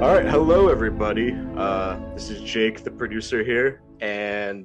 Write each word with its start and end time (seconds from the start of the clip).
All 0.00 0.14
right, 0.14 0.24
hello 0.24 0.68
everybody. 0.68 1.36
Uh, 1.58 2.00
this 2.14 2.30
is 2.30 2.40
Jake, 2.40 2.82
the 2.82 2.90
producer 2.90 3.44
here, 3.44 3.82
and 4.00 4.64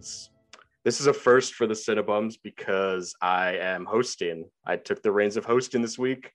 this 0.86 1.02
is 1.02 1.08
a 1.08 1.14
first 1.14 1.56
for 1.56 1.68
the 1.68 1.74
CineBums 1.74 2.36
because 2.42 3.14
I 3.22 3.58
am 3.58 3.84
hosting. 3.84 4.46
I 4.66 4.78
took 4.78 5.04
the 5.04 5.12
reins 5.12 5.36
of 5.36 5.44
hosting 5.44 5.82
this 5.82 6.00
week 6.00 6.32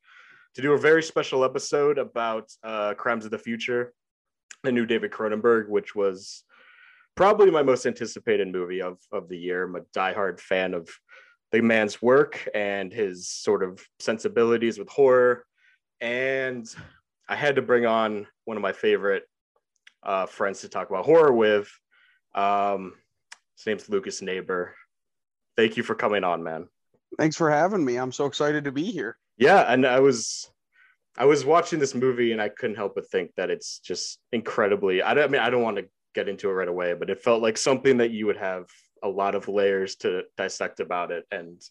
to 0.54 0.60
do 0.60 0.74
a 0.74 0.78
very 0.78 1.02
special 1.02 1.44
episode 1.44 1.96
about 1.96 2.52
uh, 2.62 2.92
Crimes 2.92 3.24
of 3.24 3.30
the 3.30 3.38
Future, 3.38 3.94
the 4.64 4.70
new 4.72 4.84
David 4.84 5.12
Cronenberg, 5.12 5.70
which 5.70 5.94
was 5.94 6.44
probably 7.14 7.50
my 7.50 7.62
most 7.62 7.86
anticipated 7.86 8.52
movie 8.52 8.82
of 8.82 8.98
of 9.12 9.30
the 9.30 9.38
year. 9.38 9.64
I'm 9.64 9.76
a 9.76 9.80
diehard 9.96 10.40
fan 10.40 10.74
of 10.74 10.90
the 11.52 11.62
man's 11.62 12.02
work 12.02 12.46
and 12.54 12.92
his 12.92 13.30
sort 13.30 13.62
of 13.62 13.82
sensibilities 13.98 14.78
with 14.78 14.90
horror, 14.90 15.46
and 16.02 16.68
I 17.30 17.36
had 17.36 17.56
to 17.56 17.62
bring 17.62 17.86
on 17.86 18.26
one 18.44 18.56
of 18.56 18.62
my 18.62 18.72
favorite 18.72 19.22
uh, 20.02 20.26
friends 20.26 20.62
to 20.62 20.68
talk 20.68 20.90
about 20.90 21.06
horror 21.06 21.32
with. 21.32 21.70
Um, 22.34 22.94
his 23.56 23.66
name's 23.66 23.88
Lucas 23.88 24.20
Naber. 24.20 24.70
Thank 25.56 25.76
you 25.76 25.84
for 25.84 25.94
coming 25.94 26.24
on, 26.24 26.42
man. 26.42 26.68
Thanks 27.18 27.36
for 27.36 27.48
having 27.48 27.84
me. 27.84 27.96
I'm 27.96 28.10
so 28.10 28.26
excited 28.26 28.64
to 28.64 28.72
be 28.72 28.84
here. 28.84 29.16
Yeah, 29.36 29.60
and 29.60 29.86
I 29.86 30.00
was 30.00 30.50
I 31.16 31.24
was 31.24 31.44
watching 31.44 31.78
this 31.78 31.94
movie 31.94 32.32
and 32.32 32.42
I 32.42 32.48
couldn't 32.48 32.76
help 32.76 32.96
but 32.96 33.08
think 33.10 33.30
that 33.36 33.50
it's 33.50 33.78
just 33.78 34.18
incredibly 34.32 35.02
I 35.02 35.14
don't 35.14 35.24
I 35.24 35.28
mean 35.28 35.40
I 35.40 35.50
don't 35.50 35.62
want 35.62 35.76
to 35.76 35.88
get 36.14 36.28
into 36.28 36.50
it 36.50 36.54
right 36.54 36.68
away, 36.68 36.94
but 36.94 37.10
it 37.10 37.22
felt 37.22 37.42
like 37.42 37.56
something 37.56 37.98
that 37.98 38.10
you 38.10 38.26
would 38.26 38.38
have 38.38 38.66
a 39.02 39.08
lot 39.08 39.36
of 39.36 39.48
layers 39.48 39.96
to 39.96 40.22
dissect 40.36 40.80
about 40.80 41.12
it 41.12 41.24
and 41.30 41.62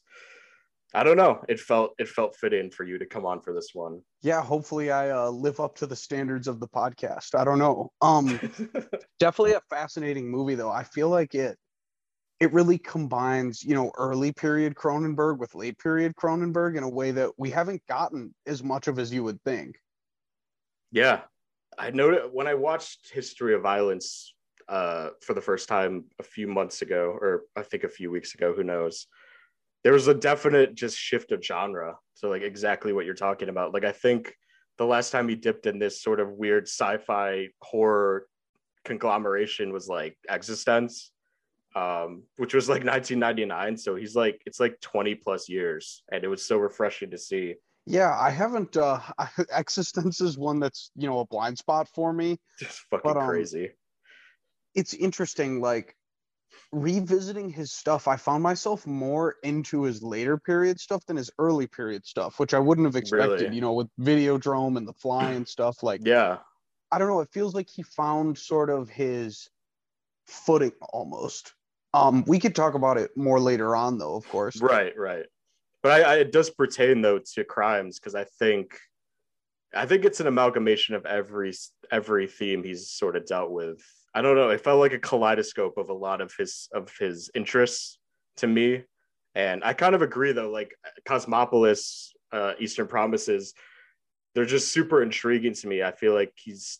I 0.93 1.03
don't 1.03 1.17
know. 1.17 1.43
It 1.47 1.59
felt 1.59 1.93
it 1.99 2.07
felt 2.07 2.35
fitting 2.35 2.71
for 2.71 2.83
you 2.83 2.97
to 2.97 3.05
come 3.05 3.25
on 3.25 3.41
for 3.41 3.53
this 3.53 3.69
one. 3.73 4.01
Yeah, 4.21 4.41
hopefully 4.41 4.91
I 4.91 5.11
uh, 5.11 5.29
live 5.29 5.59
up 5.59 5.75
to 5.77 5.85
the 5.85 5.95
standards 5.95 6.47
of 6.47 6.59
the 6.59 6.67
podcast. 6.67 7.35
I 7.35 7.43
don't 7.43 7.59
know. 7.59 7.91
Um, 8.01 8.39
definitely 9.19 9.53
a 9.53 9.61
fascinating 9.69 10.29
movie 10.29 10.55
though. 10.55 10.71
I 10.71 10.83
feel 10.83 11.09
like 11.09 11.35
it 11.35 11.57
it 12.39 12.53
really 12.53 12.77
combines, 12.77 13.63
you 13.63 13.75
know, 13.75 13.91
early 13.97 14.31
period 14.31 14.73
Cronenberg 14.75 15.37
with 15.37 15.53
late 15.55 15.77
period 15.77 16.15
Cronenberg 16.15 16.77
in 16.77 16.83
a 16.83 16.89
way 16.89 17.11
that 17.11 17.31
we 17.37 17.49
haven't 17.51 17.85
gotten 17.87 18.33
as 18.47 18.63
much 18.63 18.87
of 18.87 18.97
as 18.97 19.13
you 19.13 19.23
would 19.23 19.43
think. 19.43 19.77
Yeah, 20.91 21.21
I 21.77 21.91
noted 21.91 22.31
when 22.31 22.47
I 22.47 22.55
watched 22.55 23.11
History 23.11 23.53
of 23.53 23.61
Violence 23.61 24.33
uh, 24.67 25.09
for 25.21 25.33
the 25.33 25.41
first 25.41 25.67
time 25.67 26.05
a 26.19 26.23
few 26.23 26.47
months 26.47 26.81
ago, 26.81 27.17
or 27.19 27.43
I 27.55 27.61
think 27.61 27.83
a 27.83 27.89
few 27.89 28.09
weeks 28.09 28.33
ago. 28.33 28.53
Who 28.53 28.63
knows? 28.63 29.07
There 29.83 29.93
was 29.93 30.07
a 30.07 30.13
definite 30.13 30.75
just 30.75 30.97
shift 30.97 31.31
of 31.31 31.43
genre 31.43 31.95
so 32.19 32.29
like 32.29 32.41
exactly 32.41 32.91
what 32.91 33.05
you're 33.05 33.15
talking 33.15 33.49
about. 33.49 33.73
Like 33.73 33.85
i 33.85 33.91
think 33.93 34.33
the 34.77 34.85
last 34.85 35.11
time 35.11 35.27
he 35.27 35.35
dipped 35.35 35.65
in 35.65 35.79
this 35.79 36.01
sort 36.01 36.19
of 36.19 36.31
weird 36.31 36.63
sci-fi 36.63 37.47
horror 37.61 38.27
conglomeration 38.85 39.73
was 39.73 39.87
like 39.89 40.17
eXistenZ, 40.29 41.09
um, 41.75 42.23
which 42.37 42.53
was 42.53 42.67
like 42.69 42.83
1999 42.83 43.77
so 43.77 43.95
he's 43.95 44.15
like 44.15 44.41
it's 44.45 44.59
like 44.59 44.79
20 44.81 45.15
plus 45.15 45.47
years 45.49 46.03
and 46.11 46.23
it 46.23 46.27
was 46.27 46.45
so 46.45 46.57
refreshing 46.57 47.11
to 47.11 47.17
see. 47.17 47.55
Yeah 47.85 48.15
i 48.19 48.29
haven't 48.29 48.75
uh 48.75 48.99
eXistenZ 49.19 50.21
is 50.21 50.37
one 50.37 50.59
that's 50.59 50.91
you 50.95 51.07
know 51.07 51.19
a 51.19 51.25
blind 51.25 51.57
spot 51.57 51.87
for 51.95 52.11
me. 52.11 52.37
Just 52.59 52.81
fucking 52.91 53.01
but, 53.13 53.17
um, 53.17 53.27
crazy. 53.27 53.71
it's 54.75 54.93
interesting 54.93 55.61
like 55.61 55.95
revisiting 56.71 57.49
his 57.49 57.71
stuff, 57.71 58.07
I 58.07 58.15
found 58.15 58.43
myself 58.43 58.85
more 58.85 59.35
into 59.43 59.83
his 59.83 60.03
later 60.03 60.37
period 60.37 60.79
stuff 60.79 61.05
than 61.05 61.17
his 61.17 61.31
early 61.39 61.67
period 61.67 62.05
stuff, 62.05 62.39
which 62.39 62.53
I 62.53 62.59
wouldn't 62.59 62.85
have 62.85 62.95
expected, 62.95 63.41
really? 63.41 63.55
you 63.55 63.61
know, 63.61 63.73
with 63.73 63.87
Videodrome 63.99 64.77
and 64.77 64.87
the 64.87 64.93
fly 64.93 65.31
and 65.31 65.47
stuff. 65.47 65.81
Like, 65.83 66.01
yeah, 66.03 66.37
I 66.91 66.99
don't 66.99 67.07
know. 67.07 67.21
It 67.21 67.29
feels 67.31 67.55
like 67.55 67.69
he 67.69 67.83
found 67.83 68.37
sort 68.37 68.69
of 68.69 68.89
his 68.89 69.49
footing 70.27 70.71
almost. 70.93 71.53
Um, 71.93 72.23
we 72.27 72.37
could 72.37 72.55
talk 72.55 72.75
about 72.75 72.97
it 72.97 73.15
more 73.17 73.39
later 73.39 73.75
on, 73.75 73.97
though, 73.97 74.15
of 74.15 74.27
course. 74.29 74.61
Right, 74.61 74.93
right. 74.97 75.25
But 75.81 75.91
I, 75.91 76.01
I 76.01 76.15
it 76.17 76.31
does 76.31 76.49
pertain 76.49 77.01
though 77.01 77.19
to 77.33 77.43
crimes 77.43 77.99
because 77.99 78.13
I 78.13 78.25
think, 78.25 78.77
I 79.73 79.85
think 79.85 80.05
it's 80.05 80.19
an 80.19 80.27
amalgamation 80.27 80.95
of 80.95 81.05
every 81.05 81.53
every 81.91 82.27
theme 82.27 82.63
he's 82.63 82.89
sort 82.89 83.15
of 83.15 83.25
dealt 83.25 83.49
with 83.49 83.81
I 84.13 84.21
don't 84.21 84.35
know. 84.35 84.49
It 84.49 84.61
felt 84.61 84.79
like 84.79 84.93
a 84.93 84.99
kaleidoscope 84.99 85.77
of 85.77 85.89
a 85.89 85.93
lot 85.93 86.21
of 86.21 86.33
his 86.37 86.67
of 86.73 86.91
his 86.99 87.29
interests 87.35 87.99
to 88.37 88.47
me, 88.47 88.83
and 89.35 89.63
I 89.63 89.73
kind 89.73 89.95
of 89.95 90.01
agree 90.01 90.31
though. 90.31 90.49
Like 90.49 90.73
Cosmopolis, 91.05 92.13
uh, 92.31 92.53
Eastern 92.59 92.87
Promises, 92.87 93.53
they're 94.33 94.45
just 94.45 94.71
super 94.71 95.03
intriguing 95.03 95.53
to 95.53 95.67
me. 95.67 95.83
I 95.83 95.91
feel 95.91 96.13
like 96.13 96.33
he's 96.35 96.79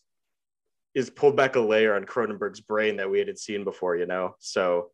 is 0.95 1.09
pulled 1.09 1.35
back 1.35 1.56
a 1.56 1.59
layer 1.59 1.95
on 1.95 2.03
Cronenberg's 2.03 2.62
brain 2.62 2.97
that 2.97 3.09
we 3.09 3.19
hadn't 3.19 3.40
seen 3.40 3.63
before. 3.63 3.96
You 3.96 4.07
know, 4.07 4.35
so 4.40 4.90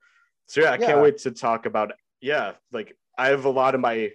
so 0.48 0.62
yeah, 0.62 0.72
I 0.72 0.78
yeah. 0.78 0.88
can't 0.88 1.02
wait 1.02 1.20
to 1.20 1.32
talk 1.32 1.66
about. 1.66 1.94
Yeah, 2.22 2.54
like 2.72 2.98
I 3.18 3.28
have 3.28 3.46
a 3.46 3.50
lot 3.50 3.76
of 3.76 3.82
my 3.82 4.12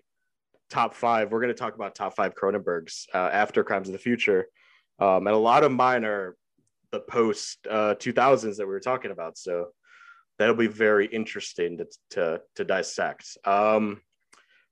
top 0.68 0.94
five. 0.94 1.32
We're 1.32 1.40
going 1.40 1.54
to 1.54 1.58
talk 1.58 1.74
about 1.74 1.94
top 1.94 2.14
five 2.14 2.34
Cronenbergs 2.34 3.06
uh, 3.14 3.30
after 3.32 3.64
Crimes 3.64 3.88
of 3.88 3.92
the 3.92 3.98
Future, 3.98 4.46
um, 4.98 5.26
and 5.26 5.34
a 5.34 5.38
lot 5.38 5.64
of 5.64 5.72
mine 5.72 6.04
are 6.04 6.36
the 6.92 7.00
post 7.00 7.66
uh, 7.68 7.94
2000s 7.94 8.56
that 8.56 8.66
we 8.66 8.72
were 8.72 8.80
talking 8.80 9.10
about. 9.10 9.38
So 9.38 9.68
that'll 10.38 10.54
be 10.54 10.66
very 10.66 11.06
interesting 11.06 11.78
to 11.78 11.86
to, 12.10 12.40
to 12.56 12.64
dissect. 12.64 13.36
Um, 13.44 14.00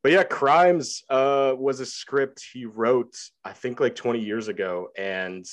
but 0.03 0.13
yeah, 0.13 0.23
Crimes 0.23 1.03
uh, 1.11 1.55
was 1.59 1.81
a 1.81 1.87
script 1.87 2.45
he 2.53 2.65
wrote, 2.65 3.17
I 3.45 3.53
think, 3.53 3.81
like 3.81 3.97
20 3.97 4.21
years 4.21 4.49
ago, 4.49 4.89
and 4.97 5.45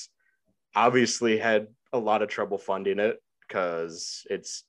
obviously 0.76 1.38
had 1.38 1.68
a 1.94 1.98
lot 1.98 2.22
of 2.22 2.30
trouble 2.30 2.58
funding 2.58 3.00
it 3.00 3.20
because 3.48 4.26
it's 4.30 4.64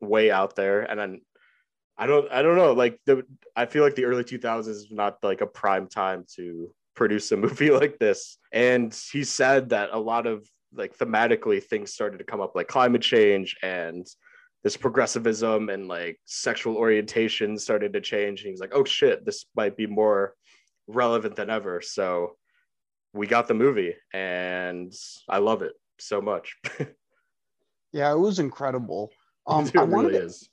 way 0.00 0.30
out 0.30 0.54
there. 0.54 0.82
And 0.82 1.00
then 1.00 1.20
I 1.98 2.06
don't, 2.06 2.30
I 2.30 2.42
don't 2.42 2.56
know, 2.56 2.72
like 2.72 3.00
the, 3.06 3.24
I 3.56 3.66
feel 3.66 3.82
like 3.82 3.94
the 3.94 4.04
early 4.04 4.22
2000s 4.22 4.68
is 4.68 4.88
not 4.90 5.18
like 5.22 5.40
a 5.40 5.46
prime 5.46 5.88
time 5.88 6.24
to 6.36 6.70
produce 6.94 7.32
a 7.32 7.36
movie 7.36 7.70
like 7.70 7.98
this. 7.98 8.38
And 8.52 8.96
he 9.12 9.24
said 9.24 9.70
that 9.70 9.90
a 9.92 9.98
lot 9.98 10.26
of 10.26 10.48
like 10.76 10.96
thematically 10.96 11.62
things 11.62 11.92
started 11.92 12.18
to 12.18 12.24
come 12.24 12.40
up 12.40 12.54
like 12.54 12.68
climate 12.68 13.02
change 13.02 13.56
and 13.62 14.06
this 14.62 14.76
progressivism 14.76 15.68
and 15.68 15.88
like 15.88 16.18
sexual 16.24 16.76
orientation 16.76 17.58
started 17.58 17.92
to 17.92 18.00
change. 18.00 18.40
And 18.40 18.46
he 18.46 18.52
was 18.52 18.60
like 18.60 18.74
oh 18.74 18.84
shit 18.84 19.24
this 19.24 19.46
might 19.54 19.76
be 19.76 19.86
more 19.86 20.34
relevant 20.86 21.36
than 21.36 21.50
ever. 21.50 21.80
So 21.80 22.36
we 23.12 23.26
got 23.26 23.48
the 23.48 23.54
movie 23.54 23.94
and 24.12 24.92
i 25.28 25.38
love 25.38 25.62
it 25.62 25.72
so 25.98 26.20
much. 26.20 26.56
Yeah 27.92 28.12
it 28.12 28.18
was 28.18 28.38
incredible. 28.38 29.10
Um 29.46 29.66
it 29.66 29.76
I 29.76 29.84
wanted 29.84 30.08
really 30.08 30.18
to, 30.18 30.24
is. 30.26 30.48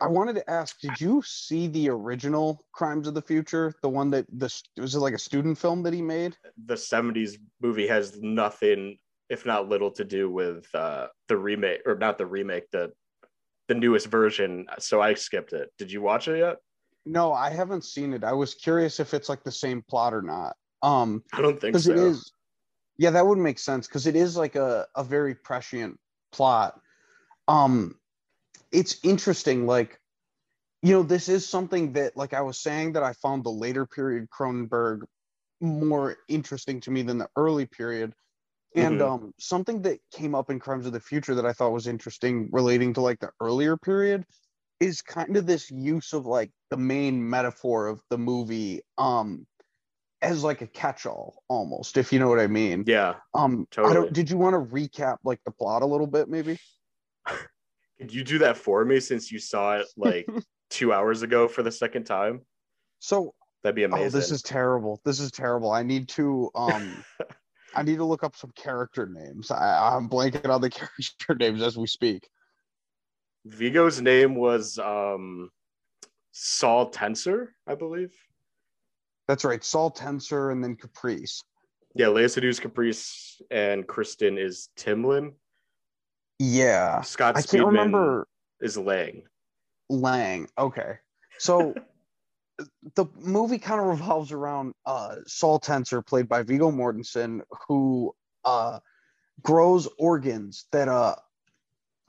I 0.00 0.08
wanted 0.08 0.34
to 0.36 0.50
ask, 0.50 0.80
did 0.80 1.00
you 1.00 1.22
see 1.24 1.66
the 1.68 1.88
original 1.88 2.64
Crimes 2.72 3.06
of 3.06 3.14
the 3.14 3.22
Future? 3.22 3.74
The 3.82 3.88
one 3.88 4.10
that 4.10 4.26
this 4.30 4.62
was 4.76 4.94
it 4.94 4.98
like 4.98 5.14
a 5.14 5.18
student 5.18 5.56
film 5.56 5.82
that 5.84 5.92
he 5.94 6.02
made? 6.02 6.36
The 6.66 6.74
70s 6.74 7.38
movie 7.60 7.86
has 7.86 8.20
nothing 8.20 8.98
if 9.28 9.46
not 9.46 9.68
little 9.68 9.90
to 9.92 10.04
do 10.04 10.30
with 10.30 10.66
uh, 10.74 11.08
the 11.28 11.36
remake 11.36 11.80
or 11.86 11.96
not 11.96 12.18
the 12.18 12.26
remake, 12.26 12.70
the 12.70 12.92
the 13.68 13.74
newest 13.74 14.08
version. 14.08 14.66
So 14.78 15.00
I 15.00 15.14
skipped 15.14 15.52
it. 15.52 15.70
Did 15.78 15.90
you 15.90 16.02
watch 16.02 16.28
it 16.28 16.38
yet? 16.38 16.56
No, 17.06 17.32
I 17.32 17.50
haven't 17.50 17.84
seen 17.84 18.12
it. 18.12 18.24
I 18.24 18.32
was 18.32 18.54
curious 18.54 19.00
if 19.00 19.14
it's 19.14 19.28
like 19.28 19.42
the 19.42 19.52
same 19.52 19.82
plot 19.82 20.12
or 20.14 20.22
not. 20.22 20.56
Um, 20.82 21.22
I 21.32 21.40
don't 21.40 21.60
think 21.60 21.78
so. 21.78 21.92
It 21.92 21.98
is. 21.98 22.32
Yeah, 22.98 23.10
that 23.10 23.26
would 23.26 23.38
make 23.38 23.58
sense 23.58 23.86
because 23.86 24.06
it 24.06 24.16
is 24.16 24.36
like 24.36 24.56
a 24.56 24.86
a 24.94 25.02
very 25.02 25.34
prescient 25.34 25.98
plot. 26.32 26.78
Um, 27.48 27.96
it's 28.70 28.98
interesting. 29.02 29.66
Like, 29.66 29.98
you 30.82 30.92
know, 30.92 31.02
this 31.02 31.28
is 31.28 31.48
something 31.48 31.94
that, 31.94 32.16
like 32.16 32.34
I 32.34 32.42
was 32.42 32.60
saying, 32.60 32.92
that 32.92 33.02
I 33.02 33.12
found 33.14 33.44
the 33.44 33.50
later 33.50 33.86
period 33.86 34.28
Cronenberg 34.30 35.02
more 35.60 36.16
interesting 36.28 36.80
to 36.80 36.90
me 36.90 37.02
than 37.02 37.18
the 37.18 37.28
early 37.36 37.66
period 37.66 38.12
and 38.74 39.00
mm-hmm. 39.00 39.24
um, 39.24 39.34
something 39.38 39.82
that 39.82 40.00
came 40.12 40.34
up 40.34 40.50
in 40.50 40.58
Crimes 40.58 40.86
of 40.86 40.92
the 40.92 41.00
Future 41.00 41.34
that 41.34 41.46
I 41.46 41.52
thought 41.52 41.70
was 41.70 41.86
interesting 41.86 42.48
relating 42.52 42.92
to 42.94 43.00
like 43.00 43.20
the 43.20 43.30
earlier 43.40 43.76
period 43.76 44.24
is 44.80 45.00
kind 45.00 45.36
of 45.36 45.46
this 45.46 45.70
use 45.70 46.12
of 46.12 46.26
like 46.26 46.50
the 46.70 46.76
main 46.76 47.28
metaphor 47.28 47.86
of 47.86 48.02
the 48.10 48.18
movie 48.18 48.82
um 48.98 49.46
as 50.20 50.42
like 50.42 50.62
a 50.62 50.66
catch-all 50.66 51.42
almost 51.48 51.96
if 51.96 52.12
you 52.12 52.18
know 52.18 52.28
what 52.28 52.40
i 52.40 52.46
mean. 52.46 52.82
Yeah. 52.86 53.14
Um 53.34 53.66
totally. 53.70 53.92
i 53.92 53.94
don't 53.94 54.12
did 54.12 54.30
you 54.30 54.36
want 54.36 54.54
to 54.54 54.74
recap 54.74 55.18
like 55.22 55.40
the 55.44 55.52
plot 55.52 55.82
a 55.82 55.86
little 55.86 56.06
bit 56.06 56.28
maybe? 56.28 56.58
Could 57.98 58.12
you 58.12 58.24
do 58.24 58.38
that 58.38 58.56
for 58.56 58.84
me 58.84 58.98
since 59.00 59.30
you 59.30 59.38
saw 59.38 59.76
it 59.76 59.86
like 59.96 60.26
two 60.70 60.92
hours 60.92 61.22
ago 61.22 61.46
for 61.46 61.62
the 61.62 61.70
second 61.70 62.04
time? 62.04 62.40
So 62.98 63.34
that'd 63.62 63.76
be 63.76 63.84
amazing 63.84 64.06
oh, 64.06 64.10
this 64.10 64.30
is 64.32 64.42
terrible. 64.42 65.00
This 65.04 65.20
is 65.20 65.30
terrible. 65.30 65.70
I 65.70 65.82
need 65.82 66.08
to 66.10 66.50
um 66.54 67.04
I 67.74 67.82
need 67.82 67.96
to 67.96 68.04
look 68.04 68.24
up 68.24 68.36
some 68.36 68.52
character 68.54 69.06
names. 69.06 69.50
I, 69.50 69.94
I'm 69.94 70.08
blanking 70.08 70.50
on 70.50 70.60
the 70.60 70.70
character 70.70 71.34
names 71.38 71.62
as 71.62 71.76
we 71.76 71.86
speak. 71.86 72.28
Viggo's 73.46 74.00
name 74.00 74.34
was 74.34 74.78
um, 74.78 75.50
Saul 76.32 76.90
Tenser, 76.90 77.54
I 77.66 77.74
believe. 77.74 78.12
That's 79.28 79.44
right, 79.44 79.62
Saul 79.62 79.90
Tenser, 79.90 80.50
and 80.50 80.62
then 80.62 80.76
Caprice. 80.76 81.42
Yeah, 81.94 82.06
Léa 82.06 82.24
Seydoux's 82.24 82.60
Caprice 82.60 83.40
and 83.50 83.86
Kristen 83.86 84.36
is 84.36 84.68
Timlin. 84.76 85.32
Yeah. 86.38 87.02
Scott 87.02 87.36
I 87.36 87.40
Speedman 87.40 87.50
can't 87.50 87.66
remember 87.66 88.28
is 88.60 88.76
Lang. 88.76 89.22
Lang. 89.88 90.48
Okay. 90.58 90.94
So 91.38 91.74
the 92.94 93.06
movie 93.16 93.58
kind 93.58 93.80
of 93.80 93.86
revolves 93.86 94.32
around 94.32 94.74
uh, 94.86 95.16
Saul 95.26 95.58
Tenser, 95.58 96.02
played 96.02 96.28
by 96.28 96.42
Viggo 96.42 96.70
Mortensen, 96.70 97.40
who 97.68 98.14
uh, 98.44 98.78
grows 99.42 99.88
organs 99.98 100.66
that 100.72 100.88
uh, 100.88 101.16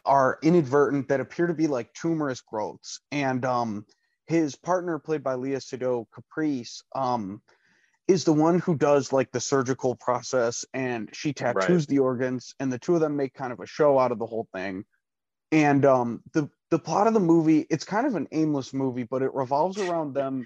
are 0.05 0.37
inadvertent, 0.43 1.09
that 1.09 1.19
appear 1.19 1.47
to 1.47 1.53
be 1.53 1.67
like 1.67 1.93
tumorous 1.93 2.41
growths. 2.41 2.99
And 3.11 3.43
um, 3.45 3.85
his 4.27 4.55
partner, 4.55 4.99
played 4.99 5.23
by 5.23 5.35
Léa 5.35 5.57
Seydoux, 5.57 6.05
Caprice, 6.13 6.83
um, 6.95 7.41
is 8.07 8.23
the 8.23 8.33
one 8.33 8.59
who 8.59 8.75
does 8.75 9.11
like 9.11 9.31
the 9.31 9.39
surgical 9.39 9.95
process 9.95 10.63
and 10.73 11.09
she 11.13 11.33
tattoos 11.33 11.81
Right. 11.81 11.87
the 11.87 11.99
organs 11.99 12.53
and 12.59 12.71
the 12.71 12.77
two 12.77 12.93
of 12.93 13.01
them 13.01 13.15
make 13.15 13.33
kind 13.33 13.51
of 13.51 13.59
a 13.59 13.65
show 13.65 13.97
out 13.97 14.11
of 14.11 14.19
the 14.19 14.27
whole 14.27 14.47
thing 14.53 14.85
and 15.51 15.85
um 15.85 16.21
the 16.33 16.49
the 16.71 16.79
plot 16.79 17.07
of 17.07 17.13
the 17.13 17.19
movie 17.19 17.65
it's 17.69 17.85
kind 17.85 18.07
of 18.07 18.15
an 18.15 18.27
aimless 18.31 18.73
movie 18.73 19.03
but 19.03 19.21
it 19.21 19.33
revolves 19.33 19.77
around 19.77 20.13
them 20.13 20.45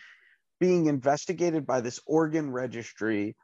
being 0.60 0.88
investigated 0.88 1.66
by 1.66 1.81
this 1.81 2.00
organ 2.06 2.51
registry 2.51 3.36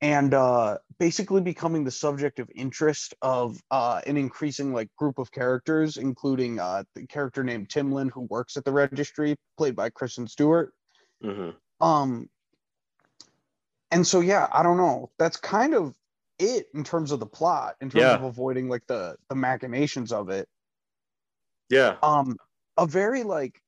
and 0.00 0.34
uh 0.34 0.76
basically 0.98 1.40
becoming 1.40 1.84
the 1.84 1.90
subject 1.90 2.38
of 2.40 2.50
interest 2.54 3.14
of 3.22 3.60
uh 3.70 4.00
an 4.06 4.16
increasing 4.16 4.72
like 4.72 4.88
group 4.96 5.18
of 5.18 5.30
characters 5.30 5.96
including 5.96 6.58
uh 6.58 6.82
the 6.94 7.06
character 7.06 7.44
named 7.44 7.68
timlin 7.68 8.10
who 8.10 8.22
works 8.22 8.56
at 8.56 8.64
the 8.64 8.72
registry 8.72 9.36
played 9.56 9.76
by 9.76 9.88
kristen 9.90 10.26
stewart 10.26 10.72
hmm 11.22 11.50
um, 11.80 12.28
and 13.90 14.06
so 14.06 14.20
yeah, 14.20 14.48
I 14.52 14.62
don't 14.62 14.76
know. 14.76 15.10
That's 15.18 15.36
kind 15.36 15.74
of 15.74 15.94
it 16.38 16.66
in 16.74 16.84
terms 16.84 17.12
of 17.12 17.20
the 17.20 17.26
plot, 17.26 17.76
in 17.80 17.90
terms 17.90 18.00
Yeah. 18.00 18.14
of 18.14 18.22
avoiding 18.22 18.68
like 18.68 18.86
the 18.86 19.16
the 19.28 19.34
machinations 19.36 20.12
of 20.12 20.30
it. 20.30 20.48
Yeah, 21.70 21.96
Um, 22.02 22.36
a 22.76 22.86
very 22.86 23.22
like 23.22 23.60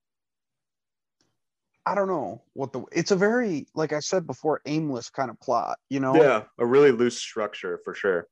I 1.84 1.94
don't 1.94 2.08
know 2.08 2.42
what 2.52 2.72
the 2.72 2.84
it's 2.92 3.10
a 3.10 3.16
very 3.16 3.66
like 3.74 3.92
I 3.92 4.00
said 4.00 4.26
before, 4.26 4.60
aimless 4.66 5.08
kind 5.10 5.30
of 5.30 5.38
plot, 5.40 5.78
you 5.88 6.00
know? 6.00 6.14
yeah, 6.16 6.44
a 6.58 6.66
really 6.66 6.90
loose 6.90 7.18
structure 7.18 7.80
for 7.84 7.94
sure. 7.94 8.26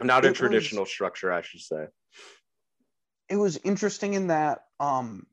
Not 0.00 0.24
a 0.24 0.28
It 0.28 0.30
was- 0.30 0.38
traditional 0.38 0.86
structure, 0.86 1.32
I 1.32 1.42
should 1.42 1.60
say. 1.60 1.88
it 3.28 3.36
was 3.36 3.58
interesting 3.58 4.14
in 4.14 4.28
that 4.28 4.60
um 4.80 5.26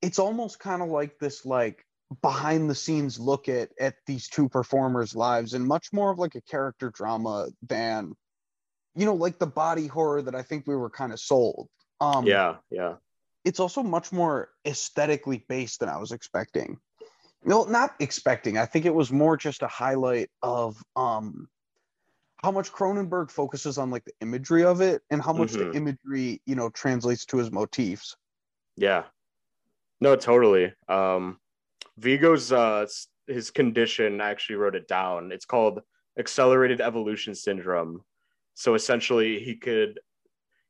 it's 0.00 0.18
almost 0.18 0.58
kind 0.58 0.82
of 0.82 0.88
like 0.88 1.18
this 1.20 1.46
like 1.46 1.86
behind 2.20 2.68
the 2.68 2.74
scenes 2.74 3.20
look 3.20 3.48
at 3.48 3.70
at 3.78 3.94
these 4.06 4.28
two 4.28 4.48
performers 4.48 5.14
lives 5.14 5.54
and 5.54 5.64
much 5.66 5.92
more 5.92 6.10
of 6.10 6.18
like 6.18 6.34
a 6.34 6.40
character 6.42 6.90
drama 6.90 7.48
than 7.62 8.12
you 8.96 9.04
know 9.06 9.14
like 9.14 9.38
the 9.38 9.46
body 9.46 9.86
horror 9.86 10.20
that 10.22 10.34
i 10.34 10.42
think 10.42 10.66
we 10.66 10.74
were 10.76 10.90
kind 10.90 11.12
of 11.12 11.20
sold 11.20 11.68
um 12.02 12.26
yeah, 12.26 12.56
yeah, 12.70 12.94
it's 13.44 13.60
also 13.60 13.82
much 13.82 14.12
more 14.12 14.50
aesthetically 14.66 15.44
based 15.48 15.80
than 15.80 15.88
i 15.88 15.96
was 15.96 16.12
expecting 16.12 16.78
No, 17.44 17.64
not 17.64 17.94
expecting 18.00 18.58
i 18.58 18.66
think 18.66 18.84
it 18.84 18.94
was 18.94 19.10
more 19.10 19.36
just 19.36 19.62
a 19.62 19.68
highlight 19.68 20.30
of 20.42 20.76
um 20.96 21.48
how 22.42 22.50
much 22.50 22.72
cronenberg 22.72 23.30
focuses 23.30 23.78
on 23.78 23.90
like 23.90 24.04
the 24.04 24.12
imagery 24.20 24.64
of 24.64 24.80
it 24.80 25.02
and 25.10 25.22
how 25.22 25.32
much 25.32 25.52
the 25.52 25.64
Mhm. 25.66 25.74
imagery 25.76 26.42
you 26.44 26.56
know 26.56 26.70
translates 26.70 27.24
to 27.26 27.38
his 27.38 27.50
motifs 27.50 28.16
yeah. 28.76 29.04
No, 30.00 30.16
totally. 30.16 30.72
Um, 30.88 31.38
Viggo's 32.00 32.50
uh, 32.50 32.86
his 33.26 33.50
condition. 33.50 34.20
I 34.20 34.30
actually 34.30 34.56
wrote 34.56 34.74
it 34.74 34.88
down. 34.88 35.30
It's 35.30 35.44
called 35.44 35.82
accelerated 36.18 36.80
evolution 36.80 37.34
syndrome. 37.34 38.02
So 38.54 38.74
essentially, 38.74 39.38
he 39.40 39.54
could 39.56 40.00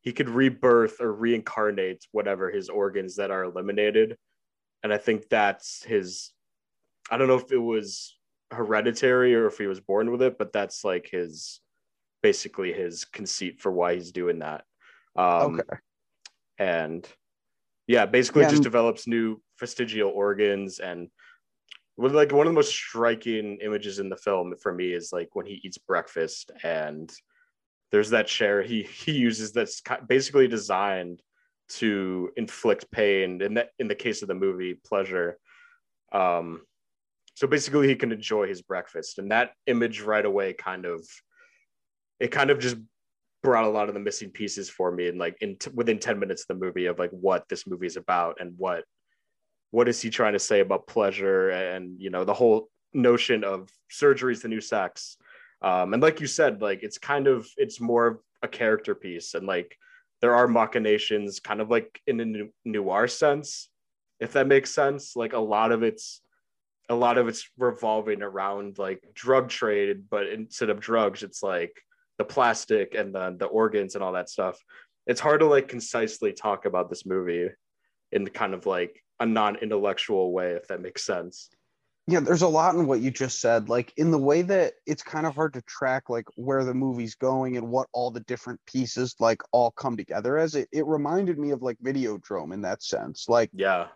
he 0.03 0.13
could 0.13 0.29
rebirth 0.29 1.01
or 1.01 1.13
reincarnate 1.13 2.07
whatever 2.13 2.51
his 2.51 2.69
organs 2.69 3.17
that 3.17 3.31
are 3.31 3.45
eliminated, 3.45 4.17
and 4.83 4.93
I 4.93 4.99
think 4.99 5.29
that's 5.29 5.83
his. 5.85 6.33
I 7.11 7.17
don't 7.17 7.29
know 7.29 7.37
if 7.37 7.51
it 7.51 7.59
was 7.59 8.17
hereditary 8.51 9.35
or 9.35 9.47
if 9.47 9.59
he 9.59 9.67
was 9.67 9.81
born 9.81 10.11
with 10.13 10.23
it, 10.23 10.39
but 10.39 10.53
that's 10.53 10.85
like 10.85 11.09
his 11.11 11.61
basically 12.23 12.73
his 12.73 13.05
conceit 13.05 13.61
for 13.61 13.73
why 13.73 13.95
he's 13.95 14.13
doing 14.13 14.39
that. 14.41 14.65
Um, 15.17 15.61
okay 15.61 15.79
and 16.59 17.09
yeah, 17.87 18.07
basically 18.07 18.43
Yeah, 18.43 18.49
just 18.49 18.59
and- 18.59 18.65
develops 18.65 19.07
new 19.07 19.41
vestigial 19.59 20.11
organs 20.11 20.79
and 20.79 21.09
like 21.99 22.33
one 22.33 22.47
of 22.47 22.53
the 22.53 22.57
most 22.57 22.71
striking 22.73 23.59
images 23.63 23.99
in 23.99 24.09
the 24.09 24.17
film 24.17 24.55
for 24.61 24.73
me 24.73 24.93
is 24.93 25.13
like 25.13 25.29
when 25.35 25.47
he 25.47 25.61
eats 25.65 25.79
breakfast 25.79 26.51
and 26.63 27.13
there's 27.93 28.11
that 28.11 28.27
chair 28.27 28.63
he 28.63 28.83
he 28.83 29.13
uses 29.13 29.53
that's 29.53 29.83
basically 30.09 30.49
designed 30.49 31.23
to 31.69 32.31
inflict 32.37 32.91
pain 32.91 33.41
in 33.41 33.63
in 33.79 33.87
the 33.87 33.95
case 33.95 34.23
of 34.23 34.29
the 34.29 34.35
movie 34.35 34.75
pleasure. 34.75 35.39
Um 36.13 36.63
so 37.35 37.47
basically 37.47 37.89
he 37.89 37.95
can 37.95 38.13
enjoy 38.13 38.47
his 38.47 38.63
breakfast 38.63 39.19
and 39.19 39.31
that 39.31 39.53
image 39.67 40.01
right 40.03 40.25
away 40.25 40.53
kind 40.53 40.85
of 40.85 41.07
it 42.21 42.29
kind 42.29 42.51
of 42.51 42.59
just 42.59 42.77
brought 43.43 43.65
a 43.65 43.69
lot 43.69 43.89
of 43.89 43.95
the 43.95 44.01
missing 44.01 44.31
pieces 44.31 44.69
for 44.69 44.93
me 44.93 45.09
and 45.09 45.19
like 45.19 45.37
in 45.41 45.57
t- 45.57 45.71
within 45.75 45.99
10 45.99 46.19
minutes 46.19 46.43
of 46.43 46.49
the 46.49 46.65
movie 46.65 46.87
of 46.87 46.99
like 46.99 47.11
what 47.11 47.49
this 47.49 47.67
movie 47.67 47.87
is 47.87 47.97
about 47.97 48.37
and 48.41 48.53
what 48.57 48.85
what 49.71 49.89
is 49.89 50.01
he 50.01 50.11
trying 50.11 50.35
to 50.35 50.39
say 50.39 50.61
about 50.61 50.87
pleasure 50.87 51.51
and 51.51 52.01
you 52.01 52.11
know 52.11 52.25
the 52.25 52.35
whole 52.35 52.69
notion 52.93 53.43
of 53.45 53.71
surgery 53.91 54.33
is 54.33 54.43
the 54.43 54.49
new 54.49 54.61
sex 54.61 55.17
um, 55.63 55.95
and 55.95 56.03
like 56.03 56.21
you 56.21 56.27
said 56.27 56.61
like 56.61 56.83
it's 56.83 56.99
kind 56.99 57.27
of 57.27 57.49
it's 57.57 57.81
more 57.81 58.07
of 58.07 58.19
a 58.43 58.49
character 58.49 58.95
piece. 58.95 59.35
And 59.35 59.47
like 59.47 59.77
there 60.21 60.35
are 60.35 60.49
machinations 60.49 61.41
kind 61.41 61.61
of 61.61 61.71
like 61.71 62.01
in 62.07 62.21
a 62.21 62.69
noir 62.69 63.09
sense 63.09 63.69
if 64.21 64.33
that 64.33 64.47
makes 64.47 64.73
sense. 64.75 65.17
Like 65.17 65.33
a 65.33 65.39
lot 65.39 65.73
of 65.73 65.83
it's 65.83 66.21
a 66.89 66.95
lot 66.95 67.17
of 67.17 67.29
it's 67.29 67.49
revolving 67.57 68.23
around 68.23 68.77
like 68.79 69.03
drug 69.15 69.49
trade 69.49 70.05
but 70.11 70.27
instead 70.27 70.69
of 70.69 70.81
drugs 70.81 71.23
it's 71.23 71.43
like 71.43 71.81
the 72.19 72.25
plastic 72.25 72.95
and 72.95 73.15
the 73.15 73.37
the 73.39 73.47
organs 73.47 73.95
and 73.95 74.03
all 74.03 74.13
that 74.13 74.29
stuff. 74.29 74.59
It's 75.07 75.21
hard 75.21 75.41
to 75.41 75.47
like 75.47 75.69
concisely 75.69 76.33
talk 76.33 76.65
about 76.65 76.91
this 76.91 77.07
movie 77.07 77.49
in 78.13 78.27
kind 78.27 78.55
of 78.55 78.67
like 78.67 79.03
a 79.21 79.27
non-intellectual 79.27 80.33
way 80.33 80.53
if 80.53 80.69
that 80.69 80.83
makes 80.83 81.05
sense 81.05 81.49
yeah 82.07 82.21
there's 82.21 82.43
a 82.43 82.49
lot 82.49 82.75
in 82.75 82.87
what 82.87 83.01
you 83.01 83.11
just 83.11 83.41
said 83.41 83.69
like 83.69 83.93
in 83.97 84.11
the 84.11 84.19
way 84.19 84.43
that 84.43 84.75
it's 84.87 85.03
kind 85.03 85.27
of 85.27 85.35
hard 85.35 85.53
to 85.53 85.63
track 85.63 86.09
like 86.09 86.27
where 86.37 86.65
the 86.65 86.75
movie's 86.75 87.15
going 87.15 87.57
and 87.57 87.69
what 87.69 87.89
all 87.93 88.11
the 88.11 88.21
different 88.21 88.61
pieces 88.67 89.15
like 89.21 89.41
all 89.53 89.71
come 89.71 89.97
together 89.97 90.37
as 90.37 90.55
it 90.55 90.69
it 90.73 90.87
reminded 90.87 91.39
me 91.39 91.51
of 91.51 91.63
like 91.63 91.77
videodrome 91.83 92.53
in 92.53 92.63
that 92.63 92.83
sense 92.83 93.27
like 93.29 93.51
yeah. 93.53 93.87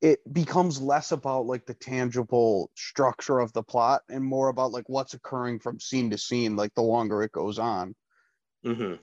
it 0.00 0.20
becomes 0.32 0.80
less 0.80 1.10
about 1.12 1.46
like 1.46 1.66
the 1.66 1.74
tangible 1.74 2.70
structure 2.76 3.40
of 3.40 3.52
the 3.52 3.62
plot 3.62 4.02
and 4.08 4.24
more 4.24 4.48
about 4.48 4.70
like 4.70 4.88
what's 4.88 5.14
occurring 5.14 5.58
from 5.58 5.80
scene 5.80 6.10
to 6.10 6.18
scene 6.18 6.54
like 6.54 6.74
the 6.74 6.82
longer 6.82 7.22
it 7.22 7.32
goes 7.32 7.58
on. 7.58 7.94
Hmm 8.64 8.94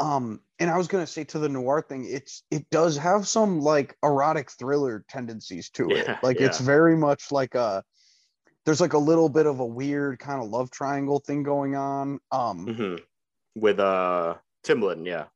um 0.00 0.40
and 0.58 0.70
i 0.70 0.76
was 0.76 0.88
going 0.88 1.04
to 1.04 1.10
say 1.10 1.22
to 1.22 1.38
the 1.38 1.48
noir 1.48 1.84
thing 1.86 2.06
it's 2.08 2.42
it 2.50 2.68
does 2.70 2.96
have 2.96 3.28
some 3.28 3.60
like 3.60 3.96
erotic 4.02 4.50
thriller 4.50 5.04
tendencies 5.08 5.70
to 5.70 5.90
it. 5.90 6.06
Yeah, 6.06 6.18
like 6.22 6.40
it's 6.40 6.58
very 6.58 6.96
much 6.96 7.30
like 7.30 7.54
a 7.54 7.84
there's 8.64 8.80
like 8.80 8.94
a 8.94 8.98
little 8.98 9.28
bit 9.28 9.46
of 9.46 9.60
a 9.60 9.66
weird 9.66 10.18
kind 10.18 10.42
of 10.42 10.48
love 10.48 10.70
triangle 10.70 11.20
thing 11.24 11.42
going 11.42 11.76
on 11.76 12.18
um 12.32 12.66
hmm 12.66 12.96
with 13.54 13.78
uh 13.78 14.34
timlin 14.64 15.06
yeah. 15.06 15.26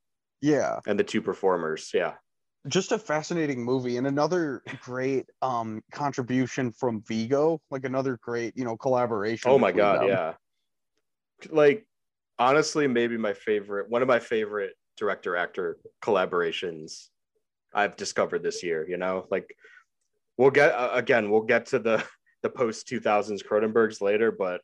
Yeah. 0.40 0.80
And 0.86 0.98
the 0.98 1.04
two 1.04 1.22
performers 1.22 1.90
yeah. 1.94 2.14
Just 2.68 2.92
a 2.92 2.98
fascinating 2.98 3.62
movie 3.62 3.96
and 3.96 4.06
another 4.06 4.62
great 4.82 5.26
um 5.42 5.82
contribution 5.92 6.72
from 6.72 7.02
viggo 7.06 7.60
like 7.70 7.84
another 7.84 8.18
great 8.22 8.56
you 8.56 8.64
know 8.64 8.76
collaboration 8.76 9.50
oh 9.50 9.58
my 9.58 9.72
god 9.72 10.00
them. 10.00 10.08
yeah. 10.08 10.34
Like 11.50 11.86
honestly 12.38 12.86
maybe 12.86 13.16
my 13.16 13.32
favorite 13.32 13.88
one 13.88 14.02
of 14.02 14.08
my 14.08 14.18
favorite 14.18 14.74
director 14.96 15.36
actor 15.36 15.78
collaborations 16.02 17.08
i've 17.74 17.96
discovered 17.96 18.42
this 18.42 18.62
year 18.62 18.86
you 18.88 18.96
know? 18.96 19.26
Like 19.30 19.54
we'll 20.36 20.50
get 20.50 20.72
uh, 20.72 20.90
again 20.92 21.30
we'll 21.30 21.42
get 21.42 21.66
to 21.66 21.78
the 21.78 22.04
the 22.42 22.50
post 22.50 22.88
2000s 22.88 23.44
cronenbergs 23.44 24.00
later 24.00 24.30
but 24.30 24.60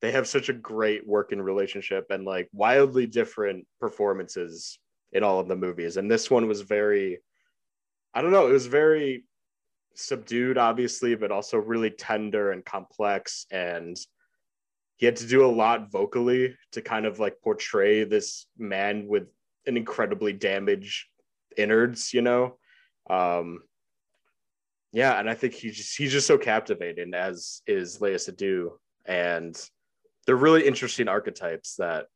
they 0.00 0.12
have 0.12 0.26
such 0.26 0.48
a 0.48 0.54
great 0.54 1.06
working 1.06 1.40
relationship 1.40 2.06
and 2.10 2.24
like 2.24 2.48
wildly 2.52 3.06
different 3.06 3.66
performances 3.80 4.78
in 5.12 5.22
all 5.22 5.40
of 5.40 5.48
the 5.48 5.56
movies. 5.56 5.96
And 5.96 6.10
this 6.10 6.30
one 6.30 6.46
was 6.46 6.62
very 6.62 7.18
i 8.12 8.20
don't 8.20 8.32
know 8.32 8.48
it 8.48 8.52
was 8.52 8.66
very 8.66 9.24
subdued 9.94 10.58
obviously 10.58 11.14
but 11.14 11.30
also 11.30 11.58
really 11.58 11.90
tender 11.90 12.50
and 12.50 12.64
complex 12.64 13.46
and 13.52 13.96
he 15.00 15.06
had 15.06 15.16
to 15.16 15.26
do 15.26 15.44
a 15.44 15.50
lot 15.50 15.90
vocally 15.90 16.54
to 16.72 16.82
kind 16.82 17.06
of 17.06 17.18
like 17.18 17.40
portray 17.42 18.04
this 18.04 18.46
man 18.56 19.08
with 19.08 19.24
an 19.66 19.76
incredibly 19.76 20.32
damaged 20.32 21.06
innards 21.56 22.14
you 22.14 22.22
know 22.22 22.56
um 23.08 23.60
yeah 24.92 25.18
and 25.18 25.28
i 25.28 25.34
think 25.34 25.52
he's 25.54 25.76
just 25.76 25.96
he's 25.96 26.12
just 26.12 26.26
so 26.26 26.38
captivating 26.38 27.12
as 27.14 27.62
is 27.66 27.98
Léa 27.98 28.14
Seydoux 28.14 28.70
and 29.06 29.60
they're 30.26 30.36
really 30.36 30.66
interesting 30.66 31.08
archetypes 31.08 31.76
that 31.76 32.06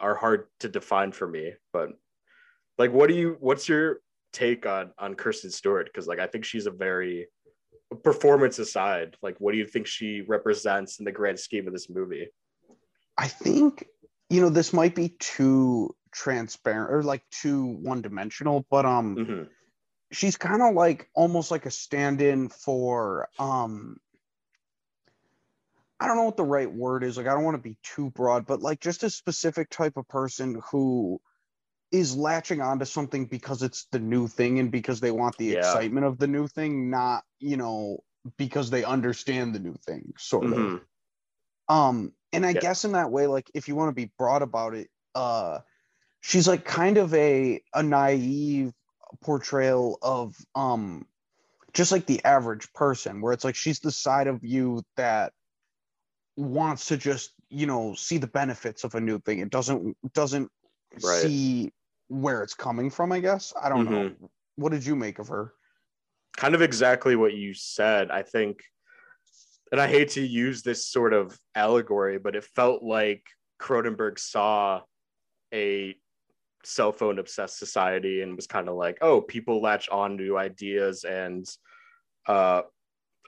are 0.00 0.14
hard 0.14 0.48
to 0.60 0.68
define 0.68 1.12
for 1.12 1.26
me. 1.26 1.54
But 1.72 1.90
like, 2.76 2.92
what 2.92 3.08
do 3.08 3.14
you? 3.14 3.36
What's 3.40 3.68
your 3.68 4.00
take 4.32 4.66
on 4.66 4.92
on 4.98 5.14
Kristen 5.14 5.50
Stewart? 5.50 5.86
Because 5.86 6.06
like, 6.06 6.18
I 6.18 6.26
think 6.26 6.44
she's 6.44 6.66
a 6.66 6.70
very 6.70 7.28
performance 8.02 8.58
aside, 8.58 9.16
like, 9.22 9.36
what 9.38 9.52
do 9.52 9.58
you 9.58 9.66
think 9.66 9.86
she 9.86 10.22
represents 10.26 10.98
in 10.98 11.04
the 11.04 11.12
grand 11.12 11.38
scheme 11.38 11.66
of 11.66 11.72
this 11.72 11.88
movie? 11.90 12.28
I 13.16 13.28
think 13.28 13.86
you 14.30 14.40
know 14.40 14.48
this 14.48 14.72
might 14.72 14.94
be 14.94 15.10
too 15.18 15.94
transparent 16.12 16.92
or 16.92 17.02
like 17.02 17.22
too 17.30 17.64
one 17.64 18.02
dimensional, 18.02 18.66
but 18.70 18.84
um. 18.84 19.16
Mm-hmm 19.16 19.42
she's 20.10 20.38
kind 20.38 20.62
of 20.62 20.74
like 20.74 21.06
almost 21.14 21.50
like 21.50 21.66
a 21.66 21.70
stand-in 21.70 22.48
for 22.48 23.28
um 23.38 23.98
I 26.00 26.06
don't 26.06 26.16
know 26.16 26.24
what 26.24 26.36
the 26.36 26.44
right 26.44 26.72
word 26.72 27.02
is. 27.02 27.16
Like, 27.16 27.26
I 27.26 27.34
don't 27.34 27.42
want 27.42 27.56
to 27.56 27.62
be 27.62 27.76
too 27.82 28.10
broad, 28.10 28.46
but 28.46 28.62
like 28.62 28.80
just 28.80 29.02
a 29.02 29.10
specific 29.10 29.68
type 29.68 29.96
of 29.96 30.06
person 30.06 30.62
who 30.70 31.20
is 31.90 32.16
latching 32.16 32.60
onto 32.60 32.84
something 32.84 33.26
because 33.26 33.62
it's 33.62 33.86
the 33.90 33.98
new 33.98 34.28
thing 34.28 34.60
and 34.60 34.70
because 34.70 35.00
they 35.00 35.10
want 35.10 35.36
the 35.38 35.46
yeah. 35.46 35.58
excitement 35.58 36.06
of 36.06 36.18
the 36.18 36.28
new 36.28 36.46
thing, 36.46 36.90
not, 36.90 37.24
you 37.40 37.56
know, 37.56 37.98
because 38.36 38.70
they 38.70 38.84
understand 38.84 39.54
the 39.54 39.58
new 39.58 39.74
thing, 39.86 40.12
sort 40.18 40.44
mm-hmm. 40.44 40.74
of. 40.74 40.80
Um, 41.68 42.12
and 42.32 42.44
I 42.44 42.50
yeah. 42.50 42.60
guess 42.60 42.84
in 42.84 42.92
that 42.92 43.10
way, 43.10 43.26
like 43.26 43.50
if 43.54 43.68
you 43.68 43.76
want 43.76 43.90
to 43.90 43.94
be 43.94 44.10
broad 44.18 44.42
about 44.42 44.74
it, 44.74 44.88
uh 45.14 45.58
she's 46.20 46.48
like 46.48 46.64
kind 46.64 46.98
of 46.98 47.12
a 47.14 47.60
a 47.74 47.82
naive 47.82 48.72
portrayal 49.22 49.98
of 50.02 50.34
um 50.54 51.06
just 51.72 51.92
like 51.92 52.06
the 52.06 52.22
average 52.24 52.72
person 52.72 53.20
where 53.20 53.32
it's 53.32 53.44
like 53.44 53.54
she's 53.54 53.80
the 53.80 53.92
side 53.92 54.26
of 54.26 54.44
you 54.44 54.82
that 54.96 55.32
wants 56.36 56.86
to 56.86 56.96
just 56.96 57.32
you 57.50 57.66
know 57.66 57.94
see 57.94 58.18
the 58.18 58.26
benefits 58.26 58.84
of 58.84 58.94
a 58.94 59.00
new 59.00 59.18
thing 59.20 59.38
it 59.38 59.50
doesn't 59.50 59.96
doesn't 60.14 60.50
right. 61.02 61.22
see 61.22 61.72
where 62.08 62.42
it's 62.42 62.54
coming 62.54 62.90
from 62.90 63.10
i 63.12 63.18
guess 63.18 63.52
i 63.60 63.68
don't 63.68 63.86
mm-hmm. 63.86 63.94
know 63.94 64.30
what 64.56 64.72
did 64.72 64.84
you 64.84 64.94
make 64.94 65.18
of 65.18 65.28
her 65.28 65.52
kind 66.38 66.54
of 66.54 66.62
exactly 66.62 67.16
what 67.16 67.34
you 67.34 67.52
said 67.52 68.10
i 68.10 68.22
think 68.22 68.62
and 69.70 69.80
i 69.80 69.86
hate 69.86 70.10
to 70.10 70.26
use 70.26 70.62
this 70.62 70.86
sort 70.86 71.12
of 71.12 71.38
allegory 71.54 72.18
but 72.18 72.34
it 72.34 72.44
felt 72.44 72.82
like 72.82 73.22
cronenberg 73.60 74.18
saw 74.18 74.80
a 75.52 75.94
cell 76.64 76.92
phone 76.92 77.18
obsessed 77.18 77.58
society 77.58 78.22
and 78.22 78.36
was 78.36 78.46
kind 78.46 78.68
of 78.68 78.76
like 78.76 78.98
oh 79.00 79.20
people 79.20 79.60
latch 79.60 79.88
on 79.90 80.16
to 80.16 80.38
ideas 80.38 81.04
and 81.04 81.46
uh 82.26 82.62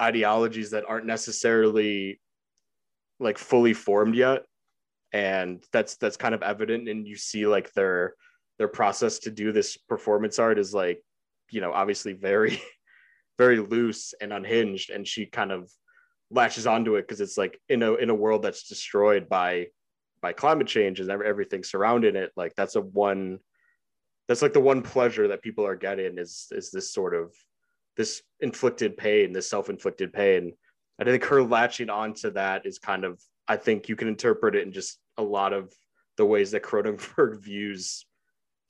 ideologies 0.00 0.70
that 0.70 0.84
aren't 0.88 1.06
necessarily 1.06 2.20
like 3.18 3.38
fully 3.38 3.74
formed 3.74 4.14
yet. 4.14 4.42
And 5.12 5.62
that's 5.72 5.96
that's 5.96 6.16
kind 6.16 6.34
of 6.34 6.42
evident 6.42 6.88
and 6.88 7.06
you 7.06 7.16
see 7.16 7.46
like 7.46 7.72
their 7.72 8.14
their 8.58 8.68
process 8.68 9.18
to 9.20 9.30
do 9.30 9.52
this 9.52 9.76
performance 9.76 10.38
art 10.38 10.58
is 10.58 10.72
like 10.72 11.02
you 11.50 11.60
know 11.60 11.72
obviously 11.72 12.12
very 12.12 12.60
very 13.42 13.58
loose 13.58 14.14
and 14.20 14.32
unhinged 14.32 14.90
and 14.90 15.06
she 15.06 15.24
kind 15.26 15.52
of 15.52 15.70
latches 16.30 16.66
onto 16.66 16.96
it 16.96 17.02
because 17.02 17.20
it's 17.20 17.38
like 17.38 17.60
in 17.68 17.82
a 17.82 17.94
in 17.94 18.10
a 18.10 18.20
world 18.24 18.42
that's 18.42 18.68
destroyed 18.68 19.28
by 19.28 19.66
by 20.22 20.32
climate 20.32 20.66
change 20.66 21.00
and 21.00 21.10
everything 21.10 21.62
surrounding 21.64 22.16
it 22.16 22.30
like 22.36 22.52
that's 22.54 22.76
a 22.76 22.80
one 22.80 23.38
that's 24.28 24.42
like 24.42 24.52
the 24.52 24.68
one 24.72 24.82
pleasure 24.82 25.26
that 25.28 25.42
people 25.42 25.66
are 25.66 25.80
getting 25.86 26.18
is 26.18 26.32
is 26.52 26.70
this 26.70 26.92
sort 26.92 27.14
of 27.14 27.34
this 27.96 28.22
inflicted 28.40 28.96
pain 28.96 29.32
this 29.32 29.50
self-inflicted 29.50 30.12
pain. 30.12 30.52
And 30.98 31.08
I 31.08 31.12
think 31.12 31.24
her 31.24 31.42
latching 31.42 31.90
onto 31.90 32.30
that 32.30 32.66
is 32.66 32.78
kind 32.78 33.04
of, 33.04 33.20
I 33.48 33.56
think 33.56 33.88
you 33.88 33.96
can 33.96 34.08
interpret 34.08 34.54
it 34.54 34.66
in 34.66 34.72
just 34.72 34.98
a 35.16 35.22
lot 35.22 35.52
of 35.52 35.72
the 36.16 36.26
ways 36.26 36.50
that 36.50 36.62
Cronenberg 36.62 37.40
views 37.42 38.06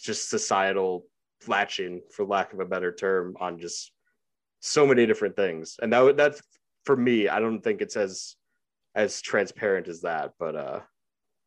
just 0.01 0.31
societal 0.31 1.07
latching, 1.47 2.03
for 2.11 2.25
lack 2.25 2.53
of 2.53 2.61
a 2.61 2.65
better 2.65 2.93
term, 2.93 3.37
on 3.41 3.59
just 3.59 3.93
so 4.61 4.87
many 4.87 5.07
different 5.07 5.37
things. 5.37 5.77
And 5.83 5.93
that 5.93 6.17
that's 6.17 6.43
for 6.85 6.97
me, 6.97 7.29
I 7.29 7.41
don't 7.41 7.63
think 7.63 7.81
it's 7.81 7.97
as 7.97 8.37
as 8.95 9.21
transparent 9.21 9.89
as 9.89 10.03
that, 10.03 10.33
but 10.39 10.57
uh 10.57 10.81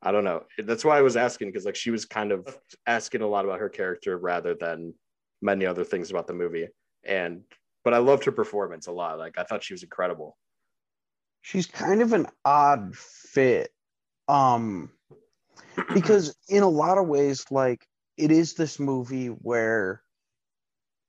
I 0.02 0.12
don't 0.12 0.26
know. 0.26 0.44
That's 0.58 0.84
why 0.84 0.98
I 0.98 1.02
was 1.02 1.16
asking 1.16 1.48
because 1.48 1.66
like 1.66 1.78
she 1.78 1.92
was 1.92 2.06
kind 2.06 2.34
of 2.34 2.58
asking 2.86 3.22
a 3.22 3.28
lot 3.28 3.46
about 3.46 3.60
her 3.60 3.70
character 3.70 4.18
rather 4.18 4.54
than 4.54 4.94
many 5.42 5.66
other 5.66 5.86
things 5.86 6.12
about 6.12 6.28
the 6.28 6.34
movie. 6.34 6.68
And 7.06 7.44
but 7.86 7.94
I 7.94 7.98
loved 7.98 8.26
her 8.26 8.32
performance 8.32 8.88
a 8.88 8.92
lot. 8.92 9.18
Like 9.18 9.38
I 9.38 9.44
thought 9.44 9.64
she 9.64 9.74
was 9.74 9.84
incredible 9.84 10.38
she's 11.44 11.68
kind 11.68 12.02
of 12.02 12.14
an 12.14 12.26
odd 12.44 12.96
fit 12.96 13.70
um 14.28 14.90
because 15.94 16.36
in 16.50 16.64
a 16.64 16.70
lot 16.70 16.98
of 16.98 17.08
ways 17.08 17.46
like 17.52 17.86
it 18.18 18.32
is 18.32 18.54
this 18.54 18.80
movie 18.80 19.28
where 19.28 20.02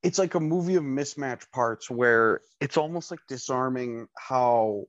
it's 0.05 0.19
like 0.19 0.35
a 0.35 0.39
movie 0.39 0.75
of 0.75 0.83
mismatched 0.83 1.51
parts 1.51 1.89
where 1.89 2.41
it's 2.61 2.77
almost 2.77 3.09
like 3.09 3.21
disarming 3.27 4.07
how 4.15 4.85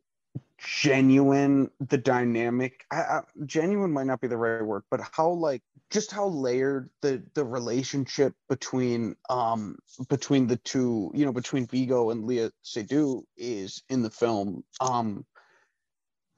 genuine 0.59 1.71
the 1.89 1.97
dynamic 1.97 2.85
I, 2.91 2.97
I, 2.97 3.21
genuine 3.47 3.93
might 3.93 4.07
not 4.07 4.21
be 4.21 4.29
the 4.29 4.37
right 4.37 4.63
word 4.63 4.83
but 4.91 5.01
how 5.13 5.31
like 5.31 5.63
just 5.91 6.13
how 6.13 6.27
layered 6.27 6.91
the 7.01 7.23
the 7.35 7.45
relationship 7.45 8.35
between 8.51 9.17
um 9.31 9.79
between 10.11 10.47
the 10.49 10.57
two 10.57 11.11
you 11.15 11.25
know 11.25 11.33
between 11.33 11.67
Viggo 11.67 12.11
and 12.11 12.25
Léa 12.25 12.51
Seydoux 12.65 13.23
is 13.37 13.83
in 13.89 14.03
the 14.03 14.11
film. 14.11 14.65
Um 14.81 15.25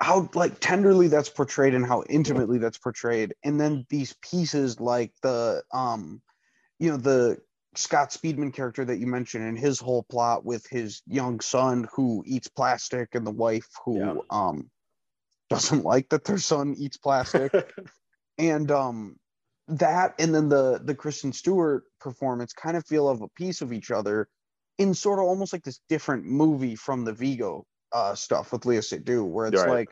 how 0.00 0.28
like 0.34 0.60
tenderly 0.60 1.08
that's 1.08 1.30
portrayed 1.30 1.74
and 1.74 1.86
how 1.86 2.04
intimately 2.08 2.58
that's 2.58 2.78
portrayed. 2.78 3.34
And 3.42 3.60
then 3.60 3.86
these 3.88 4.14
pieces 4.20 4.78
like 4.78 5.12
the 5.22 5.62
um 5.72 6.20
you 6.78 6.90
know 6.90 6.96
the 6.96 7.38
Scott 7.74 8.10
Speedman 8.10 8.52
character 8.52 8.84
that 8.84 8.98
you 8.98 9.06
mentioned 9.06 9.44
and 9.44 9.58
his 9.58 9.78
whole 9.78 10.02
plot 10.04 10.44
with 10.44 10.66
his 10.68 11.02
young 11.06 11.40
son 11.40 11.88
who 11.92 12.22
eats 12.26 12.48
plastic 12.48 13.14
and 13.14 13.26
the 13.26 13.30
wife 13.30 13.68
who 13.84 13.98
yeah. 13.98 14.14
um 14.30 14.70
doesn't 15.50 15.84
like 15.84 16.08
that 16.08 16.24
their 16.24 16.38
son 16.38 16.74
eats 16.78 16.96
plastic 16.96 17.52
and 18.38 18.70
um 18.70 19.16
that 19.68 20.14
and 20.18 20.34
then 20.34 20.48
the 20.48 20.80
the 20.82 20.94
Kristen 20.94 21.32
Stewart 21.32 21.84
performance 22.00 22.52
kind 22.52 22.76
of 22.76 22.86
feel 22.86 23.08
of 23.08 23.22
a 23.22 23.28
piece 23.28 23.60
of 23.60 23.72
each 23.72 23.90
other 23.90 24.28
in 24.78 24.94
sort 24.94 25.18
of 25.18 25.26
almost 25.26 25.52
like 25.52 25.64
this 25.64 25.80
different 25.88 26.24
movie 26.24 26.76
from 26.76 27.04
the 27.04 27.12
Viggo 27.12 27.66
uh, 27.92 28.14
stuff 28.14 28.52
with 28.52 28.62
Léa 28.62 28.78
Seydoux, 28.78 29.26
where 29.26 29.46
it's 29.46 29.60
right. 29.60 29.70
like, 29.70 29.88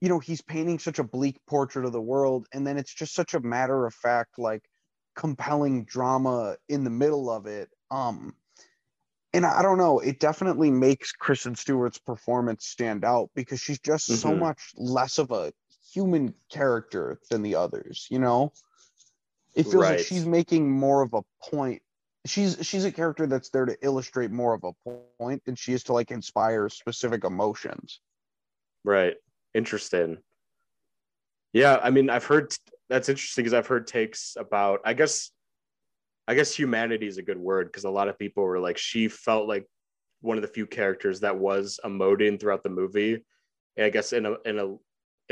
you 0.00 0.08
know, 0.08 0.18
he's 0.18 0.42
painting 0.42 0.78
such 0.78 0.98
a 0.98 1.04
bleak 1.04 1.36
portrait 1.48 1.84
of 1.84 1.92
the 1.92 2.00
world, 2.00 2.46
and 2.52 2.66
then 2.66 2.76
it's 2.76 2.92
just 2.92 3.14
such 3.14 3.34
a 3.34 3.40
matter 3.40 3.86
of 3.86 3.94
fact, 3.94 4.38
like 4.38 4.62
compelling 5.20 5.84
drama 5.84 6.56
in 6.70 6.82
the 6.82 6.90
middle 6.90 7.30
of 7.30 7.46
it. 7.46 7.68
Um, 7.90 8.34
and 9.34 9.44
I 9.44 9.60
don't 9.60 9.76
know, 9.76 10.00
it 10.00 10.18
definitely 10.18 10.70
makes 10.70 11.12
Kristen 11.12 11.54
Stewart's 11.54 11.98
performance 11.98 12.66
stand 12.66 13.04
out 13.04 13.28
because 13.34 13.60
she's 13.60 13.78
just 13.78 14.08
mm-hmm. 14.08 14.18
so 14.18 14.34
much 14.34 14.72
less 14.76 15.18
of 15.18 15.30
a 15.30 15.52
human 15.92 16.34
character 16.50 17.20
than 17.30 17.42
the 17.42 17.54
others, 17.54 18.06
you 18.10 18.18
know? 18.18 18.52
It 19.54 19.64
feels 19.64 19.74
right. 19.74 19.98
like 19.98 20.06
she's 20.06 20.24
making 20.24 20.70
more 20.70 21.02
of 21.02 21.12
a 21.12 21.22
point 21.50 21.82
she's 22.26 22.56
she's 22.62 22.84
a 22.84 22.92
character 22.92 23.26
that's 23.26 23.50
there 23.50 23.64
to 23.64 23.76
illustrate 23.82 24.30
more 24.30 24.54
of 24.54 24.64
a 24.64 24.72
point 25.18 25.44
than 25.44 25.54
she 25.54 25.72
is 25.72 25.82
to 25.84 25.92
like 25.92 26.10
inspire 26.10 26.68
specific 26.68 27.24
emotions. 27.24 28.00
Right. 28.84 29.16
Interesting. 29.54 30.18
Yeah, 31.52 31.80
I 31.82 31.90
mean, 31.90 32.10
I've 32.10 32.24
heard 32.24 32.54
that's 32.90 33.08
interesting 33.08 33.44
because 33.44 33.54
I've 33.54 33.68
heard 33.68 33.86
takes 33.86 34.36
about 34.38 34.80
I 34.84 34.92
guess 34.92 35.30
I 36.28 36.34
guess 36.34 36.54
humanity 36.54 37.06
is 37.06 37.18
a 37.18 37.22
good 37.22 37.38
word 37.38 37.68
because 37.68 37.84
a 37.84 37.90
lot 37.90 38.08
of 38.08 38.18
people 38.18 38.42
were 38.42 38.58
like 38.58 38.76
she 38.76 39.08
felt 39.08 39.48
like 39.48 39.66
one 40.20 40.36
of 40.36 40.42
the 40.42 40.48
few 40.48 40.66
characters 40.66 41.20
that 41.20 41.38
was 41.38 41.80
emoting 41.84 42.38
throughout 42.38 42.62
the 42.62 42.68
movie. 42.68 43.24
And 43.76 43.86
I 43.86 43.90
guess 43.90 44.12
in 44.12 44.26
a 44.26 44.34
in 44.44 44.58
a 44.58 44.76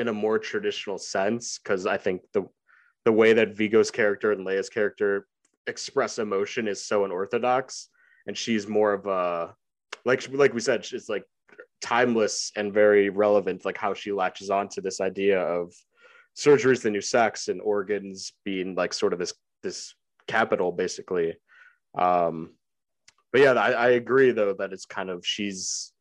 in 0.00 0.08
a 0.08 0.12
more 0.12 0.38
traditional 0.38 0.98
sense 0.98 1.58
because 1.58 1.84
I 1.84 1.98
think 1.98 2.22
the 2.32 2.44
the 3.04 3.12
way 3.12 3.32
that 3.32 3.56
Viggo's 3.56 3.90
character 3.90 4.32
and 4.32 4.46
Léa's 4.46 4.68
character 4.68 5.26
express 5.66 6.18
emotion 6.18 6.68
is 6.68 6.86
so 6.86 7.04
unorthodox 7.04 7.88
and 8.26 8.38
she's 8.38 8.68
more 8.68 8.92
of 8.92 9.06
a 9.06 9.54
like 10.04 10.32
like 10.32 10.54
we 10.54 10.60
said 10.60 10.86
it's 10.92 11.08
like 11.08 11.24
timeless 11.82 12.52
and 12.56 12.72
very 12.72 13.10
relevant 13.10 13.64
like 13.64 13.76
how 13.76 13.92
she 13.92 14.12
latches 14.12 14.48
on 14.48 14.68
to 14.68 14.80
this 14.80 15.00
idea 15.00 15.40
of 15.40 15.72
surgery 16.38 16.72
is 16.72 16.82
the 16.82 16.90
new 16.90 17.00
sex 17.00 17.48
and 17.48 17.60
organs 17.60 18.32
being 18.44 18.74
like 18.74 18.92
sort 18.92 19.12
of 19.12 19.18
this 19.18 19.32
this 19.62 19.94
capital 20.26 20.70
basically 20.72 21.34
um 21.98 22.50
but 23.32 23.40
yeah 23.40 23.52
I, 23.52 23.70
I 23.72 23.88
agree 23.90 24.30
though 24.30 24.54
that 24.54 24.72
it's 24.72 24.86
kind 24.86 25.10
of 25.10 25.26
she's 25.26 25.92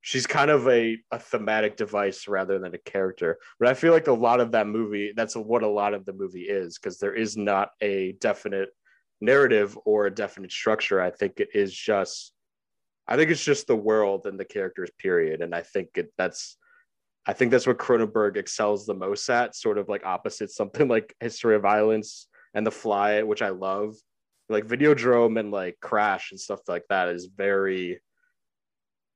she's 0.00 0.26
kind 0.26 0.50
of 0.50 0.68
a, 0.68 0.96
a 1.10 1.18
thematic 1.18 1.76
device 1.76 2.28
rather 2.28 2.58
than 2.58 2.74
a 2.74 2.78
character 2.78 3.38
but 3.58 3.68
i 3.68 3.74
feel 3.74 3.92
like 3.92 4.08
a 4.08 4.12
lot 4.12 4.40
of 4.40 4.52
that 4.52 4.66
movie 4.66 5.12
that's 5.16 5.36
what 5.36 5.62
a 5.62 5.68
lot 5.68 5.94
of 5.94 6.04
the 6.04 6.12
movie 6.12 6.48
is 6.48 6.78
because 6.78 6.98
there 6.98 7.14
is 7.14 7.36
not 7.36 7.70
a 7.80 8.12
definite 8.20 8.70
narrative 9.20 9.78
or 9.84 10.06
a 10.06 10.14
definite 10.14 10.52
structure. 10.52 11.00
I 11.00 11.10
think 11.10 11.40
it 11.40 11.48
is 11.54 11.72
just, 11.72 12.32
I 13.06 13.16
think 13.16 13.30
it's 13.30 13.44
just 13.44 13.66
the 13.66 13.76
world 13.76 14.26
and 14.26 14.38
the 14.38 14.44
characters, 14.44 14.90
period. 14.98 15.40
And 15.40 15.54
I 15.54 15.62
think 15.62 15.90
it, 15.94 16.12
that's, 16.16 16.56
I 17.28 17.34
think 17.34 17.50
that's 17.50 17.66
what 17.66 17.76
Cronenberg 17.76 18.38
excels 18.38 18.86
the 18.86 18.94
most 18.94 19.28
at, 19.28 19.54
sort 19.54 19.76
of 19.76 19.86
like 19.86 20.04
opposite 20.04 20.50
something 20.50 20.88
like 20.96 21.14
History 21.20 21.54
of 21.54 21.62
Violence 21.62 22.26
and 22.54 22.66
The 22.66 22.70
Fly, 22.72 23.22
which 23.22 23.42
I 23.42 23.50
love. 23.50 23.94
Like 24.48 24.66
Videodrome 24.66 25.38
and 25.38 25.50
like 25.50 25.76
Crash 25.82 26.30
and 26.30 26.40
stuff 26.40 26.60
like 26.66 26.84
that 26.88 27.10
is 27.10 27.26
very 27.26 28.00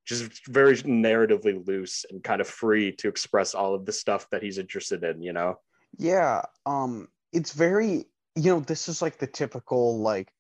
just 0.05 0.47
very 0.47 0.77
narratively 0.77 1.67
loose 1.67 2.05
and 2.11 2.23
kind 2.23 2.43
of 2.43 2.47
free 2.47 2.93
to 2.97 3.09
express 3.09 3.55
all 3.55 3.75
of 3.75 3.87
the 3.87 3.93
stuff 3.93 4.27
that 4.31 4.43
he's 4.43 4.59
interested 4.59 5.05
in, 5.05 5.23
you 5.23 5.33
know? 5.33 5.55
Yeah. 5.97 6.43
Um, 6.67 7.09
it's 7.33 7.53
very, 7.53 8.07
you 8.35 8.53
know, 8.53 8.61
this 8.61 8.89
is 8.89 9.01
like 9.01 9.19
the 9.19 9.27
typical 9.27 10.01
like 10.01 10.31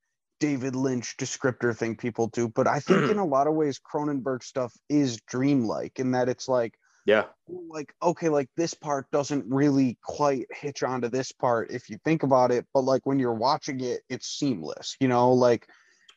David 0.40 0.76
Lynch 0.76 1.16
descriptor 1.16 1.74
thing 1.74 1.96
people 1.96 2.26
do, 2.26 2.48
but 2.48 2.66
I 2.66 2.80
think 2.80 3.10
in 3.10 3.18
a 3.18 3.24
lot 3.24 3.46
of 3.46 3.54
ways 3.54 3.80
Cronenberg 3.80 4.42
stuff 4.42 4.74
is 4.90 5.20
dreamlike 5.22 5.98
in 6.00 6.10
that 6.10 6.28
it's 6.28 6.48
like, 6.48 6.74
yeah, 7.04 7.28
like 7.68 7.92
okay, 8.02 8.28
like 8.28 8.48
this 8.56 8.74
part 8.74 9.10
doesn't 9.10 9.44
really 9.52 9.98
quite 10.02 10.46
hitch 10.50 10.82
onto 10.82 11.08
this 11.08 11.32
part 11.32 11.70
if 11.70 11.90
you 11.90 11.98
think 12.04 12.22
about 12.22 12.50
it, 12.52 12.66
but 12.72 12.82
like 12.84 13.04
when 13.04 13.18
you're 13.18 13.34
watching 13.34 13.80
it, 13.80 14.02
it's 14.08 14.26
seamless, 14.28 14.96
you 15.00 15.08
know, 15.08 15.32
like 15.32 15.68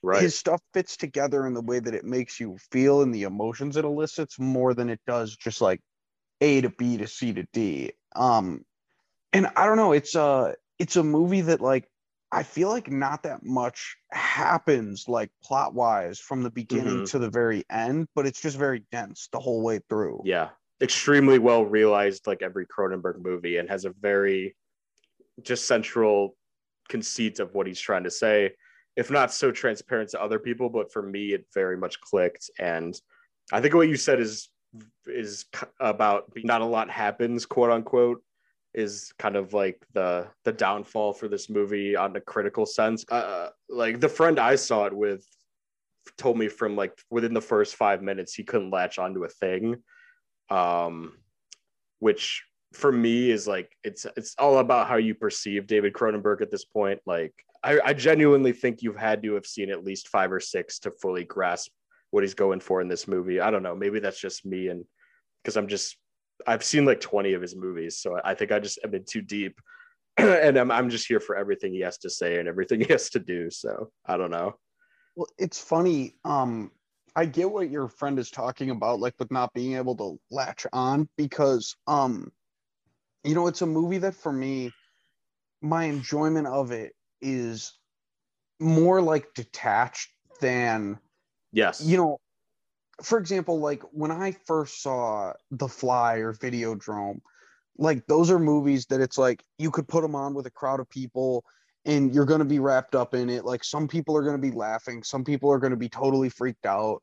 right. 0.04 0.28
his 0.28 0.36
stuff 0.36 0.62
fits 0.74 0.98
together 0.98 1.48
in 1.48 1.54
the 1.54 1.62
way 1.62 1.80
that 1.80 1.96
it 1.96 2.06
makes 2.06 2.40
you 2.40 2.58
feel 2.72 3.02
and 3.02 3.14
the 3.14 3.24
emotions 3.24 3.78
it 3.78 3.86
elicits 3.86 4.40
more 4.40 4.74
than 4.74 4.90
it 4.90 5.02
does 5.08 5.36
just 5.38 5.62
like 5.62 5.82
A 6.42 6.62
to 6.62 6.70
B 6.70 6.98
to 6.98 7.08
C 7.08 7.34
to 7.34 7.46
D. 7.54 7.94
Um, 8.16 8.66
and 9.34 9.48
I 9.56 9.66
don't 9.66 9.78
know, 9.78 9.94
it's 9.94 10.16
a 10.16 10.56
it's 10.80 10.96
a 10.98 11.04
movie 11.04 11.42
that 11.42 11.62
like 11.62 11.90
I 12.32 12.44
feel 12.44 12.70
like 12.70 12.92
not 12.92 13.24
that 13.24 13.44
much 13.44 13.98
happens 14.12 15.06
like 15.08 15.32
plot 15.44 15.74
wise 15.74 16.20
from 16.20 16.44
the 16.44 16.52
beginning 16.52 17.02
Mhm. 17.02 17.08
to 17.08 17.20
the 17.20 17.30
very 17.30 17.64
end, 17.70 18.08
but 18.16 18.26
it's 18.28 18.42
just 18.42 18.58
very 18.58 18.86
dense 18.92 19.30
the 19.32 19.40
whole 19.40 19.64
way 19.64 19.80
through. 19.90 20.24
yeah 20.24 20.52
extremely 20.82 21.40
well 21.40 21.66
realized 21.66 22.28
like 22.28 22.42
every 22.42 22.66
cronenberg 22.66 23.24
movie 23.24 23.58
and 23.58 23.70
has 23.70 23.86
a 23.86 23.94
very 24.02 24.56
just 25.42 25.68
central 25.68 26.36
conceit 26.90 27.40
of 27.40 27.54
what 27.54 27.68
he's 27.68 27.80
trying 27.80 28.04
to 28.04 28.12
say 28.12 28.52
if 28.96 29.12
not 29.12 29.34
so 29.34 29.52
transparent 29.52 30.10
to 30.10 30.22
other 30.22 30.40
people 30.40 30.70
but 30.70 30.92
for 30.92 31.02
me 31.02 31.34
it 31.34 31.46
very 31.54 31.78
much 31.78 32.00
clicked. 32.02 32.50
And 32.60 33.00
i 33.52 33.62
think 33.62 33.74
what 33.74 33.88
you 33.88 33.98
said 33.98 34.20
is 34.20 34.50
is 35.08 35.46
about 35.80 36.32
not 36.44 36.62
a 36.62 36.66
lot 36.66 36.90
happens 36.90 37.46
quote 37.46 37.72
unquote 37.72 38.22
is 38.74 39.14
kind 39.18 39.38
of 39.38 39.54
like 39.54 39.82
the 39.94 40.28
the 40.44 40.52
downfall 40.52 41.14
for 41.14 41.30
this 41.30 41.50
movie 41.50 41.96
on 41.96 42.14
a 42.18 42.20
critical 42.20 42.66
sense. 42.66 43.06
Uh 43.10 43.50
like 43.70 44.02
the 44.02 44.10
friend 44.10 44.38
i 44.38 44.56
saw 44.56 44.86
it 44.86 44.94
with 44.94 45.26
told 46.18 46.38
me 46.38 46.50
from 46.50 46.76
like 46.76 46.92
within 47.10 47.34
the 47.34 47.42
first 47.42 47.76
five 47.76 48.02
minutes 48.02 48.34
he 48.34 48.44
couldn't 48.44 48.72
latch 48.72 49.00
onto 49.00 49.24
a 49.24 49.30
thing 49.30 49.82
um, 50.50 51.14
which 52.00 52.44
for 52.74 52.92
me 52.92 53.32
is 53.32 53.48
like 53.48 53.72
it's 53.84 54.06
it's 54.18 54.36
all 54.38 54.58
about 54.60 54.88
how 54.88 54.98
you 54.98 55.16
perceive 55.16 55.68
David 55.68 55.94
Cronenberg 55.94 56.42
at 56.42 56.52
this 56.52 56.66
point. 56.66 57.00
Like 57.06 57.34
I, 57.64 57.80
I 57.84 57.94
genuinely 57.94 58.52
think 58.52 58.82
you've 58.82 58.98
had 58.98 59.24
to 59.24 59.34
have 59.34 59.46
seen 59.46 59.70
at 59.70 59.84
least 59.84 60.10
five 60.10 60.32
or 60.32 60.40
six 60.40 60.80
to 60.80 60.92
fully 61.02 61.24
grasp 61.24 61.72
what 62.12 62.24
he's 62.24 62.34
going 62.34 62.60
for 62.60 62.82
in 62.82 62.88
this 62.88 63.08
movie. 63.08 63.40
I 63.40 63.50
don't 63.50 63.64
know, 63.64 63.76
maybe 63.76 64.00
that's 64.00 64.20
just 64.20 64.46
me 64.46 64.68
and 64.68 64.86
because 65.42 65.58
I'm 65.58 65.68
just 65.68 65.98
I've 66.46 66.64
seen 66.64 66.86
like 66.86 67.00
20 67.00 67.34
of 67.34 67.42
his 67.42 67.56
movies, 67.56 67.98
so 67.98 68.20
I 68.24 68.34
think 68.34 68.52
I 68.52 68.60
just 68.60 68.80
have 68.82 68.92
been 68.92 69.06
too 69.06 69.22
deep. 69.22 69.60
and 70.18 70.58
I'm, 70.58 70.72
I'm 70.72 70.90
just 70.90 71.08
here 71.08 71.20
for 71.20 71.36
everything 71.36 71.74
he 71.74 71.82
has 71.82 71.98
to 72.00 72.10
say 72.10 72.40
and 72.40 72.48
everything 72.48 72.82
he 72.82 72.92
has 72.92 73.10
to 73.12 73.20
do. 73.20 73.50
So 73.50 73.92
I 74.06 74.18
don't 74.18 74.32
know. 74.32 74.56
Well, 75.16 75.28
it's 75.38 75.60
funny. 75.60 76.16
Um, 76.26 76.72
I 77.16 77.26
get 77.26 77.50
what 77.50 77.70
your 77.70 77.88
friend 77.88 78.20
is 78.20 78.30
talking 78.30 78.70
about, 78.70 79.00
like 79.00 79.14
with 79.18 79.32
not 79.32 79.54
being 79.54 79.76
able 79.76 79.96
to 79.98 80.20
latch 80.30 80.66
on, 80.74 81.08
because 81.18 81.76
um, 81.88 82.32
you 83.24 83.36
know, 83.36 83.48
it's 83.48 83.62
a 83.62 83.66
movie 83.66 84.00
that 84.00 84.16
for 84.16 84.32
me, 84.32 84.72
my 85.62 85.86
enjoyment 85.86 86.48
of 86.48 86.72
it 86.72 86.94
is 87.22 87.74
more 88.60 89.02
like 89.02 89.34
detached 89.34 90.10
than 90.42 91.00
Yes. 91.52 91.82
you 91.82 91.96
know, 91.96 92.20
for 93.02 93.18
example, 93.18 93.60
like 93.60 93.82
when 93.92 94.12
I 94.12 94.34
first 94.46 94.82
saw 94.82 95.34
The 95.52 95.70
Fly 95.70 96.16
or 96.18 96.34
Videodrome, 96.34 97.22
like 97.78 98.06
those 98.08 98.30
are 98.30 98.40
movies 98.40 98.86
that 98.88 99.02
it's 99.02 99.18
like 99.18 99.44
you 99.58 99.72
could 99.72 99.88
put 99.88 100.02
them 100.02 100.16
on 100.16 100.34
with 100.34 100.46
a 100.46 100.52
crowd 100.52 100.82
of 100.82 100.90
people 100.90 101.46
and 101.86 102.14
you're 102.14 102.26
going 102.26 102.40
to 102.40 102.46
be 102.46 102.60
wrapped 102.60 102.96
up 102.96 103.14
in 103.14 103.30
it. 103.30 103.46
Like 103.46 103.64
some 103.64 103.88
people 103.88 104.18
are 104.18 104.24
going 104.24 104.36
to 104.36 104.42
be 104.42 104.56
laughing, 104.56 105.02
some 105.04 105.24
people 105.24 105.50
are 105.52 105.60
going 105.60 105.72
to 105.72 105.78
be 105.78 105.90
totally 105.90 106.30
freaked 106.30 106.66
out, 106.66 107.02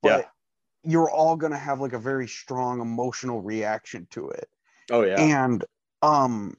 but 0.00 0.08
Yeah. 0.10 0.90
you're 0.90 1.10
all 1.10 1.36
going 1.36 1.52
to 1.52 1.58
have 1.58 1.80
like 1.80 1.92
a 1.92 1.98
very 1.98 2.28
strong 2.28 2.80
emotional 2.80 3.40
reaction 3.42 4.06
to 4.10 4.30
it 4.30 4.48
oh 4.90 5.02
yeah. 5.02 5.20
and 5.20 5.64
um 6.02 6.56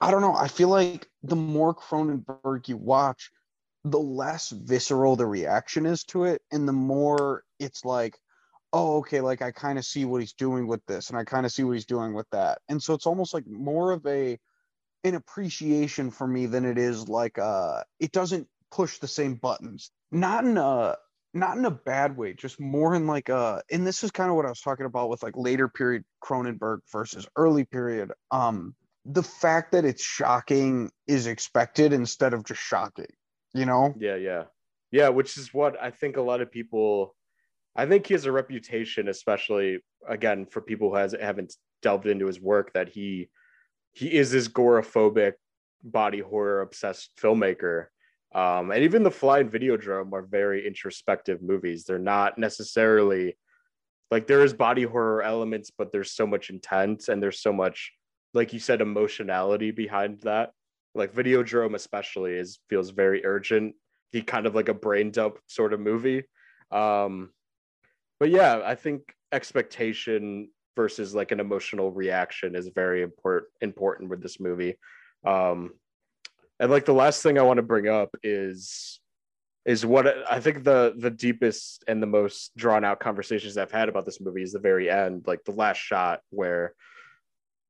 i 0.00 0.10
don't 0.10 0.20
know 0.20 0.34
i 0.34 0.48
feel 0.48 0.68
like 0.68 1.08
the 1.22 1.36
more 1.36 1.74
cronenberg 1.74 2.68
you 2.68 2.76
watch 2.76 3.30
the 3.84 3.98
less 3.98 4.50
visceral 4.50 5.14
the 5.16 5.26
reaction 5.26 5.86
is 5.86 6.04
to 6.04 6.24
it 6.24 6.42
and 6.52 6.66
the 6.66 6.72
more 6.72 7.44
it's 7.58 7.84
like 7.84 8.18
oh 8.72 8.96
okay 8.98 9.20
like 9.20 9.42
i 9.42 9.50
kind 9.50 9.78
of 9.78 9.84
see 9.84 10.04
what 10.04 10.20
he's 10.20 10.32
doing 10.32 10.66
with 10.66 10.84
this 10.86 11.10
and 11.10 11.18
i 11.18 11.24
kind 11.24 11.46
of 11.46 11.52
see 11.52 11.64
what 11.64 11.72
he's 11.72 11.86
doing 11.86 12.14
with 12.14 12.28
that 12.30 12.58
and 12.68 12.82
so 12.82 12.94
it's 12.94 13.06
almost 13.06 13.34
like 13.34 13.46
more 13.46 13.92
of 13.92 14.04
a 14.06 14.38
an 15.04 15.14
appreciation 15.14 16.10
for 16.10 16.26
me 16.26 16.46
than 16.46 16.64
it 16.64 16.78
is 16.78 17.08
like 17.08 17.38
uh 17.38 17.82
it 18.00 18.10
doesn't 18.12 18.48
push 18.70 18.98
the 18.98 19.06
same 19.06 19.34
buttons 19.34 19.92
not 20.10 20.44
in 20.44 20.56
a 20.56 20.96
not 21.34 21.58
in 21.58 21.64
a 21.64 21.70
bad 21.70 22.16
way 22.16 22.32
just 22.32 22.60
more 22.60 22.94
in 22.94 23.06
like 23.06 23.28
uh 23.28 23.60
and 23.70 23.86
this 23.86 24.04
is 24.04 24.10
kind 24.10 24.30
of 24.30 24.36
what 24.36 24.46
i 24.46 24.48
was 24.48 24.60
talking 24.60 24.86
about 24.86 25.08
with 25.08 25.22
like 25.22 25.36
later 25.36 25.68
period 25.68 26.04
cronenberg 26.22 26.78
versus 26.92 27.26
early 27.36 27.64
period 27.64 28.12
um 28.30 28.74
the 29.04 29.22
fact 29.22 29.72
that 29.72 29.84
it's 29.84 30.02
shocking 30.02 30.90
is 31.06 31.26
expected 31.26 31.92
instead 31.92 32.32
of 32.32 32.44
just 32.44 32.60
shocking 32.60 33.06
you 33.52 33.66
know 33.66 33.94
Yeah, 33.98 34.16
yeah. 34.16 34.44
Yeah, 34.90 35.08
which 35.08 35.36
is 35.38 35.52
what 35.52 35.80
I 35.82 35.90
think 35.90 36.16
a 36.16 36.22
lot 36.22 36.40
of 36.40 36.52
people 36.52 37.16
I 37.74 37.86
think 37.86 38.06
he 38.06 38.14
has 38.14 38.26
a 38.26 38.32
reputation, 38.32 39.08
especially 39.08 39.80
again 40.08 40.46
for 40.46 40.60
people 40.60 40.90
who 40.90 40.96
has 40.96 41.16
haven't 41.20 41.54
delved 41.82 42.06
into 42.06 42.26
his 42.26 42.40
work, 42.40 42.72
that 42.74 42.88
he 42.88 43.28
he 43.92 44.12
is 44.12 44.30
this 44.30 44.48
agoraphobic, 44.48 45.32
body 45.82 46.20
horror 46.20 46.60
obsessed 46.60 47.10
filmmaker. 47.20 47.86
Um, 48.34 48.72
and 48.72 48.82
even 48.82 49.04
the 49.04 49.10
Fly 49.10 49.38
and 49.38 49.50
Videodrome 49.50 50.12
are 50.12 50.22
very 50.22 50.66
introspective 50.66 51.40
movies. 51.40 51.84
They're 51.84 51.98
not 51.98 52.36
necessarily 52.36 53.36
like 54.10 54.26
there 54.26 54.42
is 54.42 54.52
body 54.52 54.82
horror 54.82 55.22
elements, 55.22 55.70
but 55.76 55.92
there's 55.92 56.12
so 56.12 56.26
much 56.26 56.50
intent 56.50 57.08
and 57.08 57.22
there's 57.22 57.40
so 57.40 57.52
much, 57.52 57.92
like 58.32 58.52
you 58.52 58.58
said, 58.58 58.80
emotionality 58.80 59.70
behind 59.70 60.20
that. 60.22 60.50
Like 60.94 61.14
Videodrome, 61.14 61.74
especially, 61.74 62.34
is 62.34 62.58
feels 62.68 62.90
very 62.90 63.24
urgent. 63.24 63.74
He 64.12 64.22
kind 64.22 64.46
of 64.46 64.54
like 64.54 64.68
a 64.68 64.74
brain 64.74 65.10
dump 65.10 65.38
sort 65.46 65.72
of 65.72 65.80
movie. 65.80 66.24
Um, 66.70 67.30
but 68.20 68.30
yeah, 68.30 68.62
I 68.64 68.74
think 68.74 69.14
expectation 69.32 70.50
versus 70.76 71.14
like 71.14 71.32
an 71.32 71.40
emotional 71.40 71.90
reaction 71.90 72.54
is 72.54 72.68
very 72.74 73.02
important 73.02 73.50
important 73.60 74.10
with 74.10 74.22
this 74.22 74.38
movie. 74.40 74.76
Um, 75.24 75.72
and 76.60 76.70
like 76.70 76.84
the 76.84 76.94
last 76.94 77.22
thing 77.22 77.38
I 77.38 77.42
want 77.42 77.58
to 77.58 77.62
bring 77.62 77.88
up 77.88 78.14
is 78.22 79.00
is 79.64 79.86
what 79.86 80.06
I 80.30 80.40
think 80.40 80.62
the 80.62 80.94
the 80.96 81.10
deepest 81.10 81.84
and 81.88 82.02
the 82.02 82.06
most 82.06 82.54
drawn 82.56 82.84
out 82.84 83.00
conversations 83.00 83.56
I've 83.56 83.72
had 83.72 83.88
about 83.88 84.04
this 84.04 84.20
movie 84.20 84.42
is 84.42 84.52
the 84.52 84.58
very 84.58 84.90
end, 84.90 85.24
like 85.26 85.42
the 85.44 85.52
last 85.52 85.78
shot 85.78 86.20
where 86.30 86.74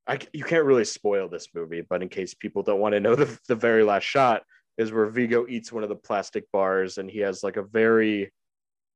I 0.07 0.19
you 0.33 0.45
can't 0.45 0.65
really 0.65 0.85
spoil 0.85 1.29
this 1.29 1.49
movie, 1.55 1.83
but 1.89 2.03
in 2.03 2.09
case 2.09 2.35
people 2.35 2.63
don't 2.63 2.81
want 2.81 2.95
to 2.95 3.01
know 3.01 3.15
the 3.15 3.39
the 3.49 3.55
very 3.55 3.85
last 3.85 4.05
shot 4.05 4.43
is 4.77 4.93
where 4.93 5.07
Viggo 5.07 5.47
eats 5.49 5.73
one 5.73 5.85
of 5.85 5.89
the 5.89 5.97
plastic 5.97 6.51
bars 6.53 6.99
and 6.99 7.09
he 7.09 7.21
has 7.21 7.45
like 7.45 7.57
a 7.57 7.63
very 7.63 8.33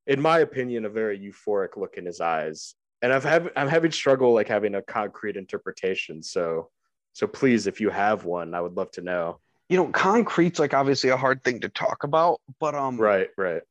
in 0.07 0.19
my 0.21 0.39
opinion 0.39 0.85
a 0.85 0.89
very 0.89 1.17
euphoric 1.17 1.77
look 1.77 1.97
in 1.97 2.05
his 2.05 2.19
eyes. 2.19 2.75
And 3.01 3.13
I've 3.13 3.23
have 3.23 3.49
I'm 3.55 3.69
having 3.69 3.91
struggle 3.91 4.33
like 4.33 4.49
having 4.49 4.75
a 4.75 4.81
concrete 4.81 5.37
interpretation. 5.37 6.21
So 6.21 6.69
so 7.13 7.27
please 7.27 7.65
if 7.65 7.79
you 7.79 7.89
have 7.89 8.25
one, 8.25 8.53
I 8.53 8.61
would 8.61 8.75
love 8.75 8.91
to 8.91 9.01
know. 9.01 9.39
You 9.69 9.77
know 9.77 9.87
concrete's 9.87 10.59
like 10.59 10.73
obviously 10.73 11.09
a 11.09 11.17
hard 11.17 11.43
thing 11.43 11.61
to 11.61 11.69
talk 11.69 12.03
about 12.03 12.41
but 12.59 12.75
um 12.75 12.99
Right, 12.99 13.29
right. 13.37 13.61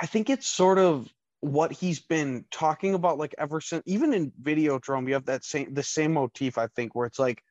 I 0.00 0.06
think 0.06 0.30
it's 0.30 0.46
sort 0.46 0.78
of 0.78 1.12
what 1.40 1.72
he's 1.72 2.00
been 2.00 2.44
talking 2.50 2.94
about 2.94 3.18
like 3.18 3.34
ever 3.38 3.60
since 3.60 3.82
even 3.86 4.14
in 4.14 4.30
Videodrome 4.42 5.06
you 5.08 5.14
have 5.14 5.26
that 5.26 5.44
same 5.44 5.74
the 5.74 5.82
same 5.82 6.14
motif 6.14 6.58
I 6.58 6.68
think 6.68 6.94
where 6.94 7.06
it's 7.06 7.18
like 7.18 7.42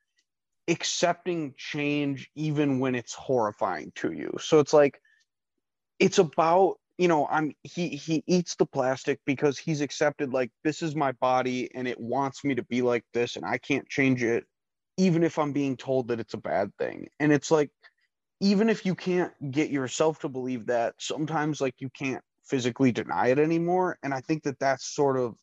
accepting 0.67 1.53
change 1.57 2.29
even 2.35 2.79
when 2.79 2.95
it's 2.95 3.13
horrifying 3.13 3.91
to 3.95 4.11
you. 4.11 4.31
So 4.39 4.59
it's 4.59 4.73
like 4.73 5.01
it's 5.97 6.19
about 6.19 6.77
you 6.97 7.07
know 7.07 7.27
I'm 7.27 7.53
he 7.63 7.89
he 7.89 8.23
eats 8.27 8.55
the 8.55 8.65
plastic 8.65 9.19
because 9.25 9.57
he's 9.57 9.81
accepted 9.81 10.33
like 10.33 10.51
this 10.63 10.81
is 10.81 10.95
my 10.95 11.11
body 11.13 11.69
and 11.73 11.87
it 11.87 11.99
wants 11.99 12.43
me 12.43 12.55
to 12.55 12.63
be 12.63 12.81
like 12.81 13.03
this 13.13 13.35
and 13.35 13.45
I 13.45 13.57
can't 13.57 13.87
change 13.89 14.23
it 14.23 14.45
even 14.99 15.23
if 15.23 15.39
I'm 15.39 15.53
being 15.53 15.77
told 15.77 16.09
that 16.09 16.19
it's 16.19 16.35
a 16.35 16.37
bad 16.37 16.71
thing. 16.77 17.07
And 17.19 17.31
it's 17.31 17.49
like 17.49 17.71
even 18.39 18.69
if 18.69 18.85
you 18.85 18.95
can't 18.95 19.33
get 19.51 19.71
yourself 19.71 20.19
to 20.19 20.29
believe 20.29 20.67
that 20.67 20.93
sometimes 20.99 21.59
like 21.59 21.75
you 21.79 21.89
can't 21.89 22.23
physically 22.45 22.91
deny 22.91 23.27
it 23.27 23.37
anymore 23.37 23.99
and 24.01 24.11
i 24.11 24.19
think 24.21 24.41
that 24.41 24.57
that's 24.57 24.95
sort 24.95 25.19
of 25.19 25.35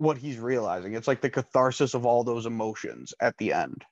what 0.00 0.16
he's 0.16 0.38
realizing. 0.38 0.94
It's 0.94 1.06
like 1.06 1.20
the 1.20 1.28
catharsis 1.28 1.92
of 1.92 2.06
all 2.06 2.24
those 2.24 2.46
emotions 2.46 3.12
at 3.20 3.36
the 3.36 3.52
end. 3.52 3.84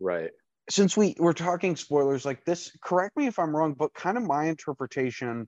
Right. 0.00 0.30
Since 0.70 0.96
we 0.96 1.14
we're 1.18 1.34
talking 1.34 1.76
spoilers 1.76 2.24
like 2.24 2.44
this, 2.46 2.74
correct 2.82 3.16
me 3.18 3.26
if 3.26 3.38
I'm 3.38 3.54
wrong, 3.54 3.74
but 3.74 3.92
kind 3.92 4.16
of 4.16 4.22
my 4.22 4.46
interpretation 4.46 5.46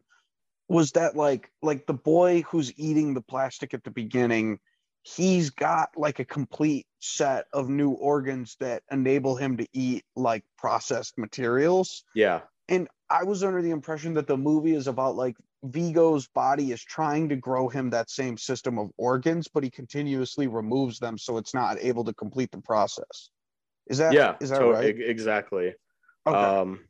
was 0.69 0.93
that 0.93 1.17
like 1.17 1.51
like 1.63 1.87
the 1.87 1.95
boy 1.95 2.43
who's 2.43 2.79
eating 2.79 3.15
the 3.15 3.23
plastic 3.23 3.73
at 3.73 3.83
the 3.83 3.91
beginning, 3.91 4.59
he's 5.05 5.51
got 5.51 5.91
like 5.97 6.19
a 6.19 6.25
complete 6.25 6.87
set 6.99 7.45
of 7.53 7.69
new 7.69 7.91
organs 7.91 8.57
that 8.59 8.83
enable 8.91 9.37
him 9.37 9.59
to 9.59 9.67
eat 9.73 10.03
like 10.17 10.43
processed 10.57 11.19
materials. 11.19 12.05
Yeah. 12.15 12.41
And 12.69 12.89
I 13.11 13.25
was 13.25 13.45
under 13.45 13.61
the 13.61 13.71
impression 13.71 14.15
that 14.15 14.27
the 14.27 14.39
movie 14.39 14.75
is 14.75 14.89
about 14.89 15.15
like 15.15 15.37
Viggo's 15.63 16.27
body 16.29 16.73
is 16.73 16.83
trying 16.83 17.29
to 17.29 17.37
grow 17.37 17.69
him 17.69 17.91
that 17.91 18.09
same 18.09 18.39
system 18.39 18.79
of 18.79 18.91
organs, 18.97 19.47
but 19.47 19.63
he 19.63 19.71
continuously 19.71 20.47
removes 20.47 20.99
them 20.99 21.19
so 21.19 21.37
it's 21.37 21.55
not 21.55 21.77
able 21.81 22.05
to 22.05 22.15
complete 22.15 22.51
the 22.51 22.63
process. 22.63 23.29
Is 23.87 23.99
that 23.99 24.15
yeah? 24.15 24.37
Is 24.41 24.49
that 24.49 24.61
right? 24.61 24.99
Exactly. 24.99 25.75
Okay. 26.27 26.37
Um, 26.37 26.81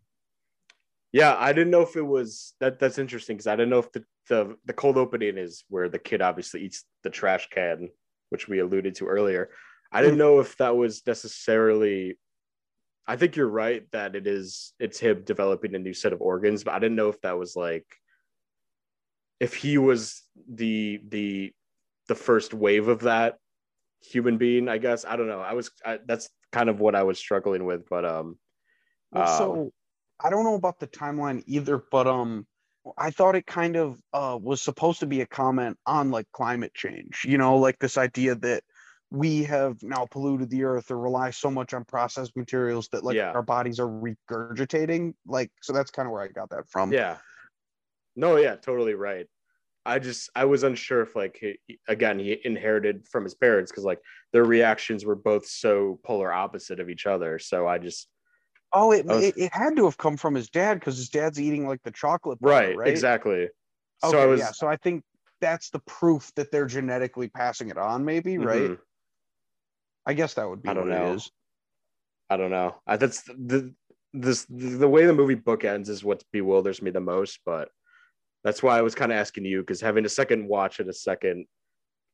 yeah, 1.12 1.36
I 1.36 1.52
didn't 1.52 1.70
know 1.70 1.82
if 1.82 1.96
it 1.96 2.02
was 2.02 2.54
that. 2.60 2.78
That's 2.78 2.98
interesting 2.98 3.36
because 3.36 3.48
I 3.48 3.56
didn't 3.56 3.70
know 3.70 3.80
if 3.80 3.90
the, 3.90 4.04
the 4.28 4.56
the 4.64 4.72
cold 4.72 4.96
opening 4.96 5.38
is 5.38 5.64
where 5.68 5.88
the 5.88 5.98
kid 5.98 6.22
obviously 6.22 6.62
eats 6.62 6.84
the 7.02 7.10
trash 7.10 7.48
can, 7.50 7.88
which 8.30 8.48
we 8.48 8.60
alluded 8.60 8.94
to 8.96 9.06
earlier. 9.06 9.50
I 9.92 10.02
didn't 10.02 10.18
know 10.18 10.40
if 10.40 10.56
that 10.56 10.76
was 10.76 11.06
necessarily. 11.06 12.18
I 13.06 13.16
think 13.16 13.36
you're 13.36 13.48
right 13.48 13.84
that 13.92 14.16
it 14.16 14.26
is. 14.26 14.72
It's 14.80 14.98
him 14.98 15.22
developing 15.24 15.74
a 15.74 15.78
new 15.78 15.94
set 15.94 16.12
of 16.12 16.20
organs, 16.20 16.64
but 16.64 16.74
I 16.74 16.78
didn't 16.78 16.96
know 16.96 17.08
if 17.08 17.20
that 17.20 17.38
was 17.38 17.54
like. 17.54 17.86
If 19.40 19.54
he 19.54 19.78
was 19.78 20.22
the 20.48 21.00
the 21.08 21.52
the 22.08 22.14
first 22.14 22.54
wave 22.54 22.88
of 22.88 23.00
that 23.00 23.36
human 24.00 24.38
being, 24.38 24.68
I 24.68 24.78
guess 24.78 25.04
I 25.04 25.16
don't 25.16 25.28
know. 25.28 25.40
I 25.40 25.52
was 25.52 25.70
I, 25.84 25.98
that's 26.06 26.28
kind 26.52 26.68
of 26.68 26.80
what 26.80 26.94
I 26.94 27.02
was 27.02 27.18
struggling 27.18 27.64
with, 27.64 27.88
but 27.88 28.04
um. 28.04 28.38
Well, 29.12 29.28
um, 29.28 29.38
so 29.38 29.72
I 30.20 30.30
don't 30.30 30.44
know 30.44 30.54
about 30.54 30.78
the 30.78 30.86
timeline 30.86 31.42
either, 31.46 31.82
but 31.90 32.06
um, 32.06 32.46
I 32.98 33.10
thought 33.10 33.36
it 33.36 33.46
kind 33.46 33.76
of 33.76 33.98
uh 34.12 34.38
was 34.40 34.62
supposed 34.62 35.00
to 35.00 35.06
be 35.06 35.20
a 35.22 35.26
comment 35.26 35.78
on 35.86 36.10
like 36.10 36.26
climate 36.32 36.74
change. 36.74 37.24
You 37.26 37.38
know, 37.38 37.56
like 37.58 37.78
this 37.78 37.96
idea 37.98 38.34
that 38.36 38.62
we 39.10 39.44
have 39.44 39.76
now 39.82 40.06
polluted 40.10 40.50
the 40.50 40.64
earth 40.64 40.90
or 40.90 40.98
rely 40.98 41.30
so 41.30 41.50
much 41.50 41.72
on 41.72 41.84
processed 41.84 42.36
materials 42.36 42.88
that 42.92 43.04
like 43.04 43.16
Yeah. 43.16 43.30
our 43.32 43.42
bodies 43.42 43.78
are 43.78 43.86
regurgitating. 43.88 45.14
Like, 45.26 45.50
so 45.62 45.72
that's 45.72 45.90
kind 45.90 46.06
of 46.06 46.12
where 46.12 46.22
I 46.22 46.28
got 46.28 46.50
that 46.50 46.68
from. 46.68 46.92
yeah 46.92 47.18
no 48.16 48.36
yeah 48.36 48.54
totally 48.54 48.94
right 48.94 49.26
i 49.84 49.98
just 49.98 50.30
i 50.36 50.44
was 50.44 50.62
unsure 50.62 51.02
if 51.02 51.16
like 51.16 51.36
he, 51.40 51.78
again 51.88 52.16
he 52.18 52.38
inherited 52.44 53.04
from 53.08 53.24
his 53.24 53.34
parents 53.34 53.72
because 53.72 53.82
like 53.84 53.98
their 54.32 54.44
reactions 54.44 55.04
were 55.04 55.16
both 55.16 55.44
so 55.46 55.98
polar 56.04 56.32
opposite 56.32 56.78
of 56.78 56.88
each 56.88 57.06
other 57.06 57.40
so 57.40 57.66
i 57.66 57.76
just 57.76 58.08
Oh, 58.74 58.92
it, 58.92 59.06
was- 59.06 59.24
it, 59.24 59.34
it 59.36 59.52
had 59.54 59.76
to 59.76 59.84
have 59.84 59.96
come 59.98 60.16
from 60.16 60.34
his 60.34 60.50
dad 60.50 60.74
because 60.74 60.96
his 60.96 61.08
dad's 61.08 61.40
eating 61.40 61.66
like 61.66 61.82
the 61.84 61.92
chocolate 61.92 62.40
bar, 62.40 62.50
right, 62.52 62.76
right? 62.76 62.88
exactly 62.88 63.42
Okay, 63.42 63.50
so 64.00 64.18
i 64.18 64.26
was 64.26 64.40
yeah. 64.40 64.50
So 64.52 64.66
I 64.68 64.76
think 64.76 65.04
that's 65.40 65.70
the 65.70 65.78
proof 65.80 66.32
that 66.36 66.50
they're 66.50 66.66
genetically 66.66 67.28
passing 67.28 67.68
it 67.70 67.78
on, 67.78 68.04
maybe, 68.04 68.38
right? 68.38 68.70
mhm, 68.70 68.78
I 70.06 70.14
guess 70.14 70.34
that 70.34 70.48
would 70.48 70.62
be 70.62 70.68
I 70.68 70.74
don't 70.74 70.88
what 70.88 70.98
know. 70.98 71.12
it 71.12 71.16
is. 71.16 71.30
i 72.30 72.36
don't 72.36 72.50
know 72.50 72.74
I, 72.86 72.96
that's 72.96 73.22
the 73.22 73.74
this 74.12 74.46
the 74.48 74.88
way 74.88 75.06
the 75.06 75.12
movie 75.12 75.36
bookends 75.36 75.88
is 75.88 76.04
what 76.04 76.24
bewilders 76.32 76.80
me 76.82 76.90
the 76.90 77.00
most 77.00 77.40
but 77.44 77.68
that's 78.44 78.62
why 78.62 78.78
i 78.78 78.82
was 78.82 78.94
kind 78.94 79.12
of 79.12 79.18
asking 79.18 79.44
you 79.44 79.60
because 79.60 79.80
having 79.80 80.04
a 80.04 80.08
second 80.08 80.46
watch 80.48 80.80
and 80.80 80.88
a 80.88 80.92
second 80.92 81.46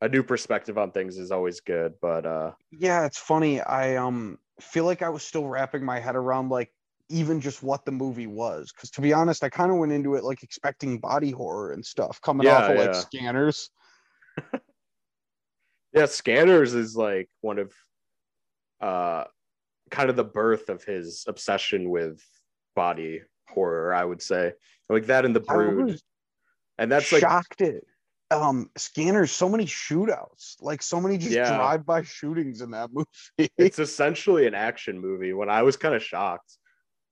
a 0.01 0.09
new 0.09 0.23
perspective 0.23 0.79
on 0.79 0.91
things 0.93 1.19
is 1.19 1.31
always 1.31 1.61
good 1.61 1.95
but 2.01 2.27
uh 2.27 2.53
Yeah, 2.71 3.05
it's 3.07 3.19
funny. 3.19 3.61
I 3.61 3.97
um 3.97 4.39
feel 4.63 4.85
like 4.85 5.03
I 5.03 5.09
was 5.09 5.23
still 5.23 5.47
wrapping 5.47 5.85
my 5.85 5.99
head 5.99 6.17
around 6.17 6.49
like 6.51 6.73
even 7.09 7.41
just 7.41 7.63
what 7.63 7.85
the 7.85 7.93
movie 7.93 8.27
was. 8.27 8.73
Because 8.73 8.91
to 8.93 9.01
be 9.01 9.13
honest, 9.13 9.43
I 9.43 9.49
kind 9.49 9.71
of 9.71 9.79
went 9.79 9.93
into 9.93 10.15
it 10.15 10.25
like 10.25 10.43
expecting 10.43 10.99
body 10.99 11.31
horror 11.31 11.73
and 11.73 11.85
stuff 11.85 12.21
coming 12.23 12.47
Yeah, 12.47 12.59
off 12.59 12.71
of 12.71 12.77
like 12.77 12.95
scanners. 12.95 13.71
yeah 15.93 16.07
scanners 16.07 16.75
is 16.75 16.97
like 16.97 17.29
one 17.41 17.59
of 17.59 17.73
uh 18.81 19.25
kind 19.91 20.09
of 20.09 20.17
the 20.17 20.25
birth 20.25 20.69
of 20.69 20.85
his 20.85 21.25
obsession 21.27 21.91
with 21.91 22.23
body 22.77 23.21
horror 23.49 23.93
i 23.93 24.05
would 24.05 24.23
say 24.23 24.53
like 24.89 25.07
that 25.07 25.25
in 25.25 25.33
the 25.33 25.41
brood 25.41 25.99
and 26.79 26.91
that's 26.91 27.13
like 27.13 27.21
shocked 27.21 27.61
at 27.61 27.83
um 28.31 28.71
scanners. 28.77 29.31
So 29.33 29.49
many 29.49 29.65
shootouts, 29.67 30.57
like 30.61 30.83
so 30.83 31.01
many 31.01 31.19
just 31.19 31.35
Yeah. 31.35 31.57
drive-by 31.57 32.03
shootings 32.03 32.61
in 32.61 32.71
that 32.73 32.91
movie. 32.93 33.51
it's 33.59 33.79
essentially 33.79 34.47
an 34.47 34.55
action 34.55 34.99
movie 35.01 35.33
when 35.33 35.49
i 35.51 35.63
was 35.63 35.77
kind 35.77 35.95
of 35.95 36.03
shocked 36.03 36.57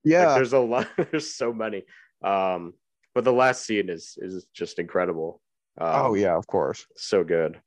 Like, 0.05 0.13
yeah, 0.13 0.35
there's 0.35 0.53
a 0.53 0.59
lot 0.59 0.87
there's 1.11 1.35
so 1.35 1.53
many 1.53 1.85
um 2.23 2.75
but 3.15 3.25
the 3.25 3.33
last 3.33 3.65
scene 3.67 3.89
is 3.89 4.17
is 4.21 4.47
just 4.55 4.79
incredible 4.79 5.41
um, 5.81 6.07
oh 6.07 6.15
yeah, 6.15 6.37
of 6.37 6.47
course. 6.47 6.87
so 6.97 7.23
good 7.25 7.61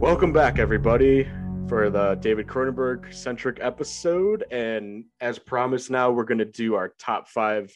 Welcome 0.00 0.32
back, 0.32 0.58
everybody, 0.58 1.28
for 1.68 1.90
the 1.90 2.16
David 2.16 2.46
Cronenberg 2.46 3.12
centric 3.12 3.58
episode. 3.60 4.44
And 4.50 5.04
as 5.20 5.38
promised, 5.38 5.90
now 5.90 6.10
we're 6.10 6.24
going 6.24 6.38
to 6.38 6.44
do 6.44 6.74
our 6.74 6.94
top 6.98 7.28
five 7.28 7.72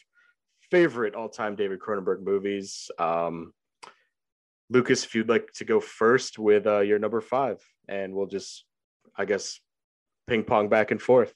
favorite 0.71 1.15
all 1.15 1.29
time 1.29 1.55
David 1.55 1.79
Cronenberg 1.79 2.23
movies. 2.23 2.89
Um, 2.99 3.53
Lucas, 4.69 5.03
if 5.03 5.15
you'd 5.15 5.29
like 5.29 5.51
to 5.53 5.65
go 5.65 5.79
first 5.79 6.39
with 6.39 6.67
uh, 6.67 6.79
your 6.79 6.99
number 6.99 7.21
five, 7.21 7.61
and 7.87 8.13
we'll 8.13 8.27
just, 8.27 8.65
I 9.15 9.25
guess, 9.25 9.59
ping 10.27 10.43
pong 10.43 10.69
back 10.69 10.91
and 10.91 11.01
forth. 11.01 11.33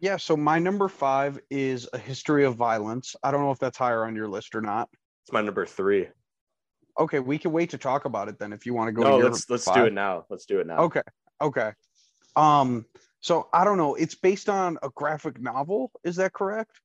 Yeah, 0.00 0.16
so 0.16 0.36
my 0.36 0.58
number 0.58 0.88
five 0.88 1.38
is 1.50 1.88
A 1.92 1.98
History 1.98 2.44
of 2.44 2.56
Violence. 2.56 3.14
I 3.22 3.30
don't 3.30 3.42
know 3.42 3.50
if 3.50 3.58
that's 3.58 3.76
higher 3.76 4.04
on 4.04 4.16
your 4.16 4.28
list 4.28 4.54
or 4.54 4.60
not. 4.62 4.88
It's 5.24 5.32
my 5.32 5.42
number 5.42 5.66
three. 5.66 6.08
Okay, 6.98 7.18
we 7.18 7.38
can 7.38 7.52
wait 7.52 7.70
to 7.70 7.78
talk 7.78 8.04
about 8.04 8.28
it 8.28 8.38
then 8.38 8.52
if 8.52 8.66
you 8.66 8.74
want 8.74 8.88
to 8.88 8.92
go. 8.92 9.02
no, 9.02 9.18
let's 9.18 9.48
let's 9.48 9.64
five. 9.64 9.76
do 9.76 9.84
it 9.84 9.92
now. 9.92 10.24
Let's 10.28 10.46
do 10.46 10.60
it 10.60 10.66
now. 10.66 10.78
Okay. 10.78 11.02
Okay. 11.40 11.72
Um, 12.36 12.86
so 13.20 13.48
I 13.52 13.64
don't 13.64 13.78
know. 13.78 13.94
It's 13.94 14.14
based 14.14 14.48
on 14.48 14.78
a 14.82 14.90
graphic 14.90 15.40
novel. 15.40 15.90
Is 16.04 16.16
that 16.16 16.32
correct? 16.32 16.80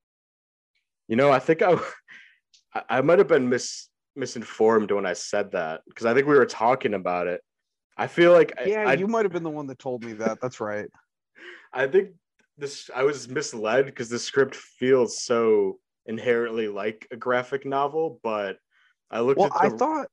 You 1.07 1.15
know, 1.15 1.31
I 1.31 1.39
think 1.39 1.61
I 1.61 1.77
I, 2.89 3.01
might 3.01 3.19
have 3.19 3.27
been 3.27 3.49
mis 3.49 3.89
misinformed 4.15 4.91
when 4.91 5.05
I 5.05 5.13
said 5.13 5.51
that 5.51 5.81
because 5.87 6.05
I 6.05 6.13
think 6.13 6.27
we 6.27 6.35
were 6.35 6.45
talking 6.45 6.93
about 6.93 7.27
it. 7.27 7.41
I 7.97 8.07
feel 8.07 8.31
like 8.31 8.53
Yeah, 8.65 8.87
I, 8.87 8.93
you 8.93 9.07
might 9.07 9.23
have 9.25 9.31
been 9.31 9.43
the 9.43 9.49
one 9.49 9.67
that 9.67 9.79
told 9.79 10.03
me 10.03 10.13
that. 10.13 10.39
That's 10.41 10.59
right. 10.59 10.89
I 11.73 11.87
think 11.87 12.11
this 12.57 12.89
I 12.93 13.03
was 13.03 13.27
misled 13.27 13.85
because 13.85 14.09
the 14.09 14.19
script 14.19 14.55
feels 14.55 15.21
so 15.21 15.79
inherently 16.05 16.67
like 16.67 17.07
a 17.11 17.17
graphic 17.17 17.65
novel, 17.65 18.19
but 18.23 18.57
I 19.11 19.19
looked 19.19 19.39
Well, 19.39 19.51
at 19.53 19.61
I 19.61 19.69
thought 19.69 20.07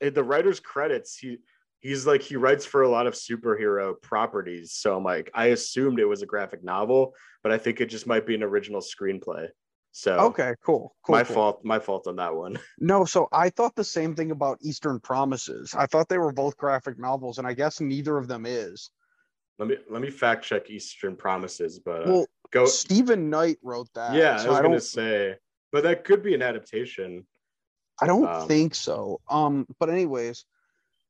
the 0.00 0.24
writer's 0.24 0.60
credits. 0.60 1.16
He 1.16 1.38
he's 1.82 2.06
like 2.06 2.22
he 2.22 2.36
writes 2.36 2.64
for 2.64 2.82
a 2.82 2.88
lot 2.88 3.06
of 3.06 3.12
superhero 3.14 4.00
properties, 4.00 4.72
so 4.72 4.96
I'm 4.96 5.04
like 5.04 5.30
I 5.34 5.46
assumed 5.46 5.98
it 6.00 6.06
was 6.06 6.22
a 6.22 6.26
graphic 6.26 6.64
novel, 6.64 7.14
but 7.42 7.52
I 7.52 7.58
think 7.58 7.80
it 7.80 7.86
just 7.86 8.06
might 8.06 8.26
be 8.26 8.34
an 8.34 8.42
original 8.42 8.80
screenplay. 8.80 9.48
So 9.90 10.14
okay, 10.18 10.54
cool. 10.64 10.94
Cool. 11.04 11.16
my 11.16 11.22
cool. 11.22 11.34
fault, 11.34 11.64
my 11.64 11.78
fault 11.78 12.06
on 12.06 12.16
that 12.16 12.34
one. 12.34 12.58
No, 12.78 13.04
so 13.04 13.28
I 13.30 13.50
thought 13.50 13.74
the 13.76 13.84
same 13.84 14.14
thing 14.14 14.30
about 14.30 14.58
Eastern 14.62 14.98
Promises. 15.00 15.74
I 15.76 15.86
thought 15.86 16.08
they 16.08 16.18
were 16.18 16.32
both 16.32 16.56
graphic 16.56 16.98
novels, 16.98 17.36
and 17.38 17.46
I 17.46 17.52
guess 17.52 17.80
neither 17.80 18.16
of 18.16 18.26
them 18.26 18.46
is. 18.46 18.90
Let 19.58 19.68
me 19.68 19.76
let 19.90 20.00
me 20.00 20.10
fact 20.10 20.44
check 20.44 20.70
Eastern 20.70 21.14
Promises, 21.14 21.78
but 21.78 22.02
uh, 22.02 22.10
Well, 22.10 22.26
go. 22.50 22.64
Steven 22.64 23.28
Knight 23.28 23.58
wrote 23.62 23.88
that. 23.94 24.14
Yeah, 24.14 24.38
so 24.38 24.46
I 24.46 24.48
was 24.50 24.58
I 24.58 24.62
gonna 24.62 24.80
say, 24.80 25.34
but 25.72 25.82
that 25.82 26.04
could 26.04 26.22
be 26.22 26.34
an 26.34 26.42
adaptation. 26.42 27.26
I 28.00 28.06
don't 28.06 28.26
Um, 28.26 28.48
think 28.48 28.74
so. 28.74 29.20
Um, 29.28 29.66
but 29.78 29.90
anyways, 29.90 30.46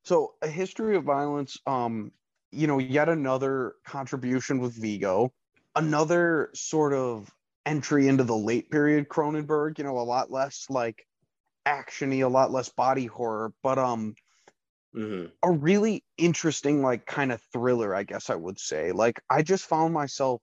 so 0.05 0.35
a 0.43 0.49
history 0.49 0.97
of 0.97 1.05
violence. 1.05 1.59
Um, 1.67 2.13
you 2.51 2.67
know, 2.67 2.79
yet 2.79 3.09
another 3.09 3.75
contribution 3.87 4.59
with 4.61 4.75
Viggo, 4.75 5.33
another 5.75 6.51
sort 6.55 6.93
of 6.93 7.31
entry 7.65 8.09
into 8.09 8.25
the 8.25 8.37
late 8.37 8.71
period 8.71 9.09
Cronenberg. 9.09 9.79
You 9.79 9.85
know, 9.85 9.99
a 9.99 10.01
lot 10.03 10.31
less 10.31 10.67
like 10.69 11.07
actiony, 11.67 12.25
a 12.25 12.29
lot 12.29 12.53
less 12.53 12.69
body 12.71 13.07
horror, 13.07 13.53
but 13.63 13.79
um, 13.79 14.17
hmm 14.95 15.33
a 15.43 15.51
really 15.51 16.05
interesting 16.19 16.83
like 16.83 17.07
kind 17.07 17.33
of 17.33 17.41
thriller, 17.53 17.95
I 17.95 18.05
guess 18.05 18.31
I 18.31 18.35
would 18.37 18.59
say. 18.59 18.93
Like 18.93 19.21
I 19.31 19.43
just 19.43 19.65
found 19.65 19.93
myself, 19.95 20.41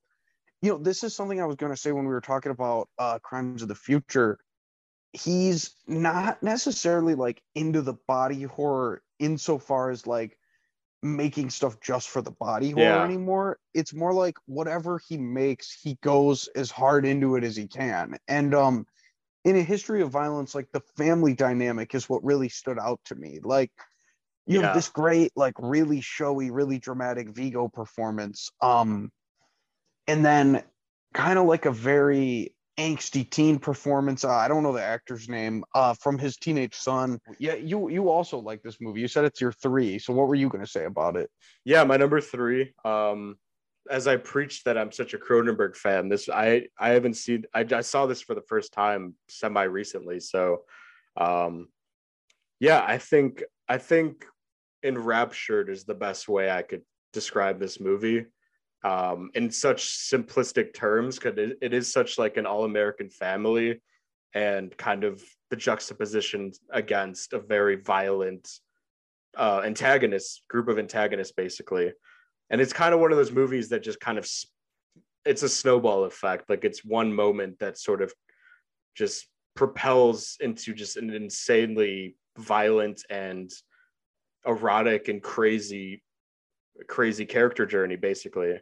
you 0.62 0.72
know, 0.72 0.78
this 0.80 1.04
is 1.04 1.16
something 1.16 1.42
I 1.42 1.46
was 1.46 1.56
going 1.56 1.74
to 1.74 1.78
say 1.78 1.92
when 1.92 2.06
we 2.06 2.12
were 2.14 2.22
talking 2.22 2.52
about 2.52 2.90
uh, 2.98 3.20
Crimes 3.20 3.62
of 3.62 3.68
the 3.70 3.76
Future 3.76 4.40
he's 5.14 5.76
not 5.88 6.42
necessarily 6.44 7.16
like 7.16 7.42
into 7.56 7.82
the 7.82 7.96
body 8.08 8.44
horror 8.44 9.02
insofar 9.20 9.90
as 9.92 10.06
like 10.06 10.38
making 11.02 11.50
stuff 11.50 11.80
just 11.80 12.10
for 12.10 12.22
the 12.22 12.32
body 12.32 12.72
horror 12.72 13.04
Yeah. 13.04 13.06
anymore. 13.06 13.60
It's 13.74 13.94
more 13.94 14.14
like 14.14 14.36
whatever 14.46 15.00
he 15.08 15.18
makes, 15.18 15.72
he 15.82 15.98
goes 16.04 16.48
as 16.56 16.72
hard 16.72 17.06
into 17.06 17.36
it 17.36 17.44
as 17.44 17.56
he 17.56 17.68
can. 17.68 18.18
And 18.28 18.54
um 18.54 18.86
in 19.46 19.56
a 19.56 19.64
history 19.64 20.02
of 20.02 20.10
violence, 20.12 20.54
like 20.54 20.72
the 20.74 20.82
family 20.98 21.34
dynamic 21.34 21.96
is 21.96 22.10
what 22.10 22.24
really 22.24 22.50
stood 22.50 22.78
out 22.78 23.00
to 23.06 23.16
me. 23.16 23.40
Like 23.42 23.72
you 24.48 24.60
Yeah. 24.60 24.66
have 24.66 24.74
this 24.74 24.90
great, 24.90 25.32
like 25.36 25.56
really 25.60 26.02
showy, 26.02 26.52
really 26.52 26.80
dramatic 26.80 27.30
Viggo 27.30 27.68
performance. 27.70 28.52
Um 28.62 29.12
and 30.08 30.26
then 30.26 30.64
kind 31.14 31.40
of 31.40 31.46
like 31.46 31.66
a 31.66 31.72
very 31.72 32.54
angsty 32.80 33.30
teen 33.30 33.60
performance. 33.60 34.24
Uh, 34.24 34.32
I 34.32 34.48
don't 34.48 34.64
know 34.64 34.72
the 34.72 34.84
actor's 34.84 35.28
name. 35.28 35.64
Uh, 35.76 35.94
from 35.94 36.18
his 36.18 36.38
teenage 36.38 36.76
son. 36.76 37.20
Yeah, 37.38 37.56
you 37.56 37.90
you 37.90 38.10
also 38.10 38.40
like 38.40 38.64
this 38.64 38.78
movie. 38.80 39.02
You 39.02 39.08
said 39.08 39.26
it's 39.26 39.42
your 39.42 39.52
three. 39.52 40.00
So 40.00 40.14
what 40.14 40.28
were 40.28 40.36
you 40.36 40.50
going 40.50 40.64
to 40.64 40.72
say 40.72 40.86
about 40.86 41.18
it? 41.18 41.30
Yeah, 41.66 41.84
my 41.84 41.98
number 41.98 42.22
three. 42.22 42.74
Um, 42.86 43.38
as 43.90 44.08
I 44.08 44.18
preached 44.18 44.66
that 44.66 44.78
I'm 44.78 44.92
such 44.92 45.14
a 45.14 45.18
Cronenberg 45.18 45.76
fan, 45.76 46.10
this 46.10 46.30
I 46.30 46.68
I 46.80 46.90
haven't 46.90 47.16
seen. 47.16 47.46
I, 47.54 47.66
I 47.72 47.82
saw 47.82 48.06
this 48.06 48.22
for 48.22 48.34
the 48.34 48.42
first 48.42 48.72
time 48.72 49.16
semi 49.28 49.64
recently. 49.64 50.20
So, 50.22 50.64
um, 51.18 51.68
yeah, 52.60 52.84
I 52.88 52.98
think 52.98 53.44
I 53.68 53.78
think 53.78 54.26
enraptured 54.84 55.70
is 55.70 55.84
the 55.84 55.96
best 55.96 56.30
way 56.30 56.50
I 56.50 56.62
could 56.62 56.84
describe 57.12 57.60
this 57.60 57.80
movie. 57.80 58.26
Um, 58.82 59.30
in 59.34 59.52
such 59.52 59.88
simplistic 59.88 60.74
terms, 60.74 61.20
because 61.20 61.38
it, 61.38 61.58
it 61.62 61.74
is 61.74 61.92
such 61.92 62.18
like 62.18 62.38
an 62.38 62.46
all 62.46 62.64
American 62.64 63.10
family, 63.10 63.82
and 64.34 64.76
kind 64.78 65.04
of 65.04 65.24
the 65.50 65.56
juxtaposition 65.56 66.52
against 66.72 67.34
a 67.34 67.40
very 67.40 67.76
violent 67.76 68.50
uh, 69.38 69.62
antagonist 69.66 70.44
group 70.48 70.68
of 70.68 70.80
antagonists 70.80 71.32
basically. 71.32 71.92
And 72.50 72.62
it's 72.62 72.74
kind 72.74 72.94
of 72.94 73.00
one 73.00 73.12
of 73.12 73.18
those 73.18 73.32
movies 73.32 73.70
that 73.70 73.84
just 73.84 74.00
kind 74.00 74.18
of 74.18 74.28
it's 75.26 75.44
a 75.44 75.50
snowball 75.50 76.06
effect. 76.06 76.50
Like 76.50 76.66
it's 76.66 76.84
one 76.84 77.14
moment 77.14 77.60
that 77.60 77.78
sort 77.78 78.02
of 78.02 78.14
just 78.96 79.28
propels 79.56 80.38
into 80.40 80.74
just 80.74 80.98
an 80.98 81.10
insanely 81.10 82.16
violent 82.38 83.04
and 83.10 83.52
erotic 84.46 85.10
and 85.10 85.22
crazy 85.22 86.02
crazy 86.88 87.26
character 87.26 87.66
journey 87.66 87.98
basically 87.98 88.58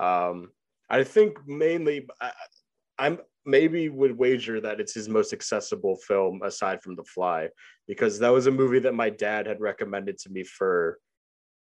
um 0.00 0.50
i 0.88 1.04
think 1.04 1.36
mainly 1.46 2.06
I, 2.20 2.32
i'm 2.98 3.18
maybe 3.46 3.88
would 3.88 4.16
wager 4.18 4.60
that 4.60 4.80
it's 4.80 4.94
his 4.94 5.08
most 5.08 5.32
accessible 5.32 5.96
film 5.96 6.40
aside 6.42 6.82
from 6.82 6.94
the 6.94 7.04
fly 7.04 7.48
because 7.86 8.18
that 8.18 8.28
was 8.30 8.46
a 8.46 8.50
movie 8.50 8.80
that 8.80 8.94
my 8.94 9.08
dad 9.08 9.46
had 9.46 9.60
recommended 9.60 10.18
to 10.18 10.30
me 10.30 10.42
for 10.42 10.98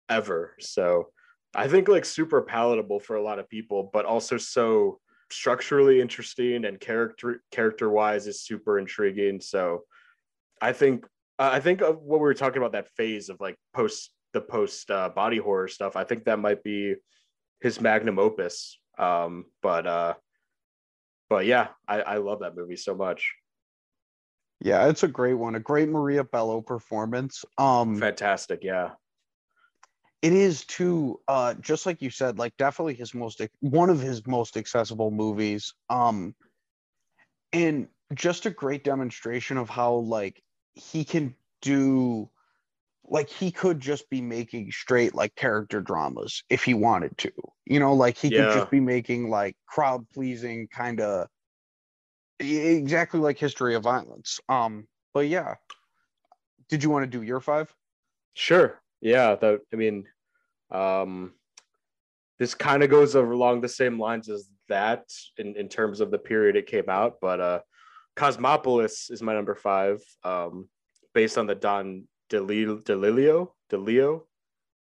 ever 0.09 0.55
so 0.61 1.09
i 1.55 1.66
think 1.66 1.88
like 1.88 2.05
super 2.05 2.42
palatable 2.42 3.01
for 3.01 3.16
a 3.16 3.23
lot 3.23 3.38
of 3.38 3.49
people 3.49 3.90
but 3.92 4.05
also 4.05 4.37
so 4.37 5.01
structurally 5.31 6.01
interesting 6.01 6.64
and 6.64 6.81
character 6.81 7.42
character 7.51 7.90
wise 7.90 8.27
is 8.27 8.42
super 8.42 8.79
intriguing. 8.79 9.40
So 9.40 9.83
i 10.61 10.73
think 10.73 11.07
i 11.38 11.59
think 11.59 11.81
of 11.81 11.97
what 12.03 12.20
we 12.20 12.25
were 12.25 12.35
talking 12.35 12.59
about 12.59 12.73
that 12.73 12.88
phase 12.97 13.29
of 13.29 13.40
like 13.40 13.57
post 13.75 14.11
the 14.33 14.40
post 14.40 14.90
uh, 14.90 15.09
body 15.09 15.38
horror 15.38 15.68
stuff 15.68 15.97
i 15.97 16.05
think 16.05 16.25
that 16.25 16.38
might 16.38 16.62
be 16.62 16.94
his 17.64 17.81
magnum 17.81 18.18
opus 18.18 18.79
um 18.98 19.46
but 19.62 19.87
uh 19.87 20.14
but 21.31 21.46
yeah 21.46 21.68
i 21.88 22.00
i 22.03 22.16
love 22.18 22.40
that 22.40 22.55
movie 22.55 22.77
so 22.77 22.94
much 22.94 23.33
Yeah, 24.61 24.88
it's 24.88 25.03
a 25.03 25.09
great 25.09 25.35
one. 25.35 25.57
A 25.57 25.61
great 25.61 25.88
Maria 25.88 26.24
Bello 26.24 26.61
performance. 26.61 27.44
Um, 27.59 27.98
fantastic 27.98 28.61
yeah 28.62 28.90
it 30.24 30.33
is 30.33 30.64
too. 30.64 31.20
Uh, 31.29 31.53
just 31.55 31.85
like 31.85 32.00
you 32.00 32.09
said, 32.09 32.38
like 32.38 32.57
definitely 32.57 32.94
his 32.94 33.12
most 33.14 33.42
one 33.61 33.90
of 33.90 34.00
his 34.00 34.27
most 34.27 34.57
accessible 34.57 35.11
movies. 35.11 35.74
Um, 35.90 36.35
and 37.53 37.88
just 38.14 38.46
a 38.46 38.50
great 38.50 38.85
demonstration 38.85 39.59
of 39.59 39.68
how 39.68 39.94
like 39.94 40.42
he 40.74 41.05
can 41.05 41.35
do 41.61 42.31
like 43.07 43.29
he 43.29 43.51
could 43.51 43.81
just 43.81 44.09
be 44.09 44.21
making 44.21 44.71
straight 44.71 45.14
like 45.14 45.35
character 45.35 45.81
dramas 45.81 46.43
if 46.49 46.64
he 46.64 46.75
wanted 46.75 47.17
to 47.19 47.31
you 47.67 47.79
know 47.79 47.93
like 47.93 48.17
he 48.17 48.31
could 48.31 48.53
just 48.53 48.71
be 48.71 48.81
making 48.81 49.29
like 49.29 49.57
crowd 49.67 50.07
pleasing 50.14 50.67
kind 50.69 51.01
of 51.01 51.27
exactly 52.40 53.21
like 53.21 53.38
history 53.38 53.75
of 53.75 53.83
violence 53.83 54.40
um 54.49 54.87
but 55.12 55.29
yeah 55.29 55.55
did 56.69 56.83
you 56.83 56.90
want 56.90 57.03
to 57.05 57.19
do 57.19 57.23
your 57.23 57.40
five 57.40 57.73
Sure. 58.35 58.81
Yeah. 59.01 59.37
That 59.37 59.61
I 59.73 59.77
mean, 59.77 60.05
um, 60.71 61.33
this 62.38 62.55
kind 62.55 62.83
of 62.83 62.90
goes 62.90 63.14
along 63.14 63.61
the 63.61 63.69
same 63.69 63.99
lines 63.99 64.29
as 64.29 64.49
that 64.69 65.05
in, 65.38 65.57
in 65.57 65.69
terms 65.69 66.01
of 66.01 66.11
the 66.11 66.19
period 66.19 66.57
it 66.57 66.67
came 66.67 66.88
out, 66.88 67.14
but 67.21 67.40
uh, 67.40 67.61
Cosmopolis 68.17 69.09
is 69.11 69.23
my 69.23 69.35
number 69.35 69.55
five, 69.55 70.03
um, 70.25 70.69
based 71.14 71.38
on 71.38 71.47
the 71.47 71.55
Don 71.55 72.09
DeLillo, 72.35 72.83
DeLillo, 72.83 73.51
DeLeo, 73.70 74.23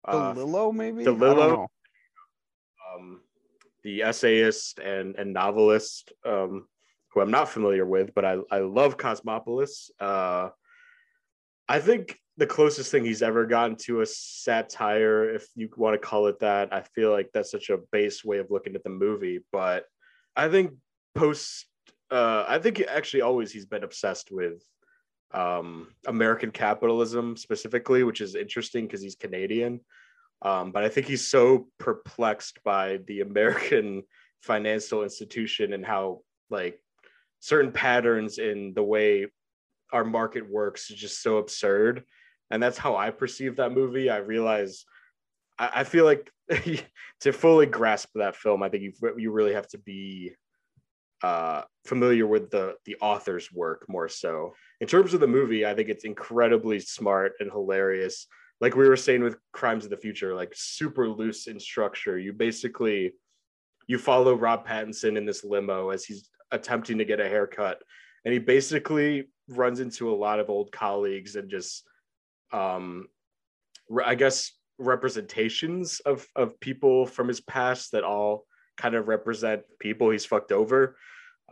uh, 0.05 0.35
DeLillo 0.35 0.73
maybe 0.73 1.05
DeLillo? 1.05 1.67
Um, 2.95 3.21
the 3.83 4.03
essayist 4.03 4.79
and, 4.79 5.17
and 5.17 5.33
novelist, 5.33 6.13
um, 6.25 6.67
who 7.09 7.21
I'm 7.21 7.31
not 7.31 7.49
familiar 7.49 7.85
with, 7.85 8.15
but 8.15 8.25
I, 8.25 8.37
I 8.51 8.59
love 8.59 8.97
Cosmopolis. 8.97 9.91
Uh, 9.99 10.51
I 11.69 11.81
think 11.81 12.17
the 12.37 12.47
closest 12.47 12.91
thing 12.91 13.05
he's 13.05 13.23
ever 13.23 13.47
gotten 13.47 13.77
to 13.77 14.01
a 14.01 14.07
satire, 14.07 15.29
if 15.35 15.47
you 15.57 15.69
want 15.77 15.95
to 15.95 16.07
call 16.07 16.27
it 16.27 16.39
that. 16.41 16.73
I 16.73 16.83
feel 16.95 17.11
like 17.11 17.31
that's 17.33 17.51
such 17.51 17.71
a 17.71 17.79
base 17.91 18.25
way 18.25 18.39
of 18.39 18.51
looking 18.51 18.75
at 18.77 18.85
the 18.85 18.91
movie, 18.91 19.41
but 19.51 19.85
I 20.37 20.49
think 20.49 20.73
post, 21.15 21.67
uh, 22.11 22.45
I 22.47 22.59
think 22.59 22.83
actually 22.89 23.23
always 23.23 23.53
he's 23.53 23.67
been 23.67 23.85
obsessed 23.85 24.31
with 24.31 24.63
um, 25.33 25.89
American 26.07 26.51
capitalism 26.51 27.37
specifically, 27.37 28.03
which 28.03 28.21
is 28.21 28.35
interesting 28.35 28.87
because 28.87 29.03
he's 29.03 29.15
Canadian. 29.15 29.81
Um, 30.43 30.73
but 30.73 30.85
I 30.85 30.89
think 30.89 31.07
he's 31.07 31.27
so 31.27 31.69
perplexed 31.79 32.63
by 32.65 33.01
the 33.07 33.21
American 33.21 34.03
financial 34.43 35.03
institution 35.03 35.73
and 35.75 35.85
how 35.85 36.21
like 36.49 36.81
certain 37.41 37.73
patterns 37.73 38.39
in 38.39 38.73
the 38.75 38.83
way 38.83 39.27
our 39.93 40.05
market 40.05 40.49
works 40.49 40.91
is 40.91 40.97
just 40.97 41.23
so 41.23 41.37
absurd. 41.37 42.05
And 42.51 42.63
that's 42.63 42.79
how 42.79 42.97
I 42.97 43.11
perceive 43.11 43.57
that 43.57 43.73
movie. 43.73 44.11
I 44.11 44.17
realize 44.19 44.85
I, 45.59 45.71
I 45.77 45.85
feel 45.85 46.05
like 46.05 46.31
to 47.21 47.33
fully 47.33 47.67
grasp 47.67 48.09
that 48.15 48.35
film, 48.35 48.63
I 48.63 48.69
think 48.69 48.83
you 48.83 48.93
you 49.17 49.31
really 49.31 49.55
have 49.55 49.69
to 49.69 49.79
be 49.79 50.35
uh, 51.23 51.63
familiar 51.85 52.27
with 52.27 52.51
the 52.51 52.75
the 52.87 52.97
author's 53.01 53.53
work 53.53 53.85
more 53.89 54.09
so. 54.09 54.55
In 54.81 54.87
terms 54.87 55.13
of 55.13 55.21
the 55.21 55.27
movie, 55.27 55.67
I 55.67 55.75
think 55.75 55.89
it's 55.89 56.05
incredibly 56.05 56.81
smart 56.81 57.35
and 57.41 57.51
hilarious. 57.51 58.27
Like 58.61 58.77
we 58.77 58.89
were 58.89 58.97
saying 58.97 59.23
with 59.23 59.37
Crimes 59.53 59.85
of 59.85 59.91
the 59.91 59.97
Future, 59.97 60.35
like 60.35 60.53
super 60.55 61.09
loose 61.09 61.47
in 61.47 61.61
structure. 61.61 62.19
You 62.19 62.33
basically 62.33 63.15
you 63.87 63.99
follow 63.99 64.35
Rob 64.35 64.67
Pattinson 64.67 65.17
in 65.17 65.27
this 65.27 65.45
limo 65.45 65.91
as 65.91 66.05
he's 66.05 66.31
attempting 66.51 66.99
to 66.99 67.05
get 67.05 67.21
a 67.21 67.29
haircut, 67.29 67.83
and 68.25 68.33
he 68.33 68.39
basically 68.39 69.29
runs 69.49 69.81
into 69.81 70.11
a 70.11 70.15
lot 70.15 70.39
of 70.39 70.49
old 70.49 70.71
colleagues 70.71 71.37
and 71.37 71.51
just, 71.51 71.83
um, 72.53 73.09
I 74.05 74.15
guess 74.15 74.53
representations 74.79 76.01
of 76.01 76.27
of 76.37 76.59
people 76.61 77.05
from 77.05 77.29
his 77.29 77.41
past 77.41 77.93
that 77.93 78.05
all 78.05 78.47
kind 78.79 78.95
of 78.95 79.09
represent 79.09 79.63
people 79.79 80.11
he's 80.11 80.25
fucked 80.25 80.53
over 80.53 80.97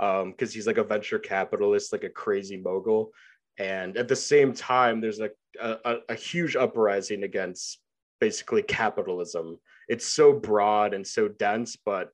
um 0.01 0.31
because 0.31 0.53
he's 0.53 0.67
like 0.67 0.79
a 0.79 0.85
venture 0.85 1.19
capitalist 1.19 1.93
like 1.93 2.05
a 2.05 2.11
crazy 2.11 2.57
mogul. 2.57 3.13
And 3.59 3.97
at 3.97 4.09
the 4.09 4.17
same 4.17 4.53
time 4.53 5.01
there's 5.01 5.19
like 5.19 5.35
a, 5.61 5.77
a, 5.85 5.97
a 6.11 6.15
huge 6.15 6.55
uprising 6.57 7.25
against 7.25 7.81
basically 8.21 8.63
capitalism. 8.63 9.59
It's 9.89 10.07
so 10.07 10.33
broad 10.33 10.95
and 10.95 11.07
so 11.07 11.29
dense 11.29 11.77
but 11.77 12.11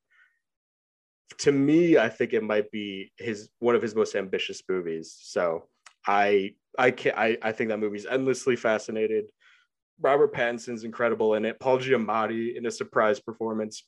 to 1.39 1.53
me 1.53 1.97
i 1.97 2.09
think 2.09 2.33
it 2.33 2.43
might 2.43 2.71
be 2.71 3.11
his 3.17 3.49
one 3.59 3.75
of 3.75 3.83
his 3.83 3.95
most 3.95 4.15
ambitious 4.15 4.63
movies. 4.69 5.17
So 5.21 5.65
i 6.07 6.55
i 6.79 6.91
can 6.91 7.13
i, 7.17 7.37
I 7.43 7.53
think 7.53 7.71
that 7.71 7.81
movie's 7.81 8.07
endlessly 8.07 8.57
fascinated. 8.57 9.27
Robert 10.01 10.35
pattinson's 10.35 10.85
incredible 10.85 11.35
in 11.35 11.45
it. 11.45 11.61
Paul 11.61 11.79
giamatti 11.79 12.57
in 12.57 12.67
a 12.67 12.71
surprise 12.71 13.21
performance. 13.21 13.85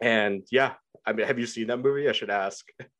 And 0.00 0.42
yeah 0.50 0.74
i 1.06 1.12
mean 1.12 1.26
have 1.26 1.38
you 1.38 1.46
seen 1.46 1.68
that 1.68 1.78
movie? 1.78 2.08
I 2.08 2.12
should 2.12 2.30
ask 2.30 2.66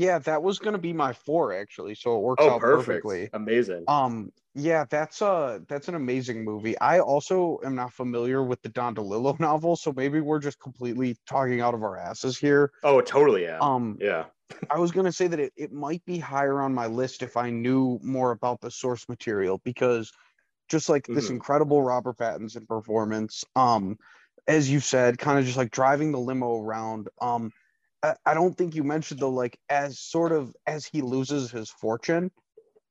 yeah 0.00 0.18
that 0.18 0.42
was 0.42 0.58
going 0.58 0.72
to 0.72 0.78
be 0.80 0.92
my 0.92 1.12
four 1.12 1.52
actually 1.52 1.94
so 1.94 2.16
it 2.16 2.22
works 2.22 2.42
oh 2.44 2.48
out 2.48 2.62
perfect 2.62 3.04
perfectly 3.04 3.30
amazing 3.32 3.88
Um, 3.88 4.32
yeah, 4.54 4.84
that's 4.90 5.22
a 5.22 5.62
that's 5.68 5.88
an 5.88 5.96
amazing 5.96 6.44
movie. 6.44 6.78
I 6.80 7.00
also 7.00 7.58
am 7.64 7.74
not 7.74 7.92
familiar 7.92 8.44
with 8.44 8.62
the 8.62 8.70
Don 8.70 8.94
DeLillo 8.96 9.40
novel, 9.48 9.76
so 9.76 9.92
maybe 9.92 10.20
we're 10.20 10.40
just 10.40 10.60
completely 10.60 11.16
talking 11.26 11.60
out 11.62 11.74
of 11.74 11.82
our 11.84 11.96
asses 11.98 12.38
here. 12.38 12.70
oh 12.82 13.00
totally 13.00 13.42
yeah 13.42 13.60
Um, 13.60 13.98
yeah 13.98 14.26
I 14.70 14.78
was 14.78 14.92
gonna 14.92 15.12
say 15.12 15.26
that 15.26 15.40
it, 15.40 15.52
it 15.56 15.72
might 15.72 16.04
be 16.04 16.18
higher 16.18 16.60
on 16.60 16.74
my 16.74 16.86
list 16.86 17.22
if 17.22 17.36
I 17.36 17.50
knew 17.50 17.98
more 18.02 18.30
about 18.30 18.60
the 18.60 18.70
source 18.70 19.08
material 19.08 19.60
because 19.64 20.12
just 20.68 20.88
like 20.88 21.10
this 21.12 21.30
Mhm. 21.30 21.30
incredible 21.30 21.82
Robert 21.82 22.18
Pattinson 22.18 22.66
performance. 22.68 23.44
Um, 23.56 23.98
as 24.48 24.70
you 24.70 24.80
said, 24.80 25.18
kind 25.18 25.38
of 25.38 25.44
just 25.46 25.56
like 25.58 25.70
driving 25.72 26.12
the 26.12 26.20
limo 26.20 26.60
around. 26.62 27.08
Um, 27.20 27.52
I, 28.02 28.14
I 28.26 28.34
don't 28.34 28.56
think 28.56 28.74
you 28.74 28.84
mentioned 28.84 29.20
though, 29.20 29.30
like 29.30 29.58
as 29.68 29.98
sort 30.00 30.32
of 30.32 30.54
as 30.66 30.86
he 30.86 31.02
loses 31.02 31.50
his 31.50 31.70
fortune, 31.70 32.30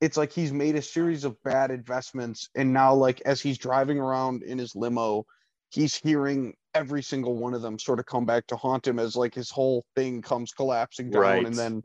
it's 0.00 0.16
like 0.16 0.32
he's 0.32 0.52
made 0.52 0.76
a 0.76 0.82
series 0.82 1.24
of 1.24 1.40
bad 1.42 1.70
investments, 1.70 2.48
and 2.54 2.72
now 2.72 2.94
like 2.94 3.20
as 3.26 3.40
he's 3.40 3.58
driving 3.58 3.98
around 3.98 4.42
in 4.42 4.58
his 4.58 4.74
limo, 4.74 5.24
he's 5.70 5.94
hearing 5.94 6.54
every 6.74 7.02
single 7.02 7.36
one 7.36 7.54
of 7.54 7.62
them 7.62 7.78
sort 7.78 7.98
of 7.98 8.06
come 8.06 8.24
back 8.24 8.46
to 8.46 8.56
haunt 8.56 8.86
him 8.86 8.98
as 8.98 9.16
like 9.16 9.34
his 9.34 9.50
whole 9.50 9.84
thing 9.96 10.22
comes 10.22 10.52
collapsing 10.52 11.10
down, 11.10 11.22
Right. 11.22 11.46
and 11.46 11.54
then 11.54 11.82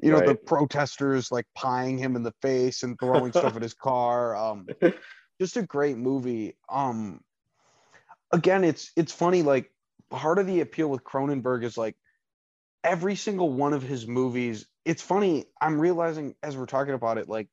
you 0.00 0.10
know 0.10 0.20
the 0.20 0.34
protesters 0.34 1.32
like 1.32 1.46
pieing 1.56 1.98
him 1.98 2.16
in 2.16 2.22
the 2.22 2.34
face 2.42 2.82
and 2.82 2.98
throwing 2.98 3.32
stuff 3.32 3.56
at 3.56 3.62
his 3.62 3.74
car. 3.74 4.36
Um, 4.36 4.66
just 5.40 5.56
a 5.56 5.62
great 5.62 5.96
movie. 5.96 6.56
Um, 6.68 7.20
again, 8.32 8.62
it's 8.64 8.92
it's 8.96 9.12
funny. 9.12 9.42
Like 9.42 9.72
part 10.10 10.38
of 10.38 10.46
the 10.46 10.60
appeal 10.60 10.88
with 10.88 11.02
Cronenberg 11.02 11.64
is 11.64 11.76
like 11.78 11.96
every 12.86 13.16
single 13.16 13.52
one 13.52 13.74
of 13.74 13.82
his 13.82 14.06
movies. 14.06 14.66
It's 14.86 15.02
funny. 15.02 15.46
I'm 15.60 15.80
realizing 15.80 16.36
as 16.42 16.56
we're 16.56 16.66
talking 16.66 16.94
about 16.94 17.18
it, 17.18 17.28
like 17.28 17.48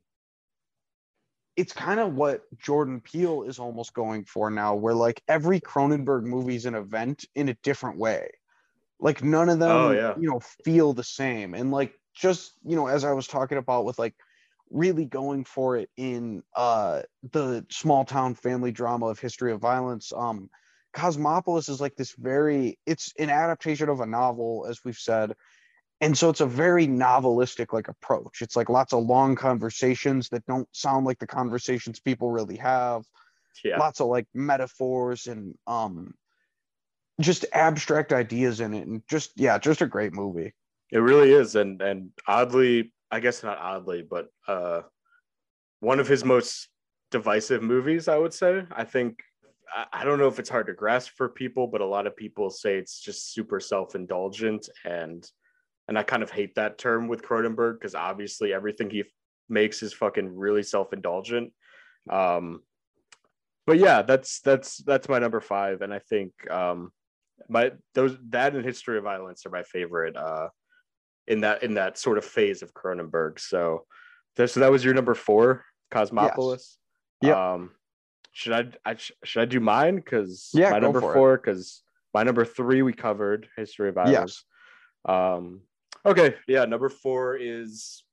it's 1.55 1.73
kind 1.73 1.99
of 1.99 2.15
what 2.15 2.43
Jordan 2.57 3.01
Peele 3.01 3.43
is 3.43 3.59
almost 3.59 3.93
going 3.93 4.25
for 4.25 4.49
now, 4.49 4.75
where 4.75 4.93
like 4.95 5.21
every 5.27 5.59
Cronenberg 5.59 6.23
movie 6.23 6.55
is 6.55 6.65
an 6.65 6.75
event 6.75 7.25
in 7.35 7.49
a 7.49 7.55
different 7.63 7.97
way. 7.99 8.29
Like 8.99 9.23
none 9.23 9.49
of 9.49 9.59
them, 9.59 9.71
Oh, 9.71 9.91
yeah. 9.91 10.15
you 10.15 10.29
know, 10.29 10.39
feel 10.63 10.93
the 10.93 11.03
same. 11.03 11.53
And 11.53 11.71
like 11.71 11.93
just, 12.15 12.53
you 12.63 12.75
know, 12.75 12.87
as 12.87 13.03
I 13.03 13.13
was 13.13 13.27
talking 13.27 13.57
about 13.57 13.85
with 13.85 13.99
like 13.99 14.15
really 14.71 15.05
going 15.05 15.43
for 15.45 15.77
it 15.77 15.89
in 15.97 16.43
uh 16.55 17.03
the 17.31 17.65
small 17.69 18.05
town 18.05 18.35
family 18.35 18.71
drama 18.71 19.07
of 19.07 19.19
history 19.19 19.51
of 19.51 19.61
violence, 19.61 20.13
um 20.15 20.49
Cosmopolis 20.93 21.69
is 21.69 21.81
like 21.81 21.95
this 21.95 22.13
very 22.17 22.77
it's 22.85 23.13
an 23.19 23.29
adaptation 23.29 23.89
of 23.89 23.99
a 23.99 24.05
novel, 24.05 24.65
as 24.69 24.83
we've 24.83 24.97
said. 24.97 25.33
And 26.01 26.17
so 26.17 26.29
it's 26.29 26.41
a 26.41 26.45
very 26.45 26.87
novelistic 26.87 27.71
like 27.71 27.87
approach. 27.87 28.41
It's 28.41 28.55
like 28.55 28.69
lots 28.69 28.93
of 28.93 29.05
long 29.05 29.35
conversations 29.35 30.29
that 30.29 30.45
don't 30.45 30.67
sound 30.71 31.05
like 31.05 31.19
the 31.19 31.27
conversations 31.27 31.99
people 31.99 32.29
really 32.29 32.57
have. 32.57 33.03
yeah. 33.63 33.77
Lots 33.77 34.01
of 34.01 34.07
like 34.07 34.27
metaphors 34.33 35.27
and 35.27 35.55
um 35.67 36.13
just 37.21 37.45
abstract 37.53 38.11
ideas 38.11 38.59
in 38.59 38.73
it 38.73 38.87
and 38.87 39.01
just 39.07 39.31
yeah, 39.35 39.57
just 39.57 39.81
a 39.81 39.87
great 39.87 40.13
movie. 40.13 40.53
It 40.91 40.99
really 40.99 41.31
is, 41.31 41.55
and 41.55 41.81
and 41.81 42.11
oddly, 42.27 42.93
I 43.09 43.19
guess 43.19 43.43
not 43.43 43.57
oddly, 43.57 44.03
but 44.07 44.27
uh, 44.47 44.81
one 45.79 45.99
of 45.99 46.07
his 46.07 46.23
most 46.23 46.69
divisive 47.11 47.63
movies. 47.63 48.07
I 48.07 48.17
would 48.17 48.33
say. 48.33 48.63
I 48.71 48.83
think 48.83 49.19
I, 49.91 50.03
don't 50.03 50.19
know 50.19 50.27
if 50.27 50.39
it's 50.39 50.49
hard 50.49 50.67
to 50.67 50.73
grasp 50.73 51.13
for 51.15 51.29
people, 51.29 51.67
but 51.67 51.81
a 51.81 51.85
lot 51.85 52.07
of 52.07 52.15
people 52.15 52.49
say 52.49 52.77
it's 52.77 52.99
just 52.99 53.33
super 53.33 53.59
self 53.59 53.95
indulgent, 53.95 54.69
and 54.85 55.25
and 55.87 55.97
I 55.97 56.03
kind 56.03 56.23
of 56.23 56.31
hate 56.31 56.55
that 56.55 56.77
term 56.77 57.07
with 57.07 57.23
Cronenberg 57.23 57.75
because 57.79 57.95
obviously 57.95 58.53
everything 58.53 58.89
he 58.89 59.01
f- 59.01 59.07
makes 59.49 59.83
is 59.83 59.93
fucking 59.93 60.35
really 60.35 60.63
self 60.63 60.93
indulgent. 60.93 61.51
Um, 62.09 62.61
but 63.65 63.79
yeah, 63.79 64.01
that's 64.01 64.41
that's 64.41 64.77
that's 64.77 65.09
my 65.09 65.19
number 65.19 65.41
five, 65.41 65.81
and 65.81 65.93
I 65.93 65.99
think 65.99 66.33
um, 66.51 66.91
my 67.49 67.71
those 67.95 68.17
that 68.29 68.55
and 68.55 68.65
History 68.65 68.97
of 68.97 69.03
Violence 69.03 69.45
are 69.45 69.51
my 69.51 69.63
favorite. 69.63 70.15
Uh, 70.15 70.49
in 71.27 71.41
that 71.41 71.63
in 71.63 71.75
that 71.75 71.97
sort 71.97 72.17
of 72.17 72.25
phase 72.25 72.61
of 72.61 72.73
Cronenberg. 72.73 73.39
So, 73.39 73.85
so 74.37 74.59
that 74.59 74.71
was 74.71 74.83
your 74.83 74.93
number 74.93 75.13
four, 75.13 75.63
Cosmopolis. 75.91 76.77
Yep. 77.21 77.37
Um, 77.37 77.71
should 78.33 78.53
I, 78.53 78.91
I 78.91 78.95
should 79.23 79.41
I 79.41 79.45
do 79.45 79.59
mine? 79.59 79.95
Because 79.95 80.49
Yeah, 80.53 80.71
my 80.71 80.79
number 80.79 80.99
four. 80.99 81.37
Because 81.37 81.83
my 82.13 82.23
number 82.23 82.43
three 82.43 82.81
we 82.81 82.93
covered 82.93 83.47
History 83.55 83.89
of 83.89 83.95
Violence. 83.95 84.43
Um, 85.05 85.61
okay, 86.05 86.35
yeah, 86.47 86.65
number 86.65 86.89
four 86.89 87.37
is 87.37 88.03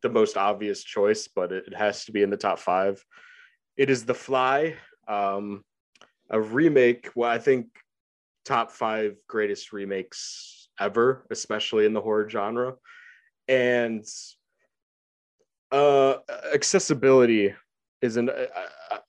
the 0.00 0.08
most 0.08 0.36
obvious 0.36 0.82
choice, 0.82 1.28
but 1.28 1.52
it, 1.52 1.64
it 1.66 1.74
has 1.74 2.04
to 2.04 2.12
be 2.12 2.22
in 2.22 2.30
the 2.30 2.36
top 2.36 2.58
five. 2.58 3.04
It 3.76 3.90
is 3.90 4.04
The 4.04 4.14
Fly, 4.14 4.76
um, 5.06 5.64
a 6.30 6.40
remake. 6.40 7.10
Well, 7.16 7.30
I 7.30 7.38
think 7.38 7.66
top 8.44 8.70
five 8.70 9.16
greatest 9.26 9.72
remakes 9.72 10.68
ever, 10.78 11.26
especially 11.30 11.84
in 11.84 11.92
the 11.92 12.00
horror 12.00 12.28
genre. 12.30 12.74
And 13.48 14.04
uh, 15.72 16.16
accessibility 16.54 17.54
isn't 18.00 18.28
uh, 18.28 18.46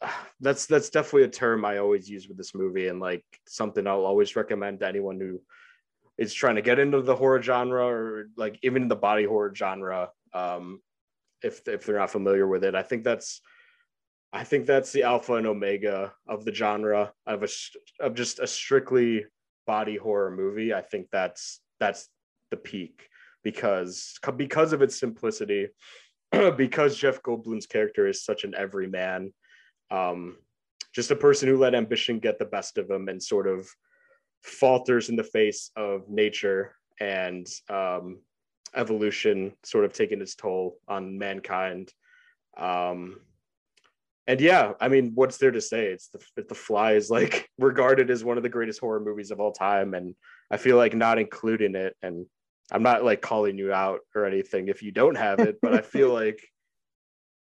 uh, 0.01 0.07
that's 0.39 0.65
that's 0.65 0.89
definitely 0.89 1.23
a 1.23 1.29
term 1.29 1.65
I 1.65 1.77
always 1.77 2.09
use 2.09 2.27
with 2.27 2.37
this 2.37 2.55
movie, 2.55 2.87
and 2.87 2.99
like 2.99 3.23
something 3.47 3.85
I'll 3.85 4.05
always 4.05 4.35
recommend 4.35 4.79
to 4.79 4.87
anyone 4.87 5.19
who 5.19 5.41
is 6.17 6.33
trying 6.33 6.55
to 6.55 6.61
get 6.61 6.79
into 6.79 7.01
the 7.01 7.15
horror 7.15 7.41
genre 7.41 7.85
or 7.85 8.29
like 8.35 8.59
even 8.63 8.87
the 8.87 8.95
body 8.95 9.25
horror 9.25 9.53
genre. 9.55 10.09
Um, 10.33 10.81
if 11.43 11.67
if 11.67 11.85
they're 11.85 11.99
not 11.99 12.11
familiar 12.11 12.47
with 12.47 12.63
it, 12.63 12.75
I 12.75 12.83
think 12.83 13.03
that's 13.03 13.41
I 14.31 14.43
think 14.43 14.65
that's 14.65 14.91
the 14.91 15.03
alpha 15.03 15.35
and 15.35 15.47
omega 15.47 16.13
of 16.27 16.45
the 16.45 16.53
genre 16.53 17.13
of 17.25 17.43
a 17.43 17.47
of 17.99 18.13
just 18.15 18.39
a 18.39 18.47
strictly 18.47 19.25
body 19.65 19.97
horror 19.97 20.31
movie. 20.31 20.73
I 20.73 20.81
think 20.81 21.07
that's 21.11 21.61
that's 21.79 22.09
the 22.51 22.57
peak 22.57 23.07
because 23.43 24.19
because 24.35 24.73
of 24.73 24.81
its 24.81 24.99
simplicity, 24.99 25.69
because 26.57 26.97
Jeff 26.97 27.21
Goldblum's 27.21 27.65
character 27.65 28.07
is 28.07 28.23
such 28.23 28.43
an 28.43 28.53
everyman, 28.55 29.33
um, 29.91 30.37
just 30.93 31.11
a 31.11 31.15
person 31.15 31.47
who 31.47 31.57
let 31.57 31.75
ambition 31.75 32.19
get 32.19 32.39
the 32.39 32.45
best 32.45 32.77
of 32.77 32.89
him 32.89 33.09
and 33.09 33.21
sort 33.21 33.47
of 33.47 33.67
falters 34.43 35.09
in 35.09 35.15
the 35.15 35.23
face 35.23 35.71
of 35.75 36.09
nature 36.09 36.75
and 36.99 37.47
um, 37.69 38.19
evolution, 38.75 39.53
sort 39.63 39.85
of 39.85 39.93
taking 39.93 40.21
its 40.21 40.35
toll 40.35 40.77
on 40.87 41.17
mankind. 41.17 41.91
Um, 42.57 43.21
and 44.27 44.39
yeah, 44.39 44.73
I 44.79 44.89
mean, 44.89 45.13
what's 45.15 45.37
there 45.37 45.51
to 45.51 45.61
say? 45.61 45.87
It's 45.87 46.09
the 46.09 46.43
the 46.43 46.55
Fly 46.55 46.93
is 46.93 47.09
like 47.09 47.49
regarded 47.57 48.11
as 48.11 48.23
one 48.23 48.37
of 48.37 48.43
the 48.43 48.49
greatest 48.49 48.79
horror 48.79 48.99
movies 48.99 49.31
of 49.31 49.39
all 49.39 49.51
time, 49.51 49.95
and 49.95 50.13
I 50.51 50.57
feel 50.57 50.77
like 50.77 50.93
not 50.93 51.17
including 51.17 51.75
it, 51.75 51.95
and 52.03 52.27
I'm 52.71 52.83
not 52.83 53.03
like 53.03 53.21
calling 53.21 53.57
you 53.57 53.73
out 53.73 54.01
or 54.15 54.25
anything 54.25 54.67
if 54.67 54.83
you 54.83 54.91
don't 54.91 55.15
have 55.15 55.39
it, 55.39 55.57
but 55.61 55.73
I 55.73 55.81
feel 55.81 56.13
like 56.13 56.41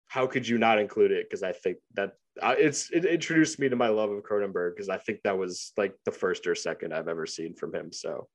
how 0.07 0.25
could 0.25 0.47
you 0.47 0.57
not 0.57 0.79
include 0.79 1.11
it? 1.11 1.27
Because 1.29 1.43
I 1.43 1.51
think 1.51 1.77
that 1.95 2.13
uh, 2.41 2.55
it's 2.57 2.89
it 2.91 3.05
introduced 3.05 3.59
me 3.59 3.69
to 3.69 3.75
my 3.75 3.87
love 3.87 4.11
of 4.11 4.23
Cronenberg 4.23 4.75
because 4.75 4.89
I 4.89 4.97
think 4.97 5.21
that 5.23 5.37
was 5.37 5.73
like 5.77 5.95
the 6.05 6.11
first 6.11 6.47
or 6.47 6.55
second 6.55 6.93
I've 6.93 7.07
ever 7.07 7.25
seen 7.25 7.53
from 7.53 7.73
him. 7.73 7.91
So, 7.91 8.27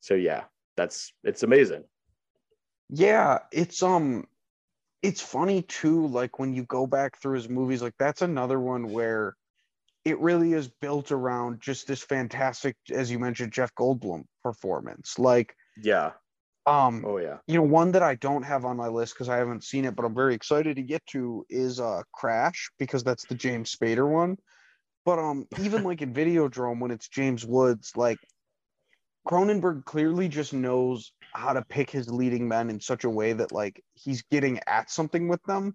so 0.00 0.14
yeah, 0.14 0.44
that's 0.76 1.12
it's 1.24 1.42
amazing. 1.42 1.84
Yeah, 2.88 3.40
it's 3.52 3.82
um 3.82 4.26
it's 5.02 5.20
funny 5.20 5.62
too 5.62 6.06
like 6.06 6.38
when 6.38 6.54
you 6.54 6.64
go 6.64 6.86
back 6.86 7.20
through 7.20 7.34
his 7.34 7.48
movies 7.48 7.82
like 7.82 7.94
that's 7.98 8.22
another 8.22 8.58
one 8.58 8.90
where 8.90 9.36
it 10.04 10.18
really 10.20 10.52
is 10.52 10.68
built 10.80 11.12
around 11.12 11.60
just 11.60 11.86
this 11.86 12.02
fantastic 12.02 12.76
as 12.90 13.10
you 13.10 13.18
mentioned 13.18 13.52
Jeff 13.52 13.74
Goldblum 13.74 14.24
performance. 14.42 15.18
Like 15.18 15.54
Yeah. 15.76 16.12
um 16.66 17.04
Oh 17.06 17.18
yeah. 17.18 17.38
you 17.46 17.56
know 17.56 17.62
one 17.62 17.92
that 17.92 18.02
I 18.02 18.14
don't 18.16 18.42
have 18.42 18.64
on 18.64 18.76
my 18.76 18.88
list 18.88 19.16
cuz 19.16 19.28
I 19.28 19.36
haven't 19.36 19.64
seen 19.64 19.84
it 19.84 19.94
but 19.96 20.04
I'm 20.04 20.14
very 20.14 20.34
excited 20.34 20.76
to 20.76 20.82
get 20.82 21.04
to 21.08 21.44
is 21.48 21.80
uh 21.80 22.02
Crash 22.12 22.70
because 22.78 23.04
that's 23.04 23.26
the 23.26 23.34
James 23.34 23.74
Spader 23.74 24.08
one. 24.10 24.36
But 25.04 25.18
um 25.18 25.46
even 25.60 25.84
like 25.84 26.02
in 26.02 26.12
Videodrome 26.14 26.80
when 26.80 26.90
it's 26.90 27.08
James 27.08 27.44
Woods 27.46 27.92
like 27.96 28.18
Cronenberg 29.28 29.84
clearly 29.84 30.28
just 30.28 30.52
knows 30.52 31.12
how 31.34 31.52
to 31.52 31.62
pick 31.62 31.90
his 31.90 32.08
leading 32.08 32.48
men 32.48 32.70
in 32.70 32.80
such 32.80 33.04
a 33.04 33.10
way 33.10 33.32
that 33.32 33.52
like 33.52 33.82
he's 33.94 34.22
getting 34.30 34.60
at 34.66 34.90
something 34.90 35.28
with 35.28 35.42
them. 35.44 35.74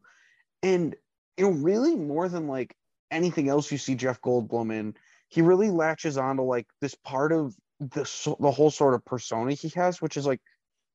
And 0.63 0.95
you 1.37 1.45
know, 1.45 1.57
really 1.57 1.95
more 1.95 2.29
than 2.29 2.47
like 2.47 2.75
anything 3.11 3.49
else 3.49 3.71
you 3.71 3.77
see 3.77 3.95
Jeff 3.95 4.21
Goldblum 4.21 4.73
in, 4.73 4.95
he 5.29 5.41
really 5.41 5.69
latches 5.69 6.17
onto 6.17 6.43
like 6.43 6.67
this 6.81 6.95
part 6.95 7.31
of 7.31 7.55
the 7.81 8.35
the 8.39 8.51
whole 8.51 8.71
sort 8.71 8.93
of 8.93 9.03
persona 9.05 9.53
he 9.53 9.69
has, 9.69 10.01
which 10.01 10.17
is 10.17 10.25
like 10.27 10.41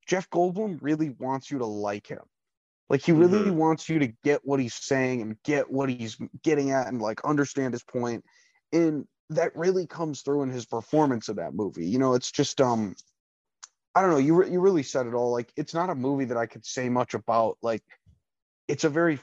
Jeff 0.06 0.30
Goldblum 0.30 0.78
really 0.82 1.10
wants 1.10 1.50
you 1.50 1.58
to 1.58 1.66
like 1.66 2.06
him. 2.06 2.22
Like 2.88 3.02
he 3.02 3.12
really 3.12 3.50
Mhm. 3.50 3.56
wants 3.56 3.88
you 3.88 3.98
to 3.98 4.08
get 4.24 4.44
what 4.44 4.60
he's 4.60 4.74
saying 4.74 5.20
and 5.22 5.42
get 5.42 5.70
what 5.70 5.90
he's 5.90 6.16
getting 6.42 6.70
at 6.70 6.86
and 6.88 7.02
like 7.02 7.24
understand 7.24 7.74
his 7.74 7.84
point. 7.84 8.24
And 8.72 9.08
that 9.30 9.56
really 9.56 9.86
comes 9.88 10.22
through 10.22 10.42
in 10.44 10.50
his 10.50 10.66
performance 10.66 11.28
of 11.28 11.36
that 11.36 11.54
movie. 11.54 11.86
You 11.88 11.98
know, 11.98 12.14
it's 12.14 12.30
just 12.30 12.60
um 12.60 12.94
I 13.94 14.02
don't 14.02 14.10
know, 14.10 14.18
you 14.18 14.34
re- 14.34 14.50
you 14.50 14.60
really 14.60 14.84
said 14.84 15.06
it 15.06 15.14
all. 15.14 15.32
Like 15.32 15.52
it's 15.56 15.74
not 15.74 15.90
a 15.90 15.94
movie 15.96 16.26
that 16.26 16.36
I 16.36 16.46
could 16.46 16.64
say 16.64 16.88
much 16.88 17.14
about. 17.14 17.58
Like 17.62 17.82
it's 18.68 18.84
a 18.84 18.90
very 18.90 19.18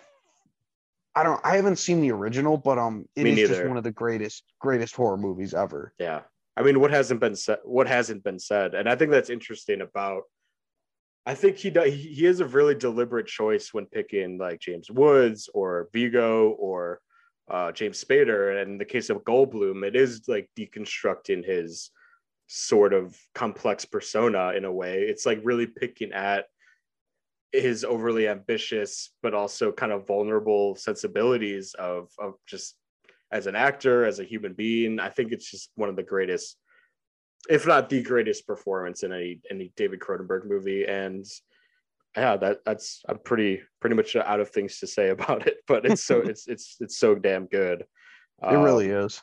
I 1.16 1.24
don't 1.24 1.40
I 1.46 1.56
haven't 1.58 1.78
seen 1.78 2.02
the 2.02 2.12
original, 2.12 2.58
but 2.58 2.78
um 2.78 3.08
it 3.16 3.24
Me 3.24 3.32
is 3.34 3.48
just 3.48 3.64
one 3.64 3.78
of 3.78 3.84
the 3.84 3.92
greatest 3.92 4.44
greatest 4.60 4.96
horror 4.96 5.18
movies 5.18 5.54
ever. 5.54 5.94
Yeah. 6.00 6.24
I 6.56 6.64
mean, 6.64 6.80
what 6.80 6.92
hasn't 6.92 7.20
been 7.20 7.36
said? 7.36 7.60
What 7.64 7.88
hasn't 7.88 8.24
been 8.24 8.40
said? 8.40 8.76
And 8.76 8.88
I 8.88 8.96
think 8.96 9.12
that's 9.12 9.30
interesting 9.30 9.82
about. 9.82 10.24
I 11.26 11.36
think 11.36 11.58
he 11.58 11.70
does. 11.70 11.94
He 11.94 12.26
is 12.26 12.42
a 12.42 12.46
really 12.46 12.76
deliberate 12.76 13.28
choice 13.28 13.74
when 13.74 13.86
picking 13.86 14.38
like 14.38 14.60
James 14.60 14.92
Woods 14.92 15.50
or 15.54 15.90
Viggo 15.94 16.50
or 16.50 17.00
uh, 17.50 17.72
James 17.72 18.04
Spader. 18.04 18.62
And 18.62 18.72
in 18.72 18.78
the 18.78 18.86
case 18.86 19.10
of 19.10 19.24
Goldblum, 19.24 19.86
it 19.86 19.96
is 19.96 20.24
like 20.28 20.50
deconstructing 20.58 21.46
his 21.46 21.92
sort 22.48 22.94
of 22.94 23.18
complex 23.34 23.86
persona 23.86 24.52
in 24.52 24.66
a 24.66 24.72
way. 24.72 25.04
It's 25.04 25.26
like 25.26 25.40
really 25.44 25.66
picking 25.66 26.12
at 26.12 26.46
his 27.54 27.84
overly 27.84 28.28
ambitious 28.28 29.12
but 29.22 29.34
also 29.34 29.72
kind 29.72 29.92
of 29.92 30.08
vulnerable 30.08 30.76
sensibilities 30.76 31.76
of 31.76 32.10
of 32.18 32.34
just 32.48 32.76
as 33.34 33.48
an 33.48 33.56
actor, 33.56 34.06
as 34.06 34.20
a 34.20 34.24
human 34.24 34.54
being. 34.54 35.00
I 35.00 35.10
think 35.10 35.32
it's 35.32 35.50
just 35.50 35.72
one 35.76 35.90
of 35.90 35.96
the 35.96 36.04
greatest, 36.04 36.56
if 37.50 37.66
not 37.66 37.90
the 37.90 38.04
greatest 38.04 38.46
performance 38.48 39.02
in 39.04 39.12
any 39.12 39.42
any 39.50 39.74
David 39.76 40.00
Cronenberg 40.00 40.46
movie. 40.46 40.86
And 40.86 41.26
yeah, 42.16 42.38
that 42.38 42.60
that's 42.64 43.02
I'm 43.10 43.18
pretty 43.18 43.62
pretty 43.82 43.96
much 43.96 44.16
out 44.16 44.40
of 44.40 44.50
things 44.52 44.80
to 44.80 44.88
say 44.88 45.10
about 45.18 45.48
it, 45.48 45.58
but 45.68 45.86
it's 45.86 46.06
so 46.06 46.20
it's 46.26 46.48
it's 46.48 46.78
it's 46.80 46.98
so 46.98 47.16
damn 47.16 47.48
good. 47.48 47.82
It 48.44 48.56
um, 48.56 48.62
really 48.62 48.90
is. 48.90 49.22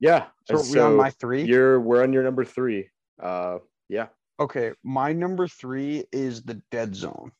Yeah. 0.00 0.26
So, 0.48 0.56
so 0.56 0.80
we're 0.80 0.86
on 0.86 0.96
my 0.96 1.10
three. 1.10 1.44
You're 1.44 1.80
we're 1.80 2.02
on 2.02 2.12
your 2.12 2.24
number 2.24 2.44
three. 2.44 2.90
Uh 3.22 3.58
yeah. 3.88 4.08
Okay, 4.40 4.72
my 4.82 5.12
number 5.12 5.46
three 5.46 6.04
is 6.10 6.42
the 6.42 6.60
Dead 6.72 6.96
Zone. 6.96 7.30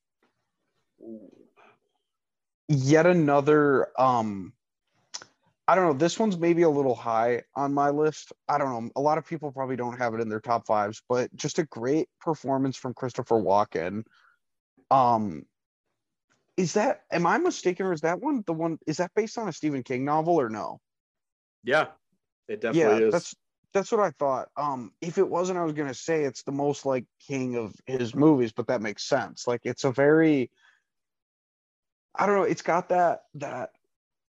Yet 2.68 3.06
another 3.06 3.88
um 4.00 4.52
I 5.72 5.74
don't 5.74 5.86
know. 5.86 5.94
This 5.94 6.18
one's 6.18 6.36
maybe 6.36 6.62
a 6.62 6.68
little 6.68 6.94
high 6.94 7.44
on 7.56 7.72
my 7.72 7.88
list. 7.88 8.30
I 8.46 8.58
don't 8.58 8.68
know. 8.68 8.90
A 8.94 9.00
lot 9.00 9.16
of 9.16 9.24
people 9.24 9.50
probably 9.50 9.74
don't 9.74 9.96
have 9.96 10.12
it 10.12 10.20
in 10.20 10.28
their 10.28 10.38
top 10.38 10.66
fives, 10.66 11.00
but 11.08 11.34
just 11.34 11.58
a 11.58 11.64
great 11.64 12.10
performance 12.20 12.76
from 12.76 12.92
Christopher 12.92 13.36
Walken. 13.36 14.04
Um, 14.90 15.46
is 16.58 16.74
that? 16.74 17.04
Am 17.10 17.26
I 17.26 17.38
mistaken, 17.38 17.86
or 17.86 17.94
is 17.94 18.02
that 18.02 18.20
one 18.20 18.44
the 18.46 18.52
one? 18.52 18.80
Is 18.86 18.98
that 18.98 19.12
based 19.16 19.38
on 19.38 19.48
a 19.48 19.52
Stephen 19.54 19.82
King 19.82 20.04
novel 20.04 20.38
or 20.38 20.50
no? 20.50 20.78
Yeah, 21.64 21.86
it 22.48 22.60
definitely 22.60 23.00
yeah, 23.00 23.06
is. 23.06 23.12
That's 23.14 23.34
that's 23.72 23.90
what 23.90 24.02
I 24.02 24.10
thought. 24.10 24.48
Um, 24.58 24.92
if 25.00 25.16
it 25.16 25.26
wasn't, 25.26 25.58
I 25.58 25.64
was 25.64 25.72
gonna 25.72 25.94
say 25.94 26.24
it's 26.24 26.42
the 26.42 26.52
most 26.52 26.84
like 26.84 27.06
King 27.26 27.56
of 27.56 27.74
his 27.86 28.14
movies, 28.14 28.52
but 28.52 28.66
that 28.66 28.82
makes 28.82 29.04
sense. 29.04 29.46
Like 29.46 29.62
it's 29.64 29.84
a 29.84 29.90
very, 29.90 30.50
I 32.14 32.26
don't 32.26 32.36
know. 32.36 32.42
It's 32.42 32.60
got 32.60 32.90
that 32.90 33.22
that 33.36 33.70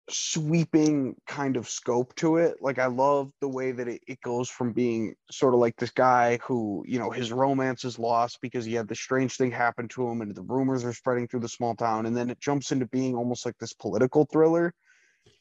sweeping 0.09 1.17
kind 1.27 1.57
of 1.57 1.69
scope 1.69 2.15
to 2.17 2.37
it. 2.37 2.57
Like 2.61 2.79
I 2.79 2.87
love 2.87 3.33
the 3.41 3.49
way 3.49 3.73
that 3.73 3.89
it, 3.89 4.03
it 4.07 4.21
goes 4.21 4.49
from 4.49 4.73
being 4.73 5.15
sort 5.31 5.55
of 5.55 5.61
like 5.61 5.77
this 5.77 5.91
guy 5.91 6.39
who, 6.43 6.85
you 6.87 6.99
know, 6.99 7.11
his 7.11 7.33
romance 7.33 7.85
is 7.85 7.99
lost 7.99 8.39
because 8.41 8.65
he 8.65 8.75
had 8.75 8.89
this 8.89 9.01
strange 9.01 9.37
thing 9.37 9.51
happen 9.51 9.89
to 9.89 10.09
him 10.09 10.21
and 10.21 10.35
the 10.35 10.43
rumors 10.43 10.85
are 10.85 10.93
spreading 10.93 11.27
through 11.27 11.41
the 11.41 11.49
small 11.49 11.75
town. 11.75 12.07
And 12.07 12.17
then 12.17 12.31
it 12.31 12.41
jumps 12.41 12.71
into 12.71 12.87
being 12.87 13.17
almost 13.17 13.45
like 13.45 13.59
this 13.59 13.73
political 13.73 14.27
thriller. 14.27 14.73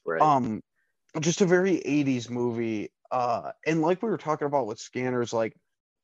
Right. 0.05 0.22
Um 0.22 0.61
just 1.20 1.41
a 1.41 1.45
very 1.45 1.78
80s 1.86 2.30
movie. 2.30 2.91
Uh 3.11 3.51
and 3.68 3.82
like 3.82 4.01
we 4.01 4.09
were 4.09 4.18
talking 4.18 4.47
about 4.47 4.66
with 4.66 4.80
scanners, 4.80 5.32
like 5.32 5.55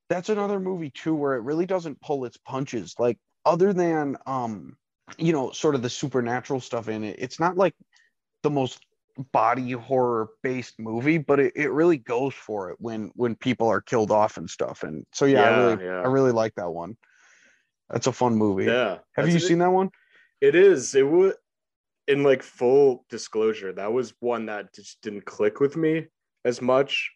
that's 0.08 0.30
another 0.30 0.60
movie 0.60 0.92
too 0.92 1.16
where 1.16 1.34
it 1.36 1.42
really 1.42 1.66
doesn't 1.66 2.02
pull 2.02 2.26
its 2.26 2.38
punches. 2.38 2.94
Like 3.00 3.18
other 3.44 3.74
than 3.74 4.18
um 4.28 4.78
you 5.18 5.34
know, 5.34 5.52
sort 5.52 5.76
of 5.76 5.82
the 5.82 5.90
supernatural 5.90 6.60
stuff 6.60 6.88
in 6.88 7.04
it. 7.04 7.18
It's 7.20 7.40
not 7.40 7.58
like 7.58 7.76
the 8.44 8.50
most 8.50 8.86
body 9.32 9.72
horror 9.72 10.30
based 10.42 10.80
movie, 10.80 11.18
but 11.18 11.40
it, 11.40 11.54
it 11.56 11.72
really 11.72 11.98
goes 11.98 12.34
for 12.34 12.72
it 12.72 12.78
when 12.80 13.12
when 13.16 13.36
people 13.36 13.68
are 13.68 13.82
killed 13.82 14.12
off 14.12 14.38
and 14.38 14.50
stuff. 14.50 14.84
And 14.84 15.06
so 15.14 15.26
yeah, 15.26 15.42
yeah 15.42 15.50
I 15.50 15.58
really 15.58 15.86
yeah. 15.86 16.02
I 16.02 16.08
really 16.08 16.32
like 16.32 16.56
that 16.56 16.70
one. 16.70 16.98
That's 17.90 18.08
a 18.08 18.12
fun 18.12 18.36
movie. 18.36 18.66
Yeah. 18.66 19.00
Have 19.16 19.30
you 19.30 19.40
seen 19.40 19.60
that 19.60 19.72
one? 19.72 19.90
It 20.40 20.56
is. 20.56 20.96
It 20.96 21.08
would 21.08 21.36
in 22.08 22.24
like 22.24 22.44
full 22.44 23.06
disclosure, 23.10 23.74
that 23.74 23.94
was 23.94 24.14
one 24.20 24.48
that 24.48 24.74
just 24.74 25.02
didn't 25.02 25.26
click 25.26 25.60
with 25.60 25.76
me 25.76 26.08
as 26.46 26.62
much. 26.62 27.12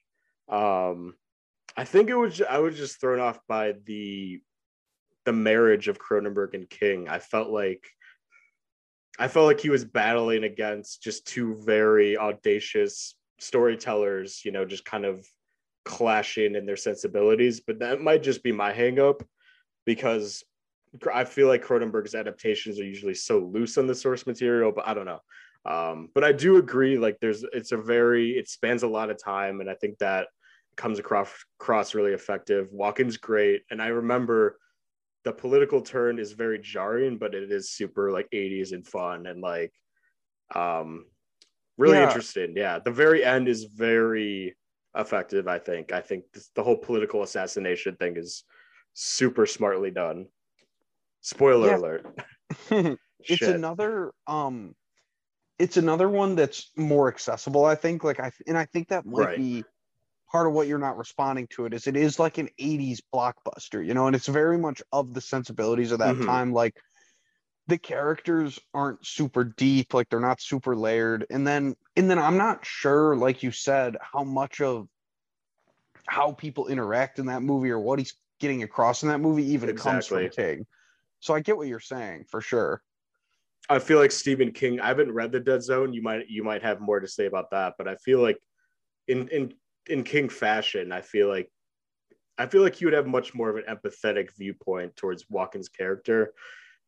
Um 0.50 1.16
I 1.78 1.84
think 1.84 2.10
it 2.10 2.16
was 2.16 2.42
I 2.42 2.60
was 2.60 2.78
just 2.78 3.02
thrown 3.02 3.20
off 3.20 3.40
by 3.48 3.74
the 3.86 4.42
the 5.26 5.34
marriage 5.34 5.88
of 5.88 6.00
Cronenberg 6.00 6.54
and 6.54 6.70
King. 6.70 7.10
I 7.10 7.20
felt 7.20 7.50
like 7.50 7.90
I 9.18 9.28
felt 9.28 9.46
like 9.46 9.60
he 9.60 9.70
was 9.70 9.86
battling 9.86 10.44
against 10.44 11.02
just 11.02 11.26
two 11.26 11.56
very 11.66 12.18
audacious 12.18 13.16
storytellers, 13.40 14.44
you 14.44 14.52
know, 14.52 14.66
just 14.66 14.86
kind 14.86 15.06
of 15.06 15.26
clashing 15.86 16.56
in 16.56 16.66
their 16.66 16.76
sensibilities. 16.76 17.62
But 17.62 17.80
that 17.80 18.02
might 18.02 18.24
just 18.24 18.44
be 18.44 18.52
my 18.52 18.74
hangup 18.74 19.22
because 19.86 20.44
I 21.14 21.24
feel 21.24 21.48
like 21.48 21.64
Cronenberg's 21.64 22.16
adaptations 22.16 22.80
are 22.80 22.86
usually 22.86 23.14
so 23.14 23.40
loose 23.40 23.78
on 23.78 23.88
the 23.88 23.96
source 23.96 24.26
material, 24.26 24.72
but 24.72 24.88
I 24.88 24.94
don't 24.94 25.06
know. 25.06 25.22
Um, 25.66 26.10
but 26.14 26.24
I 26.24 26.32
do 26.32 26.58
agree, 26.58 26.98
like 26.98 27.20
there's 27.20 27.44
it's 27.54 27.72
a 27.72 27.78
very 27.78 28.38
it 28.38 28.48
spans 28.48 28.84
a 28.84 28.88
lot 28.88 29.10
of 29.10 29.22
time, 29.22 29.62
and 29.62 29.70
I 29.70 29.74
think 29.74 29.98
that 29.98 30.28
comes 30.76 31.00
across 31.00 31.32
across 31.60 31.96
really 31.96 32.12
effective. 32.14 32.70
Walken's 32.72 33.18
great, 33.18 33.64
and 33.72 33.82
I 33.82 33.88
remember 33.88 34.60
the 35.26 35.34
political 35.34 35.82
turn 35.82 36.20
is 36.20 36.32
very 36.32 36.60
jarring, 36.60 37.18
but 37.18 37.34
it 37.34 37.52
is 37.52 37.72
super 37.72 38.12
like 38.12 38.30
80s 38.32 38.72
and 38.72 38.88
fun 38.88 39.26
and 39.26 39.42
like 39.42 39.74
um 40.54 41.06
really 41.78 41.98
yeah. 41.98 42.08
interesting. 42.08 42.54
Yeah. 42.56 42.80
The 42.80 42.92
very 42.92 43.26
end 43.26 43.48
is 43.48 43.66
very 43.66 44.56
effective, 44.96 45.48
I 45.48 45.60
think. 45.60 45.92
I 45.92 46.00
think 46.00 46.26
this, 46.34 46.50
the 46.56 46.64
whole 46.64 46.78
political 46.78 47.24
assassination 47.24 47.96
thing 47.96 48.16
is 48.16 48.44
super 48.94 49.46
smartly 49.46 49.92
done. 49.92 50.28
Spoiler 51.22 51.70
yeah. 51.70 51.78
alert. 51.78 52.20
it's 53.20 53.42
another 53.42 54.14
um 54.28 54.76
it's 55.58 55.78
another 55.78 56.08
one 56.08 56.36
that's 56.36 56.70
more 56.78 57.08
accessible, 57.08 57.66
I 57.66 57.76
think. 57.76 58.04
Like 58.04 58.20
I 58.20 58.32
and 58.48 58.58
I 58.58 58.66
think 58.66 58.90
that 58.90 59.08
might 59.08 59.26
right. 59.26 59.38
be 59.38 59.64
part 60.36 60.48
of 60.48 60.54
what 60.54 60.68
you're 60.68 60.78
not 60.78 60.98
responding 60.98 61.48
to 61.48 61.66
it 61.66 61.74
is 61.74 61.88
it 61.88 61.96
is 61.96 62.20
like 62.20 62.38
an 62.38 62.50
80s 62.60 63.00
blockbuster, 63.14 63.86
you 63.86 63.94
know, 63.94 64.08
and 64.08 64.14
it's 64.18 64.28
very 64.28 64.58
much 64.58 64.82
of 64.92 65.14
the 65.14 65.22
sensibilities 65.22 65.94
of 65.94 66.00
that 66.00 66.16
mm-hmm. 66.16 66.26
time. 66.26 66.52
Like 66.52 66.76
the 67.68 67.78
characters 67.78 68.60
aren't 68.74 69.06
super 69.06 69.46
deep, 69.46 69.94
like 69.94 70.10
they're 70.10 70.20
not 70.20 70.42
super 70.42 70.76
layered. 70.76 71.26
And 71.30 71.48
then 71.48 71.78
and 71.96 72.12
then 72.12 72.20
I'm 72.20 72.36
not 72.36 72.66
sure, 72.66 73.16
like 73.16 73.44
you 73.44 73.52
said, 73.52 73.96
how 74.02 74.26
much 74.26 74.60
of 74.60 74.90
how 76.06 76.34
people 76.34 76.68
interact 76.68 77.18
in 77.18 77.28
that 77.28 77.42
movie 77.42 77.70
or 77.70 77.80
what 77.80 78.00
he's 78.00 78.14
getting 78.42 78.62
across 78.62 79.04
in 79.04 79.10
that 79.10 79.22
movie 79.22 79.54
even 79.54 79.70
exactly. 79.70 79.92
comes 79.92 80.08
from 80.08 80.30
King. 80.32 80.66
So 81.22 81.34
I 81.34 81.40
get 81.40 81.56
what 81.56 81.70
you're 81.70 81.80
saying 81.80 82.26
for 82.30 82.42
sure. 82.42 82.82
I 83.70 83.80
feel 83.80 84.00
like 84.00 84.12
Stephen 84.12 84.52
King. 84.52 84.82
I 84.82 84.88
haven't 84.90 85.14
read 85.14 85.32
The 85.32 85.40
Dead 85.40 85.64
Zone. 85.64 85.94
You 85.94 86.02
might 86.02 86.28
you 86.28 86.44
might 86.44 86.62
have 86.62 86.82
more 86.82 87.00
to 87.00 87.08
say 87.08 87.26
about 87.26 87.52
that, 87.52 87.76
but 87.78 87.88
I 87.88 87.96
feel 87.96 88.22
like 88.22 88.38
in 89.08 89.30
in 89.30 89.54
in 89.88 90.04
King 90.04 90.30
fashion, 90.30 90.92
I 90.92 91.02
feel 91.02 91.28
like 91.28 91.50
I 92.38 92.48
feel 92.48 92.62
like 92.62 92.82
you 92.82 92.88
would 92.88 92.94
have 92.94 93.08
much 93.08 93.34
more 93.34 93.50
of 93.50 93.56
an 93.56 93.64
empathetic 93.70 94.36
viewpoint 94.38 94.96
towards 94.96 95.26
Walken's 95.26 95.70
character, 95.70 96.34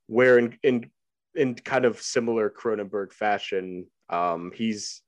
where 0.07 0.37
in 0.37 0.57
in 0.63 0.89
in 1.35 1.55
kind 1.55 1.85
of 1.85 2.01
similar 2.01 2.49
Cronenberg 2.49 3.13
fashion, 3.13 3.85
um, 4.09 4.51
he's 4.53 5.01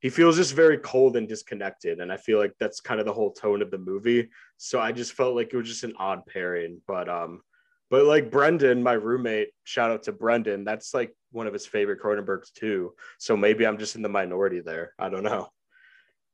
he 0.00 0.10
feels 0.10 0.36
just 0.36 0.54
very 0.54 0.78
cold 0.78 1.16
and 1.16 1.28
disconnected, 1.28 2.00
and 2.00 2.12
I 2.12 2.16
feel 2.16 2.38
like 2.38 2.54
that's 2.58 2.80
kind 2.80 3.00
of 3.00 3.06
the 3.06 3.12
whole 3.12 3.32
tone 3.32 3.62
of 3.62 3.70
the 3.70 3.78
movie. 3.78 4.30
So 4.56 4.80
I 4.80 4.92
just 4.92 5.12
felt 5.12 5.34
like 5.34 5.52
it 5.52 5.56
was 5.56 5.68
just 5.68 5.84
an 5.84 5.94
odd 5.98 6.24
pairing, 6.26 6.80
but 6.86 7.08
um, 7.08 7.42
but 7.90 8.04
like 8.04 8.30
Brendan, 8.30 8.82
my 8.82 8.92
roommate, 8.92 9.48
shout 9.64 9.90
out 9.90 10.04
to 10.04 10.12
Brendan, 10.12 10.64
that's 10.64 10.94
like 10.94 11.14
one 11.32 11.46
of 11.46 11.52
his 11.52 11.66
favorite 11.66 12.00
Cronenbergs 12.00 12.52
too. 12.52 12.94
So 13.18 13.36
maybe 13.36 13.66
I'm 13.66 13.78
just 13.78 13.96
in 13.96 14.02
the 14.02 14.08
minority 14.08 14.60
there. 14.60 14.94
I 14.98 15.10
don't 15.10 15.24
know 15.24 15.50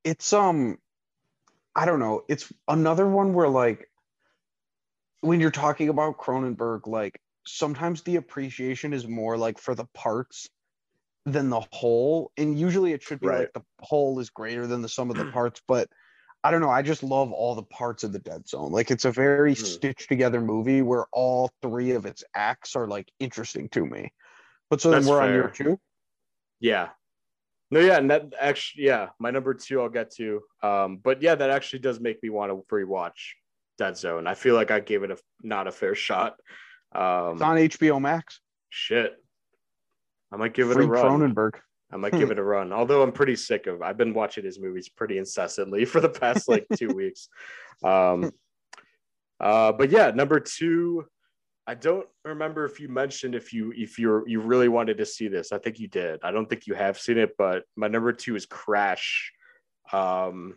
it's 0.05 0.33
um 0.33 0.79
I 1.75 1.87
don't 1.87 1.99
know. 1.99 2.23
It's 2.29 2.53
another 2.69 3.09
one 3.09 3.35
where 3.35 3.49
like 3.49 3.89
when 5.21 5.41
you're 5.41 5.51
talking 5.51 5.89
about 5.89 6.19
Cronenberg, 6.19 6.87
like 6.87 7.21
sometimes 7.47 8.03
the 8.03 8.17
appreciation 8.17 8.93
is 8.93 9.09
more 9.09 9.37
like 9.37 9.59
for 9.59 9.75
the 9.75 9.87
parts 9.95 10.49
than 11.27 11.51
the 11.51 11.63
whole. 11.73 12.31
And 12.37 12.59
usually 12.59 12.93
it 12.93 13.03
should 13.03 13.21
be 13.21 13.27
right. 13.27 13.41
like 13.41 13.53
the 13.55 13.63
whole 13.81 14.21
is 14.21 14.31
greater 14.31 14.67
than 14.67 14.83
the 14.83 14.89
sum 14.89 15.11
of 15.11 15.17
the 15.17 15.31
parts. 15.33 15.61
But 15.67 15.89
I 16.45 16.51
don't 16.51 16.61
know. 16.61 16.71
I 16.71 16.83
just 16.83 17.03
love 17.03 17.33
all 17.33 17.55
the 17.55 17.63
parts 17.63 18.05
of 18.05 18.13
the 18.13 18.19
Dead 18.19 18.47
Zone. 18.47 18.71
Like 18.71 18.91
it's 18.91 19.07
a 19.07 19.11
very 19.11 19.55
mm. 19.55 19.65
stitched 19.65 20.09
together 20.09 20.41
movie 20.41 20.83
where 20.83 21.07
all 21.11 21.51
three 21.63 21.93
of 21.93 22.05
its 22.07 22.23
acts 22.35 22.77
are 22.77 22.87
like 22.87 23.11
interesting 23.19 23.69
to 23.71 23.85
me. 23.85 24.13
But 24.69 24.81
so 24.81 24.91
That's 24.91 25.07
then 25.07 25.13
we're 25.13 25.21
fair. 25.21 25.29
on 25.29 25.35
your 25.35 25.49
two. 25.49 25.81
Yeah, 26.61 26.91
no, 27.71 27.81
yeah, 27.81 27.97
and 27.97 28.11
that 28.11 28.35
actually, 28.39 28.85
yeah, 28.85 29.09
my 29.19 29.31
number 29.31 29.55
two 29.55 29.81
I'll 29.81 29.89
get 29.89 30.11
to. 30.17 30.41
Um, 30.63 30.99
but 31.03 31.23
yeah, 31.23 31.35
that 31.35 31.51
actually 31.51 31.81
does 31.81 32.01
make 32.01 32.23
me 32.23 32.29
want 32.29 32.53
to 32.53 32.75
rewatch 32.75 33.33
Dead 33.79 33.97
Zone. 33.97 34.27
I 34.27 34.35
feel 34.35 34.55
like 34.55 34.71
I 34.71 34.81
gave 34.81 35.03
it 35.03 35.11
a 35.11 35.17
not 35.43 35.67
a 35.67 35.73
fair 35.73 35.95
shot. 35.95 36.37
Um, 36.95 37.33
it's 37.33 37.43
on 37.43 37.57
HBO 37.57 38.01
Max. 38.01 38.41
Shit, 38.69 39.15
I 40.33 40.37
might 40.37 40.55
give 40.55 40.71
Free 40.73 40.85
it 40.85 40.89
a 40.89 40.91
run. 40.91 41.35
Cronenberg. 41.35 41.55
I 41.93 41.97
might 41.97 42.13
give 42.13 42.33
it 42.33 42.39
a 42.41 42.43
run. 42.43 42.73
Although 42.73 43.03
I'm 43.03 43.13
pretty 43.13 43.37
sick 43.37 43.67
of. 43.69 43.81
I've 43.81 43.97
been 43.97 44.15
watching 44.15 44.45
his 44.45 44.59
movies 44.59 44.89
pretty 44.89 45.17
incessantly 45.17 45.85
for 45.85 46.01
the 46.01 46.09
past 46.09 46.49
like 46.49 46.67
two 46.77 46.89
weeks. 46.95 47.29
Um, 47.85 48.33
uh, 49.39 49.73
but 49.73 49.91
yeah, 49.91 50.11
number 50.11 50.41
two, 50.41 51.07
I 51.67 51.75
don't 51.75 52.07
remember 52.25 52.67
if 52.67 52.79
you 52.79 52.89
mentioned 52.89 53.35
if 53.35 53.53
you 53.53 53.73
if 53.75 53.99
you're 53.99 54.29
you 54.29 54.41
really 54.41 54.69
wanted 54.69 54.99
to 54.99 55.07
see 55.07 55.29
this. 55.29 55.51
I 55.51 55.59
think 55.59 55.79
you 55.79 55.89
did. 55.89 56.21
I 56.23 56.31
don't 56.31 56.49
think 56.49 56.67
you 56.67 56.75
have 56.75 56.99
seen 56.99 57.19
it, 57.19 57.37
but 57.39 57.65
my 57.75 57.89
number 57.89 58.13
two 58.13 58.37
is 58.37 58.45
Crash. 58.45 59.33
Um, 59.93 60.57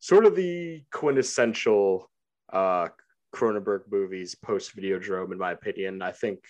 sort 0.00 0.26
of 0.26 0.34
the 0.34 0.82
quintessential 0.92 2.10
uh, 2.52 2.88
Cronenberg 3.34 3.82
movies 3.90 4.34
post 4.34 4.76
Videodrome, 4.76 5.32
in 5.32 5.38
my 5.38 5.52
opinion. 5.52 6.02
I 6.02 6.12
think. 6.12 6.40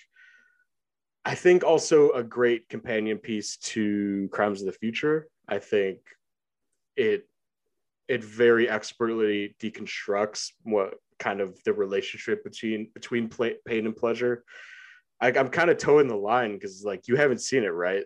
I 1.25 1.35
think 1.35 1.63
also 1.63 2.13
a 2.13 2.23
great 2.23 2.71
companion 2.71 3.19
piece 3.19 3.59
to 3.59 4.31
Crimes 4.33 4.61
of 4.63 4.67
the 4.67 4.73
Future. 4.73 5.29
I 5.47 5.59
think 5.59 5.99
it 6.97 7.29
it 8.09 8.25
very 8.25 8.69
expertly 8.69 9.55
deconstructs 9.61 10.53
what 10.63 10.95
kind 11.19 11.41
of 11.41 11.59
the 11.65 11.73
relationship 11.73 12.45
between 12.45 12.91
between 12.95 13.29
play, 13.29 13.57
pain 13.67 13.87
and 13.87 13.97
pleasure. 13.97 14.45
I, 15.21 15.31
am 15.31 15.49
kind 15.49 15.71
of 15.71 15.79
toeing 15.79 16.09
the 16.09 16.17
line 16.17 16.55
because 16.55 16.85
like 16.85 17.09
you 17.09 17.17
haven't 17.17 17.41
seen 17.41 17.65
it, 17.65 17.69
right? 17.69 18.05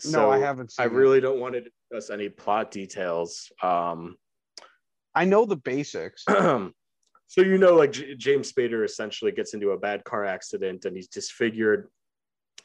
So 0.00 0.10
no, 0.10 0.30
I 0.30 0.38
haven't. 0.38 0.72
I 0.78 0.84
really 0.84 1.20
don't 1.20 1.40
want 1.40 1.54
to 1.54 1.62
discuss 1.62 2.10
any 2.10 2.28
plot 2.28 2.70
details. 2.70 3.52
Um, 3.62 4.16
I 5.14 5.24
know 5.24 5.44
the 5.44 5.56
basics. 5.56 6.24
so 6.28 6.72
you 7.36 7.58
know, 7.58 7.74
like 7.74 7.92
J- 7.92 8.16
James 8.16 8.52
Spader 8.52 8.84
essentially 8.84 9.30
gets 9.30 9.54
into 9.54 9.70
a 9.70 9.78
bad 9.78 10.04
car 10.04 10.24
accident 10.24 10.84
and 10.84 10.96
he's 10.96 11.08
disfigured, 11.08 11.88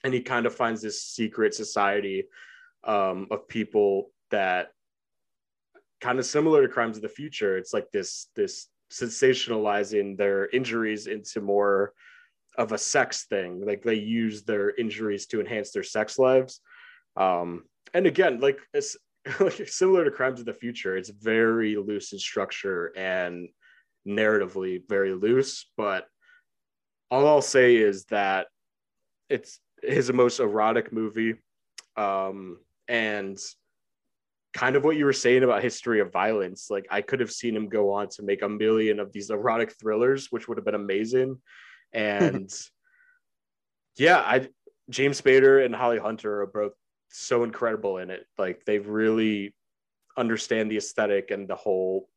and 0.04 0.14
he 0.14 0.22
kind 0.22 0.45
of 0.45 0.56
finds 0.56 0.82
this 0.82 1.04
secret 1.04 1.54
society 1.54 2.26
um, 2.86 3.28
of 3.32 3.47
people 3.47 4.12
that 4.32 4.70
kind 6.02 6.18
of 6.18 6.26
similar 6.26 6.66
to 6.66 6.72
crimes 6.72 6.95
of 6.95 7.02
the 7.02 7.10
future 7.10 7.58
it's 7.58 7.74
like 7.74 7.91
this 7.91 8.28
this 8.36 8.68
sensationalizing 8.92 10.18
their 10.18 10.48
injuries 10.48 11.08
into 11.08 11.42
more 11.42 11.94
of 12.58 12.72
a 12.72 12.78
sex 12.78 13.26
thing. 13.26 13.66
Like 13.66 13.84
they 13.84 13.96
use 13.96 14.44
their 14.44 14.72
injuries 14.76 15.28
to 15.28 15.40
enhance 15.40 15.72
their 15.72 15.84
sex 15.84 16.18
lives. 16.20 16.62
Um 17.16 17.64
and 17.94 18.06
again 18.06 18.40
like 18.40 18.60
it's 18.74 18.98
like 19.40 19.68
similar 19.68 20.06
to 20.06 20.12
crimes 20.12 20.40
of 20.40 20.46
the 20.46 20.54
future. 20.54 20.98
It's 20.98 21.10
very 21.10 21.78
loose 21.78 22.14
in 22.14 22.20
structure 22.20 22.92
and 22.96 23.50
narratively 24.08 24.82
very 24.88 25.14
loose 25.14 25.70
but 25.76 26.08
all 27.12 27.28
i'll 27.28 27.42
say 27.42 27.76
is 27.76 28.06
that 28.06 28.48
it's 29.30 29.60
his 29.84 30.12
most 30.12 30.40
erotic 30.40 30.92
movie. 30.92 31.36
Um 31.96 32.58
and 32.88 33.38
kind 34.54 34.76
of 34.76 34.84
what 34.84 34.97
you 34.97 35.06
were 35.06 35.14
saying 35.14 35.43
about 35.43 35.62
history 35.62 36.00
of 36.00 36.12
violence 36.12 36.70
like 36.70 36.88
i 36.89 37.02
could 37.02 37.20
have 37.20 37.32
seen 37.32 37.56
him 37.56 37.70
go 37.70 37.91
on 37.91 38.10
to 38.10 38.24
make 38.24 38.41
a 38.41 38.50
million 38.50 39.00
of 39.00 39.12
these 39.12 39.30
erotic 39.30 39.74
thrillers 39.80 40.28
which 40.32 40.47
would 40.47 40.58
have 40.58 40.66
been 40.66 40.76
amazing. 40.76 41.38
And 41.91 42.52
yeah 43.97 44.20
i 44.20 44.47
james 44.91 45.20
spader 45.20 45.66
and 45.66 45.74
holly 45.74 45.97
hunter 45.97 46.41
are 46.41 46.45
both 46.45 46.74
so 47.12 47.43
incredible 47.43 47.97
in 47.97 48.10
it. 48.10 48.26
Like 48.38 48.66
they 48.66 48.80
really 48.80 49.54
understand 50.18 50.70
the 50.70 50.78
aesthetic 50.78 51.32
and 51.32 51.47
the 51.47 51.56
whole 51.56 52.10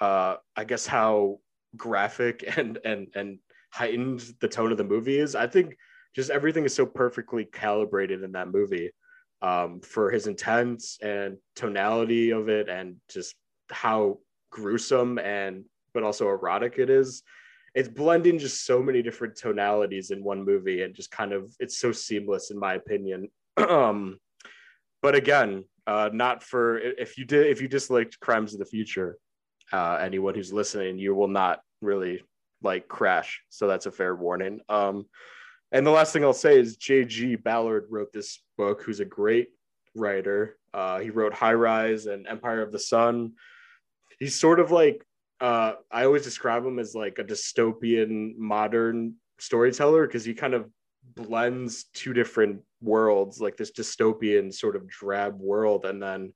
uh 0.00 0.36
i 0.56 0.64
guess 0.64 0.86
how 0.86 1.38
graphic 1.76 2.44
and 2.56 2.78
and 2.84 3.08
and 3.14 3.38
heightened 3.72 4.32
the 4.40 4.48
tone 4.48 4.70
of 4.70 4.78
the 4.78 4.84
movie 4.84 5.18
is. 5.18 5.34
I 5.34 5.48
think 5.48 5.76
just 6.14 6.30
everything 6.30 6.64
is 6.64 6.74
so 6.74 6.86
perfectly 6.86 7.44
calibrated 7.44 8.22
in 8.22 8.32
that 8.32 8.48
movie 8.48 8.90
um, 9.42 9.80
for 9.80 10.10
his 10.10 10.26
intent 10.26 10.82
and 11.02 11.36
tonality 11.56 12.30
of 12.30 12.48
it 12.48 12.68
and 12.68 12.96
just 13.08 13.34
how 13.70 14.18
gruesome 14.50 15.18
and 15.18 15.64
but 15.92 16.02
also 16.02 16.28
erotic 16.28 16.78
it 16.78 16.90
is. 16.90 17.22
It's 17.74 17.88
blending 17.88 18.38
just 18.38 18.64
so 18.64 18.82
many 18.82 19.02
different 19.02 19.36
tonalities 19.36 20.10
in 20.10 20.22
one 20.22 20.44
movie 20.44 20.82
and 20.82 20.94
just 20.94 21.10
kind 21.10 21.32
of 21.32 21.54
it's 21.58 21.78
so 21.78 21.92
seamless 21.92 22.50
in 22.50 22.58
my 22.58 22.74
opinion. 22.74 23.28
Um 23.68 24.18
but 25.00 25.14
again 25.14 25.64
uh 25.86 26.10
not 26.12 26.42
for 26.42 26.78
if 26.78 27.18
you 27.18 27.24
did 27.24 27.46
if 27.46 27.60
you 27.60 27.68
disliked 27.68 28.18
crimes 28.18 28.52
of 28.52 28.58
the 28.58 28.64
future 28.64 29.16
uh 29.72 29.98
anyone 30.00 30.34
who's 30.34 30.52
listening 30.52 30.98
you 30.98 31.14
will 31.14 31.28
not 31.28 31.60
really 31.80 32.22
like 32.62 32.88
crash. 32.88 33.42
So 33.50 33.68
that's 33.68 33.86
a 33.86 33.92
fair 33.92 34.14
warning. 34.14 34.60
Um 34.68 35.06
and 35.74 35.84
the 35.84 35.90
last 35.90 36.12
thing 36.12 36.22
I'll 36.22 36.32
say 36.32 36.58
is 36.58 36.76
J.G. 36.76 37.34
Ballard 37.34 37.86
wrote 37.90 38.12
this 38.12 38.40
book, 38.56 38.80
who's 38.82 39.00
a 39.00 39.04
great 39.04 39.48
writer. 39.96 40.56
Uh, 40.72 41.00
he 41.00 41.10
wrote 41.10 41.34
High 41.34 41.54
Rise 41.54 42.06
and 42.06 42.28
Empire 42.28 42.62
of 42.62 42.70
the 42.70 42.78
Sun. 42.78 43.32
He's 44.20 44.38
sort 44.38 44.60
of 44.60 44.70
like, 44.70 45.04
uh, 45.40 45.72
I 45.90 46.04
always 46.04 46.22
describe 46.22 46.64
him 46.64 46.78
as 46.78 46.94
like 46.94 47.18
a 47.18 47.24
dystopian 47.24 48.36
modern 48.36 49.14
storyteller 49.40 50.06
because 50.06 50.24
he 50.24 50.32
kind 50.32 50.54
of 50.54 50.70
blends 51.16 51.86
two 51.92 52.12
different 52.12 52.60
worlds, 52.80 53.40
like 53.40 53.56
this 53.56 53.72
dystopian 53.72 54.54
sort 54.54 54.76
of 54.76 54.88
drab 54.88 55.40
world, 55.40 55.86
and 55.86 56.00
then 56.00 56.32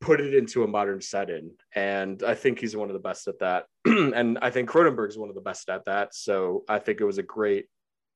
put 0.00 0.22
it 0.22 0.34
into 0.34 0.64
a 0.64 0.66
modern 0.66 1.02
setting. 1.02 1.50
And 1.74 2.22
I 2.22 2.34
think 2.34 2.60
he's 2.60 2.74
one 2.74 2.88
of 2.88 2.94
the 2.94 2.98
best 2.98 3.28
at 3.28 3.40
that. 3.40 3.66
and 3.84 4.38
I 4.40 4.48
think 4.48 4.70
Cronenberg's 4.70 5.18
one 5.18 5.28
of 5.28 5.34
the 5.34 5.42
best 5.42 5.68
at 5.68 5.84
that. 5.84 6.14
So 6.14 6.64
I 6.66 6.78
think 6.78 7.02
it 7.02 7.04
was 7.04 7.18
a 7.18 7.22
great 7.22 7.66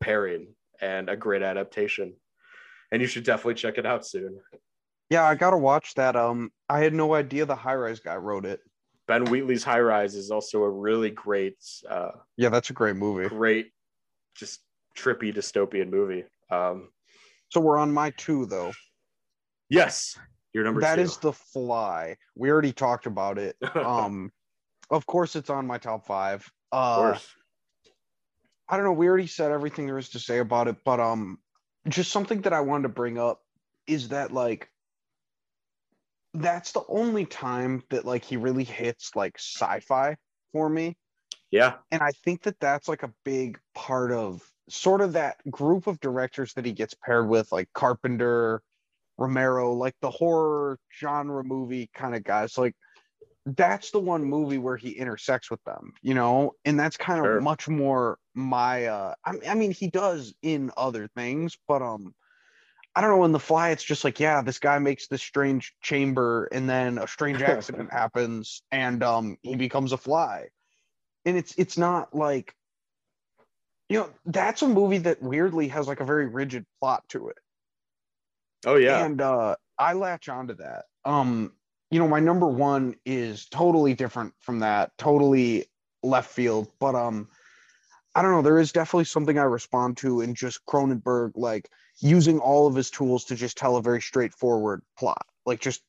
pairing 0.01 0.55
and 0.81 1.09
a 1.09 1.17
great 1.17 1.43
adaptation. 1.43 2.15
And 2.93 3.03
you 3.03 3.09
should 3.09 3.25
definitely 3.25 3.55
check 3.55 3.79
it 3.79 3.87
out 3.87 4.07
soon. 4.07 4.41
Yeah, 5.11 5.25
I 5.25 5.35
gotta 5.35 5.59
watch 5.59 5.95
that. 5.95 6.17
Um, 6.17 6.51
I 6.69 6.81
had 6.81 6.95
no 6.95 7.15
idea 7.15 7.47
the 7.47 7.57
High 7.57 7.75
Rise 7.75 8.01
guy 8.01 8.17
wrote 8.17 8.45
it. 8.45 8.61
Ben 9.07 9.25
Wheatley's 9.25 9.65
High 9.65 9.81
Rise 9.81 10.15
is 10.15 10.31
also 10.31 10.63
a 10.63 10.71
really 10.71 11.11
great. 11.11 11.57
Uh, 11.89 12.11
yeah, 12.37 12.51
that's 12.51 12.71
a 12.71 12.75
great 12.75 12.97
movie. 12.97 13.29
Great, 13.29 13.71
just 14.37 14.61
trippy 14.97 15.35
dystopian 15.35 15.91
movie. 15.91 16.25
Um, 16.51 16.91
so 17.51 17.61
we're 17.61 17.79
on 17.79 17.93
my 17.93 18.11
two 18.11 18.45
though. 18.47 18.73
Yes, 19.71 20.19
your 20.53 20.65
number. 20.65 20.83
That 20.83 20.97
two. 20.97 21.03
is 21.03 21.17
The 21.17 21.33
Fly. 21.33 22.17
We 22.37 22.51
already 22.51 22.73
talked 22.73 23.07
about 23.07 23.39
it. 23.39 23.57
um, 23.75 24.31
of 24.91 25.07
course, 25.07 25.37
it's 25.37 25.51
on 25.51 25.67
my 25.67 25.79
top 25.79 26.07
five. 26.07 26.47
Uh, 26.71 26.77
of 26.77 26.97
course. 26.97 27.29
I 28.69 28.77
don't 28.77 28.85
know. 28.85 28.93
We 28.93 29.09
already 29.09 29.27
said 29.27 29.51
everything 29.51 29.87
there 29.87 29.99
is 29.99 30.11
to 30.11 30.19
say 30.19 30.39
about 30.39 30.69
it, 30.69 30.77
but 30.85 31.01
um, 31.01 31.39
just 31.89 32.11
something 32.13 32.43
that 32.43 32.53
I 32.53 32.61
wanted 32.61 32.85
to 32.85 32.89
bring 32.91 33.19
up 33.19 33.43
is 33.87 34.09
that 34.09 34.33
like 34.33 34.71
that's 36.35 36.73
the 36.73 36.83
only 36.89 37.25
time 37.25 37.83
that 37.91 38.05
like 38.05 38.25
he 38.25 38.37
really 38.37 38.65
hits 38.65 39.17
like 39.17 39.39
sci-fi 39.39 40.17
for 40.53 40.69
me. 40.69 40.97
Yeah. 41.51 41.77
And 41.91 42.03
I 42.03 42.11
think 42.25 42.43
that 42.43 42.61
that's 42.61 42.89
like 42.89 43.03
a 43.03 43.13
big 43.25 43.59
part 43.75 44.13
of 44.13 44.43
sort 44.69 45.01
of 45.01 45.15
that 45.15 45.39
group 45.51 45.87
of 45.87 45.99
directors 46.01 46.53
that 46.55 46.67
he 46.67 46.73
gets 46.73 46.95
paired 46.95 47.27
with, 47.29 47.51
like 47.51 47.69
Carpenter, 47.73 48.63
Romero, 49.17 49.73
like 49.73 49.95
the 50.03 50.11
horror 50.11 50.79
genre 51.01 51.43
movie 51.43 51.89
kind 51.95 52.15
of 52.15 52.23
guys. 52.23 52.59
Like 52.59 52.77
that's 53.57 53.91
the 53.91 54.01
one 54.01 54.25
movie 54.25 54.59
where 54.59 54.77
he 54.77 54.91
intersects 54.91 55.51
with 55.51 55.63
them, 55.65 55.95
you 56.03 56.15
know, 56.15 56.53
and 56.65 56.79
that's 56.79 56.97
kind 56.97 57.21
of 57.21 57.25
sure. 57.25 57.41
much 57.41 57.69
more 57.69 58.19
my. 58.35 58.87
uh 58.87 59.15
I, 59.25 59.35
I 59.49 59.55
mean, 59.55 59.71
he 59.71 59.89
does 59.89 60.35
in 60.43 60.71
other 60.77 61.09
things, 61.09 61.57
but 61.67 61.83
um, 61.83 62.15
I 62.95 63.01
don't 63.01 63.11
know. 63.11 63.25
In 63.25 63.33
the 63.33 63.41
fly, 63.41 63.71
it's 63.71 63.85
just 63.85 64.05
like, 64.05 64.21
yeah, 64.21 64.43
this 64.43 64.59
guy 64.59 64.79
makes 64.79 65.09
this 65.09 65.23
strange 65.23 65.75
chamber, 65.83 66.47
and 66.53 66.69
then 66.69 66.99
a 66.99 67.07
strange 67.07 67.43
accident 67.55 67.93
happens, 67.93 68.63
and 68.71 69.03
um, 69.03 69.39
he 69.43 69.57
becomes 69.57 69.93
a 69.93 69.97
fly, 69.99 70.49
and 71.25 71.37
it's 71.37 71.55
it's 71.57 71.79
not 71.79 72.15
like, 72.15 72.55
you 73.89 73.99
know, 73.99 74.11
that's 74.27 74.63
a 74.63 74.69
movie 74.69 74.99
that 74.99 75.23
weirdly 75.23 75.69
has 75.69 75.87
like 75.87 76.01
a 76.01 76.05
very 76.05 76.27
rigid 76.27 76.67
plot 76.81 77.05
to 77.11 77.29
it. 77.29 77.39
Oh 78.67 78.77
yeah, 78.77 79.05
and 79.05 79.21
uh, 79.21 79.57
I 79.79 79.93
latch 79.93 80.29
onto 80.29 80.55
that. 80.55 80.87
Um, 81.05 81.53
you 81.91 81.99
know, 81.99 82.09
my 82.09 82.21
number 82.21 82.47
one 82.47 82.97
is 83.05 83.47
totally 83.47 83.95
different 83.95 84.35
from 84.41 84.61
that, 84.61 84.93
totally 84.99 85.67
left 86.03 86.31
field. 86.31 86.69
But 86.79 86.95
um, 86.95 87.29
I 88.15 88.23
don't 88.23 88.33
know. 88.33 88.43
There 88.43 88.59
is 88.59 88.73
definitely 88.73 89.05
something 89.05 89.39
I 89.39 89.45
respond 89.45 89.97
to 89.99 90.21
in 90.21 90.35
just 90.35 90.65
Cronenberg, 90.67 91.33
like 91.35 91.71
using 92.01 92.39
all 92.39 92.67
of 92.67 92.75
his 92.75 92.91
tools 92.91 93.27
to 93.27 93.37
just 93.37 93.57
tell 93.57 93.77
a 93.77 93.83
very 93.83 94.03
straightforward 94.03 94.83
plot. 94.99 95.25
Like 95.47 95.61
just 95.61 95.83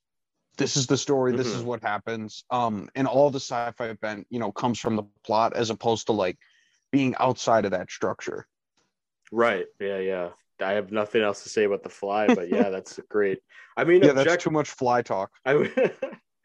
this 0.57 0.77
is 0.77 0.87
the 0.87 0.97
story, 0.97 1.31
this 1.35 1.47
mm-hmm. 1.47 1.57
is 1.57 1.63
what 1.63 1.81
happens. 1.81 2.43
Um, 2.49 2.89
and 2.93 3.07
all 3.07 3.29
the 3.29 3.39
sci-fi 3.39 3.87
event, 3.87 4.27
you 4.29 4.39
know, 4.39 4.51
comes 4.51 4.79
from 4.79 4.95
the 4.95 5.03
plot 5.23 5.55
as 5.55 5.69
opposed 5.69 6.07
to 6.07 6.13
like 6.13 6.37
being 6.91 7.15
outside 7.19 7.65
of 7.65 7.71
that 7.71 7.89
structure. 7.89 8.45
Right. 9.31 9.65
Yeah. 9.79 9.99
Yeah. 9.99 10.29
I 10.61 10.73
have 10.73 10.91
nothing 10.91 11.21
else 11.21 11.43
to 11.43 11.49
say 11.49 11.63
about 11.63 11.83
the 11.83 11.89
fly, 11.89 12.33
but 12.33 12.49
yeah, 12.49 12.69
that's 12.69 12.99
great. 13.09 13.39
I 13.77 13.83
mean, 13.83 14.03
yeah, 14.03 14.09
object- 14.09 14.29
that's 14.29 14.43
too 14.43 14.49
much 14.51 14.69
fly 14.69 15.01
talk. 15.01 15.31
I 15.45 15.69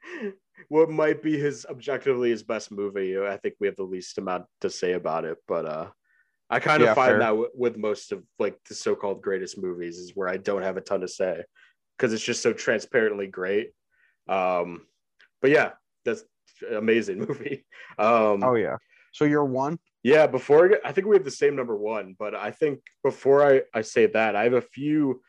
what 0.69 0.91
might 0.91 1.23
be 1.23 1.39
his 1.39 1.67
objectively 1.69 2.31
his 2.31 2.43
best 2.43 2.71
movie. 2.71 3.19
I 3.19 3.37
think 3.37 3.57
we 3.61 3.67
have 3.67 3.77
the 3.77 3.83
least 3.83 4.19
amount 4.19 4.45
to 4.61 4.71
say 4.71 4.93
about 4.93 5.25
it, 5.25 5.39
but 5.47 5.67
uh, 5.67 5.87
I 6.51 6.61
kind 6.61 6.83
of 6.83 6.89
yeah, 6.89 6.95
find 6.95 7.11
fair. 7.11 7.19
that 7.21 7.29
w- 7.29 7.51
with 7.55 7.77
most 7.77 8.13
of 8.13 8.23
like 8.39 8.59
the 8.69 8.75
so-called 8.75 9.23
greatest 9.23 9.59
movies 9.59 9.99
is 9.99 10.13
where 10.15 10.29
I 10.29 10.37
don't 10.37 10.63
have 10.63 10.77
a 10.77 10.81
ton 10.81 11.01
to 11.01 11.09
say 11.09 11.43
because 11.97 12.13
it's 12.13 12.25
just 12.25 12.43
so 12.43 12.53
transparently 12.53 13.27
great. 13.27 13.71
Um, 14.29 14.87
but 15.41 15.51
yeah, 15.51 15.73
that's 16.05 16.25
amazing 16.71 17.19
movie. 17.29 17.65
Um, 17.99 18.43
oh 18.43 18.55
yeah. 18.55 18.77
So 19.13 19.25
you're 19.25 19.45
one. 19.45 19.79
Yeah, 20.05 20.27
before 20.29 20.67
I, 20.67 20.69
get, 20.69 20.81
I 20.85 20.93
think 20.93 21.07
we 21.07 21.17
have 21.17 21.25
the 21.25 21.31
same 21.31 21.57
number 21.57 21.77
one, 21.77 22.15
but 22.19 22.35
I 22.35 22.51
think 22.53 22.81
before 23.03 23.43
I, 23.45 23.63
I 23.73 23.81
say 23.81 24.07
that, 24.07 24.37
I 24.37 24.45
have 24.45 24.53
a 24.53 24.61
few 24.61 25.23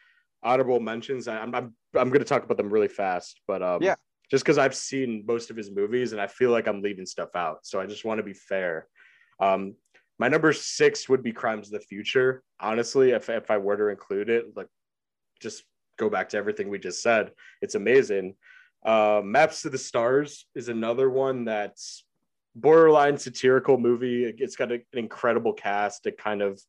honorable 0.44 0.80
mentions. 0.80 1.28
I, 1.28 1.38
I'm 1.40 1.56
I'm, 1.56 1.74
I'm 1.96 2.10
going 2.10 2.20
to 2.20 2.26
talk 2.26 2.44
about 2.44 2.58
them 2.58 2.70
really 2.70 2.90
fast, 2.90 3.42
but 3.48 3.64
um, 3.64 3.82
Yeah. 3.82 3.96
just 4.30 4.44
because 4.44 4.58
I've 4.60 4.76
seen 4.76 5.24
most 5.26 5.50
of 5.50 5.56
his 5.58 5.72
movies 5.72 6.12
and 6.12 6.22
I 6.22 6.28
feel 6.28 6.52
like 6.52 6.68
I'm 6.68 6.82
leaving 6.84 7.06
stuff 7.08 7.30
out, 7.36 7.60
so 7.64 7.80
I 7.80 7.88
just 7.88 8.06
want 8.06 8.20
to 8.20 8.24
be 8.24 8.34
fair. 8.34 8.88
Um, 9.40 9.76
my 10.20 10.28
number 10.30 10.54
six 10.54 11.10
would 11.10 11.24
be 11.24 11.34
Crimes 11.34 11.68
of 11.68 11.74
the 11.74 11.86
Future. 11.88 12.44
Honestly, 12.60 13.12
if 13.12 13.30
if 13.30 13.50
I 13.50 13.58
were 13.58 13.78
to 13.78 13.88
include 13.88 14.30
it, 14.30 14.56
like 14.56 14.68
just 15.42 15.64
go 15.98 16.10
back 16.10 16.30
to 16.30 16.38
everything 16.38 16.70
we 16.70 16.80
just 16.80 17.02
said, 17.02 17.32
it's 17.62 17.76
amazing. 17.76 18.36
Uh, 18.86 19.22
Maps 19.24 19.64
to 19.64 19.70
the 19.70 19.78
Stars 19.78 20.46
is 20.56 20.70
another 20.70 21.10
one 21.10 21.46
that's 21.46 22.05
borderline 22.56 23.18
satirical 23.18 23.78
movie. 23.78 24.26
It's 24.26 24.56
got 24.56 24.72
a, 24.72 24.76
an 24.76 24.82
incredible 24.94 25.54
cast. 25.54 26.06
It 26.06 26.18
kind 26.18 26.42
of 26.42 26.60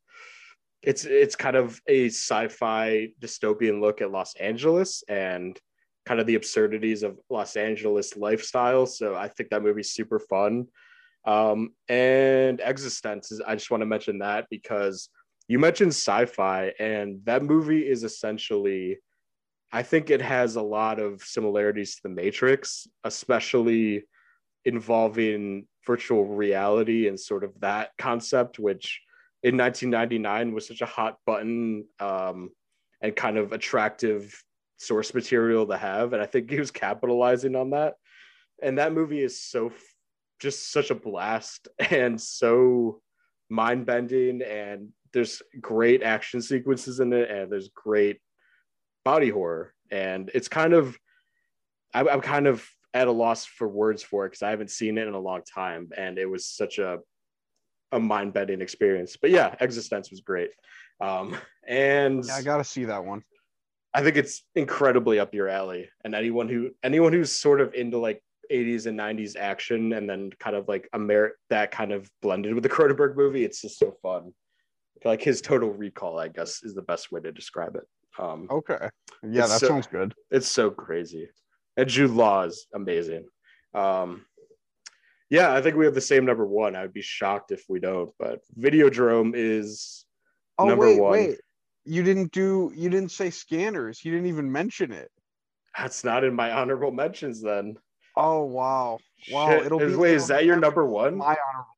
it's 0.82 1.04
it's 1.04 1.36
kind 1.36 1.56
of 1.56 1.80
a 1.88 2.06
sci-fi 2.06 3.08
dystopian 3.20 3.80
look 3.80 4.00
at 4.00 4.10
Los 4.10 4.34
Angeles 4.36 5.02
and 5.08 5.58
kind 6.04 6.20
of 6.20 6.26
the 6.26 6.36
absurdities 6.36 7.02
of 7.02 7.18
Los 7.30 7.56
Angeles 7.56 8.16
lifestyle. 8.16 8.86
So 8.86 9.14
I 9.14 9.28
think 9.28 9.50
that 9.50 9.62
movie's 9.62 9.92
super 9.92 10.20
fun. 10.20 10.66
Um, 11.24 11.70
and 11.88 12.60
eXistenZ 12.60 13.32
is 13.32 13.42
I 13.44 13.56
just 13.56 13.70
want 13.70 13.80
to 13.80 13.86
mention 13.86 14.18
that 14.18 14.46
because 14.48 15.08
you 15.48 15.58
mentioned 15.58 15.90
sci-fi 15.90 16.72
and 16.78 17.20
that 17.24 17.42
movie 17.42 17.88
is 17.88 18.04
essentially 18.04 18.98
I 19.72 19.82
think 19.82 20.10
it 20.10 20.22
has 20.22 20.54
a 20.54 20.62
lot 20.62 21.00
of 21.00 21.22
similarities 21.22 21.96
to 21.96 22.02
the 22.04 22.08
Matrix, 22.08 22.86
especially 23.02 24.04
involving 24.66 25.66
virtual 25.86 26.26
reality 26.26 27.06
and 27.06 27.18
sort 27.18 27.44
of 27.44 27.58
that 27.60 27.90
concept, 27.96 28.58
which 28.58 29.00
in 29.42 29.56
1999 29.56 30.52
was 30.52 30.66
such 30.66 30.80
a 30.80 30.86
hot 30.86 31.18
button 31.24 31.86
um, 32.00 32.50
and 33.00 33.14
kind 33.14 33.38
of 33.38 33.52
attractive 33.52 34.42
source 34.76 35.14
material 35.14 35.66
to 35.66 35.76
have. 35.78 36.12
And 36.12 36.20
I 36.20 36.26
think 36.26 36.50
he 36.50 36.58
was 36.58 36.72
capitalizing 36.72 37.54
on 37.54 37.70
that. 37.70 37.94
And 38.60 38.78
that 38.78 38.92
movie 38.92 39.22
is 39.22 39.40
so 39.40 39.72
just 40.40 40.72
such 40.72 40.90
a 40.90 40.94
blast 40.94 41.68
and 41.78 42.20
so 42.20 43.00
mind 43.48 43.86
bending. 43.86 44.42
And 44.42 44.88
there's 45.12 45.42
great 45.60 46.02
action 46.02 46.42
sequences 46.42 46.98
in 46.98 47.12
it, 47.12 47.30
and 47.30 47.50
there's 47.50 47.68
great 47.68 48.18
body 49.04 49.30
horror. 49.30 49.72
And 49.92 50.28
it's 50.34 50.48
kind 50.48 50.72
of, 50.72 50.98
I'm, 51.94 52.08
I'm 52.08 52.20
kind 52.20 52.48
of 52.48 52.68
at 52.96 53.08
a 53.08 53.12
loss 53.12 53.44
for 53.44 53.68
words 53.68 54.02
for 54.02 54.24
it 54.24 54.30
because 54.30 54.42
I 54.42 54.50
haven't 54.50 54.70
seen 54.70 54.98
it 54.98 55.06
in 55.06 55.14
a 55.14 55.20
long 55.20 55.42
time, 55.42 55.90
and 55.96 56.18
it 56.18 56.26
was 56.26 56.46
such 56.46 56.78
a 56.78 56.98
a 57.92 58.00
mind 58.00 58.32
bending 58.32 58.60
experience. 58.60 59.16
But 59.16 59.30
yeah, 59.30 59.54
eXistenZ 59.60 60.10
was 60.10 60.20
great, 60.20 60.50
um, 61.00 61.36
and 61.66 62.24
Yeah, 62.24 62.36
I 62.36 62.42
gotta 62.42 62.64
see 62.64 62.84
that 62.86 63.04
one. 63.04 63.22
I 63.94 64.02
think 64.02 64.16
it's 64.16 64.42
incredibly 64.54 65.18
up 65.18 65.32
your 65.34 65.48
alley. 65.48 65.88
And 66.04 66.14
anyone 66.14 66.48
who 66.48 66.70
anyone 66.82 67.12
who's 67.12 67.32
sort 67.32 67.60
of 67.60 67.72
into 67.74 67.98
like 67.98 68.22
80s 68.52 68.86
and 68.86 68.98
90s 68.98 69.36
action 69.36 69.92
and 69.94 70.08
then 70.08 70.30
kind 70.38 70.54
of 70.56 70.68
like 70.68 70.88
Amer 70.94 71.32
that 71.50 71.70
kind 71.70 71.92
of 71.92 72.10
blended 72.22 72.54
with 72.54 72.62
the 72.62 72.68
Cronenberg 72.68 73.16
movie, 73.16 73.44
it's 73.44 73.62
just 73.62 73.78
so 73.78 73.94
fun. 74.02 74.32
Like 75.04 75.22
his 75.22 75.40
total 75.40 75.70
recall, 75.72 76.18
I 76.18 76.28
guess, 76.28 76.62
is 76.62 76.74
the 76.74 76.82
best 76.82 77.10
way 77.12 77.20
to 77.20 77.32
describe 77.32 77.76
it. 77.76 77.84
Um, 78.18 78.48
Okay. 78.50 78.88
Yeah, 79.22 79.46
that 79.46 79.60
so- 79.60 79.68
sounds 79.68 79.86
good. 79.86 80.14
it's 80.30 80.48
so 80.48 80.70
crazy. 80.70 81.28
And 81.76 81.88
Jude 81.88 82.10
Law 82.10 82.42
is 82.42 82.66
amazing. 82.74 83.26
Um, 83.74 84.24
yeah, 85.28 85.52
I 85.52 85.60
think 85.60 85.76
we 85.76 85.84
have 85.84 85.94
the 85.94 86.00
same 86.00 86.24
number 86.24 86.46
one. 86.46 86.76
I 86.76 86.82
would 86.82 86.92
be 86.92 87.02
shocked 87.02 87.50
if 87.52 87.64
we 87.68 87.80
don't, 87.80 88.10
but 88.18 88.40
Videodrome 88.58 89.32
is 89.34 90.04
Oh 90.58 90.66
Number 90.68 90.86
wait, 90.86 91.00
one. 91.00 91.10
wait. 91.12 91.38
You 91.84 92.02
didn't 92.02 92.32
do. 92.32 92.72
You 92.74 92.88
didn't 92.88 93.10
say 93.10 93.28
scanners. 93.30 94.02
You 94.04 94.10
didn't 94.12 94.28
even 94.28 94.50
mention 94.50 94.90
it. 94.92 95.10
that's 95.76 96.02
not 96.04 96.24
in 96.24 96.34
my 96.34 96.50
honorable 96.50 96.90
mentions 96.92 97.42
then. 97.42 97.76
Oh 98.16 98.44
wow. 98.44 98.98
Wow, 99.30 99.48
Shit. 99.50 99.66
it'll 99.66 99.82
Is- 99.82 99.92
be- 99.92 99.98
wait, 99.98 100.14
is 100.14 100.28
that 100.28 100.44
your 100.46 100.56
number 100.56 100.86
one? 100.86 101.16
My 101.16 101.36
honorable. 101.48 101.76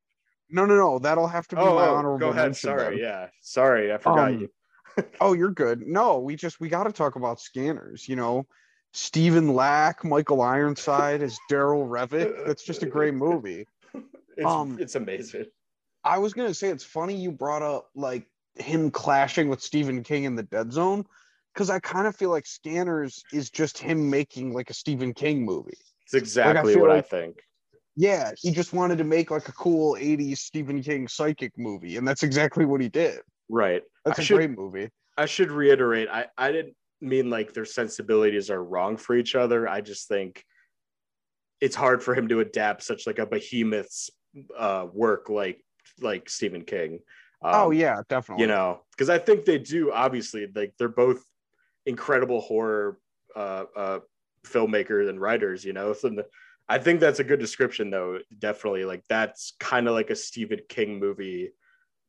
No, 0.51 0.65
no, 0.65 0.77
no. 0.77 0.99
That'll 1.01 1.27
have 1.27 1.49
to 1.49 1.57
be 1.57 1.63
Oh, 1.63 1.75
my 1.75 1.87
oh, 1.89 1.95
honorable 1.97 2.19
go 2.21 2.29
ahead. 2.29 2.45
mention. 2.47 2.69
Sorry, 2.71 2.97
then. 2.97 3.05
yeah, 3.05 3.27
sorry, 3.43 3.93
I 3.93 3.99
forgot 3.99 4.29
Um, 4.33 4.41
you. 4.41 4.49
Oh, 5.21 5.33
you're 5.33 5.51
good. 5.51 5.83
No, 5.87 6.19
we 6.21 6.37
just 6.37 6.61
we 6.61 6.69
got 6.69 6.85
to 6.85 6.93
talk 6.93 7.17
about 7.17 7.41
scanners. 7.41 8.09
You 8.09 8.17
know, 8.17 8.47
Stephen 8.93 9.55
Lack, 9.55 10.05
Michael 10.05 10.41
Ironside 10.43 11.23
as 11.23 11.39
Darryl 11.51 11.89
Revok. 11.89 12.47
That's 12.47 12.65
just 12.65 12.83
a 12.83 12.87
great 12.87 13.15
movie. 13.15 13.67
It's, 14.37 14.47
um, 14.47 14.79
it's 14.81 14.95
amazing. 14.95 15.47
I 16.05 16.19
was 16.19 16.33
gonna 16.33 16.55
say 16.55 16.69
it's 16.69 16.85
funny 16.85 17.15
you 17.17 17.31
brought 17.31 17.63
up 17.63 17.91
like 17.95 18.27
him 18.55 18.91
clashing 18.91 19.49
with 19.49 19.61
Stephen 19.61 20.03
King 20.03 20.25
in 20.25 20.37
the 20.37 20.43
Dead 20.43 20.73
Zone, 20.73 21.05
because 21.53 21.71
I 21.71 21.81
kind 21.81 22.07
of 22.07 22.17
feel 22.17 22.31
like 22.31 22.47
Scanners 22.47 23.23
is 23.33 23.51
just 23.51 23.79
him 23.79 24.09
making 24.09 24.53
like 24.55 24.71
a 24.71 24.75
Stephen 24.75 25.13
King 25.13 25.45
movie. 25.45 25.77
It's 26.05 26.15
exactly 26.15 26.75
feel 26.75 26.83
what 26.83 26.91
I 26.91 27.01
think. 27.01 27.37
Yeah, 27.97 28.31
he 28.41 28.53
just 28.53 28.73
wanted 28.73 28.99
to 28.99 29.05
make 29.05 29.31
like 29.31 29.49
a 29.49 29.53
cool 29.53 29.97
'80s 29.97 30.39
Stephen 30.39 30.83
King 30.83 31.09
psychic 31.09 31.59
movie, 31.59 31.97
and 31.97 32.07
that's 32.07 32.23
exactly 32.23 32.65
what 32.65 32.81
he 32.81 32.89
did. 32.89 33.21
Right. 33.49 33.83
That's 34.05 34.21
I 34.21 34.23
a 34.23 34.25
should- 34.25 34.37
great 34.37 34.57
movie. 34.57 34.91
I 35.17 35.27
should 35.27 35.51
reiterate. 35.51 36.09
I 36.09 36.27
I 36.39 36.53
didn't 36.53 36.77
mean 37.01 37.31
like 37.31 37.53
their 37.53 37.65
sensibilities 37.65 38.51
are 38.51 38.63
wrong 38.63 38.97
for 38.97 39.17
each 39.17 39.35
other. 39.35 39.69
I 39.69 39.81
just 39.81 40.09
think 40.09 40.45
it's 41.61 41.77
hard 41.77 42.03
for 42.03 42.15
him 42.15 42.29
to 42.29 42.41
adapt 42.41 42.83
such 42.83 43.07
like 43.07 43.19
a 43.19 43.27
behemoth's 43.27 44.11
uh, 44.57 44.87
work 44.93 45.29
like 45.29 45.65
like 46.01 46.29
Stephen 46.29 46.63
King. 46.63 47.01
Um, 47.43 47.55
oh 47.55 47.71
yeah, 47.71 48.03
definitely. 48.09 48.43
you 48.43 48.49
know 48.49 48.81
because 48.91 49.09
i 49.09 49.17
think 49.17 49.45
they 49.45 49.59
do 49.59 49.93
obviously 49.93 50.49
like 50.57 50.75
they're 50.77 50.89
both 50.89 51.23
incredible 51.87 52.41
horror 52.41 52.99
uh, 53.37 53.65
uh 53.77 53.99
filmmakers 54.45 55.09
and 55.09 55.21
writers 55.21 55.65
you 55.65 55.73
know 55.73 55.93
so 55.93 56.11
i 56.69 56.79
think 56.79 56.99
that's 56.99 57.21
a 57.21 57.25
good 57.25 57.39
description 57.39 57.91
though 57.91 58.19
definitely 58.41 58.85
like 58.85 59.05
that's 59.09 59.53
kind 59.61 59.87
of 59.87 59.95
like 59.95 60.11
a 60.11 60.17
stephen 60.17 60.59
king 60.69 60.99
movie 60.99 61.51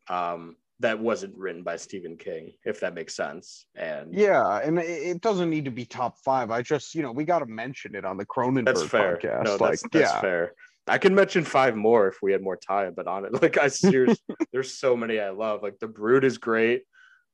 um 0.09 0.55
that 0.79 0.99
wasn't 0.99 1.35
written 1.35 1.63
by 1.63 1.75
stephen 1.75 2.15
king 2.17 2.51
if 2.65 2.79
that 2.79 2.93
makes 2.93 3.15
sense 3.15 3.65
and 3.75 4.13
Yeah, 4.13 4.57
and 4.57 4.79
it, 4.79 5.21
doesn't 5.21 5.49
need 5.49 5.65
to 5.65 5.71
be 5.71 5.85
top 5.85 6.17
five. 6.23 6.49
I 6.49 6.61
just, 6.61 6.95
you 6.95 7.01
know, 7.01 7.11
we 7.11 7.25
got 7.25 7.39
to 7.39 7.45
mention 7.45 7.95
it 7.95 8.05
on 8.05 8.17
the 8.17 8.25
Cronenberg 8.25 8.65
that's 8.65 8.83
fair 8.83 9.17
podcast. 9.17 9.43
no 9.43 9.51
like, 9.51 9.59
that's, 9.59 9.81
that's 9.91 10.13
yeah, 10.13 10.21
fair 10.21 10.53
i 10.87 10.97
can 10.97 11.13
mention 11.13 11.43
five 11.43 11.75
more 11.75 12.07
if 12.07 12.17
we 12.21 12.31
had 12.31 12.41
more 12.41 12.57
time 12.57 12.93
but 12.95 13.07
on 13.07 13.25
it 13.25 13.33
like 13.41 13.57
i 13.57 13.67
seriously 13.67 14.35
there's 14.51 14.73
so 14.73 14.95
many 14.95 15.19
i 15.19 15.29
love 15.29 15.61
like 15.61 15.77
the 15.79 15.87
brood 15.87 16.23
is 16.23 16.37
great 16.37 16.83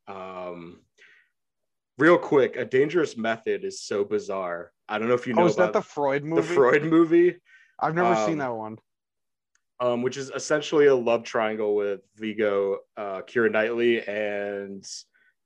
um 0.07 0.81
real 1.97 2.17
quick 2.17 2.57
a 2.57 2.65
dangerous 2.65 3.15
method 3.15 3.63
is 3.63 3.81
so 3.81 4.03
bizarre 4.03 4.71
i 4.89 4.99
don't 4.99 5.07
know 5.07 5.13
if 5.13 5.25
you 5.25 5.33
know 5.33 5.43
oh, 5.43 5.47
is 5.47 5.55
that 5.55 5.71
the 5.71 5.81
Freud 5.81 6.23
movie? 6.23 6.41
the 6.41 6.53
freud 6.53 6.83
movie 6.83 7.35
I've 7.79 7.95
never 7.95 8.13
um, 8.13 8.25
seen 8.25 8.37
that 8.39 8.55
one. 8.55 8.77
Um 9.79 10.01
which 10.01 10.17
is 10.17 10.31
essentially 10.31 10.85
a 10.87 10.95
love 10.95 11.23
triangle 11.23 11.75
with 11.75 12.01
viggo 12.15 12.79
uh 12.97 13.21
keira 13.21 13.51
knightley 13.51 14.05
and 14.07 14.85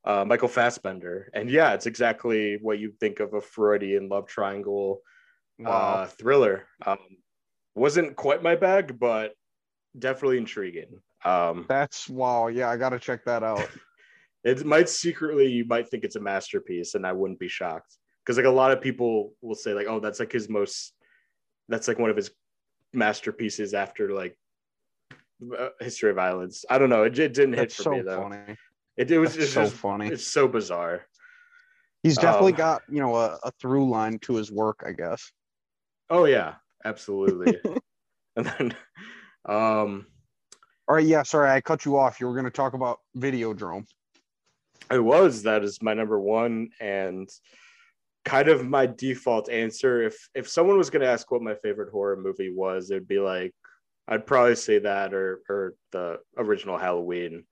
uh, 0.05 0.23
Michael 0.23 0.47
Fassbender, 0.47 1.29
and 1.33 1.49
yeah, 1.49 1.73
it's 1.73 1.85
exactly 1.85 2.57
what 2.61 2.79
you 2.79 2.93
think 3.01 3.19
of 3.19 3.33
a 3.33 3.41
Freudian 3.41 4.07
love 4.07 4.27
triangle 4.27 5.01
Wow. 5.59 5.71
uh, 5.71 6.05
thriller. 6.07 6.67
Um, 6.85 6.97
wasn't 7.75 8.15
quite 8.15 8.41
my 8.41 8.55
bag, 8.55 8.97
but 8.97 9.33
definitely 9.97 10.37
intriguing. 10.37 11.01
Um, 11.25 11.65
That's 11.67 12.09
wow. 12.09 12.47
Yeah, 12.47 12.69
I 12.69 12.77
got 12.77 12.89
to 12.89 12.99
check 12.99 13.25
that 13.25 13.43
out. 13.43 13.69
it 14.43 14.65
might 14.65 14.87
secretly 14.87 15.47
you 15.47 15.65
might 15.65 15.89
think 15.89 16.03
it's 16.03 16.15
a 16.15 16.21
masterpiece, 16.21 16.95
and 16.95 17.05
I 17.05 17.11
wouldn't 17.11 17.39
be 17.39 17.49
shocked 17.49 17.97
because 18.25 18.37
like 18.37 18.45
a 18.45 18.49
lot 18.49 18.71
of 18.71 18.81
people 18.81 19.33
will 19.41 19.55
say 19.55 19.73
like, 19.73 19.87
oh, 19.87 19.99
that's 19.99 20.19
like 20.19 20.31
his 20.31 20.49
most, 20.49 20.93
that's 21.67 21.87
like 21.87 21.99
one 21.99 22.09
of 22.09 22.15
his 22.15 22.31
masterpieces 22.93 23.73
after 23.73 24.11
like 24.13 24.37
uh, 25.57 25.69
History 25.79 26.09
of 26.09 26.15
Violence. 26.15 26.65
I 26.69 26.77
don't 26.77 26.89
know. 26.89 27.03
It, 27.03 27.17
it 27.17 27.33
didn't 27.33 27.53
hit 27.53 27.71
for 27.71 27.83
so 27.83 27.91
me 27.91 28.01
though. 28.01 28.23
funny. 28.23 28.57
It, 28.97 29.11
it 29.11 29.19
was 29.19 29.33
That's 29.33 29.45
it's 29.45 29.53
so 29.53 29.63
just 29.63 29.75
funny. 29.75 30.07
it's 30.07 30.27
so 30.27 30.47
bizarre. 30.47 31.05
He's 32.03 32.17
definitely 32.17 32.53
um, 32.53 32.57
got 32.57 32.81
you 32.89 32.99
know 32.99 33.15
a, 33.15 33.39
a 33.43 33.51
through 33.59 33.89
line 33.89 34.19
to 34.19 34.35
his 34.35 34.51
work, 34.51 34.83
I 34.85 34.91
guess. 34.91 35.31
Oh 36.09 36.25
yeah, 36.25 36.55
absolutely. 36.85 37.57
and 38.35 38.45
then, 38.45 38.75
um, 39.45 40.07
All 40.87 40.95
right, 40.95 41.05
yeah. 41.05 41.23
Sorry, 41.23 41.49
I 41.49 41.61
cut 41.61 41.85
you 41.85 41.97
off. 41.97 42.19
You 42.19 42.27
were 42.27 42.33
going 42.33 42.45
to 42.45 42.51
talk 42.51 42.73
about 42.73 42.99
Videodrome. 43.17 43.85
I 44.89 44.99
was 44.99 45.43
that 45.43 45.63
is 45.63 45.81
my 45.81 45.93
number 45.93 46.19
one 46.19 46.69
and 46.79 47.29
kind 48.25 48.47
of 48.47 48.67
my 48.67 48.85
default 48.85 49.49
answer. 49.49 50.03
If 50.03 50.29
if 50.35 50.47
someone 50.47 50.77
was 50.77 50.89
going 50.89 51.01
to 51.01 51.09
ask 51.09 51.29
what 51.31 51.41
my 51.41 51.55
favorite 51.55 51.91
horror 51.91 52.17
movie 52.17 52.53
was, 52.53 52.91
it'd 52.91 53.07
be 53.07 53.19
like 53.19 53.53
I'd 54.07 54.27
probably 54.27 54.55
say 54.55 54.79
that 54.79 55.13
or 55.13 55.41
or 55.49 55.75
the 55.91 56.19
original 56.37 56.77
Halloween. 56.77 57.45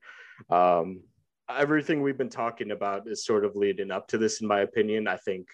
Um, 0.50 1.00
everything 1.48 2.02
we've 2.02 2.18
been 2.18 2.28
talking 2.28 2.70
about 2.70 3.08
is 3.08 3.24
sort 3.24 3.44
of 3.44 3.56
leading 3.56 3.90
up 3.90 4.08
to 4.08 4.18
this, 4.18 4.40
in 4.40 4.48
my 4.48 4.60
opinion. 4.60 5.08
I 5.08 5.16
think 5.16 5.48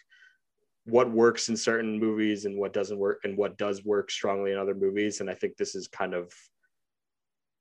what 0.87 1.11
works 1.11 1.49
in 1.49 1.57
certain 1.57 1.99
movies 1.99 2.45
and 2.45 2.59
what 2.59 2.73
doesn't 2.73 2.99
work 2.99 3.21
and 3.25 3.37
what 3.37 3.57
does 3.57 3.85
work 3.85 4.11
strongly 4.11 4.53
in 4.53 4.59
other 4.59 4.75
movies 4.75 5.21
and 5.21 5.31
i 5.31 5.35
think 5.35 5.57
this 5.57 5.75
is 5.75 5.89
kind 5.89 6.15
of 6.15 6.33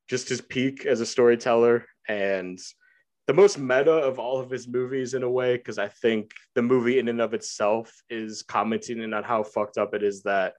just 0.09 0.27
his 0.27 0.41
peak 0.41 0.85
as 0.85 0.99
a 0.99 1.05
storyteller 1.05 1.85
and 2.07 2.59
the 3.27 3.33
most 3.33 3.57
meta 3.57 3.91
of 3.91 4.19
all 4.19 4.39
of 4.39 4.49
his 4.49 4.67
movies 4.67 5.13
in 5.13 5.23
a 5.23 5.29
way 5.29 5.55
because 5.55 5.77
I 5.77 5.87
think 5.87 6.31
the 6.55 6.61
movie 6.61 6.99
in 6.99 7.07
and 7.07 7.21
of 7.21 7.33
itself 7.33 7.91
is 8.09 8.43
commenting 8.43 9.13
on 9.13 9.23
how 9.23 9.43
fucked 9.43 9.77
up 9.77 9.93
it 9.93 10.03
is 10.03 10.23
that 10.23 10.55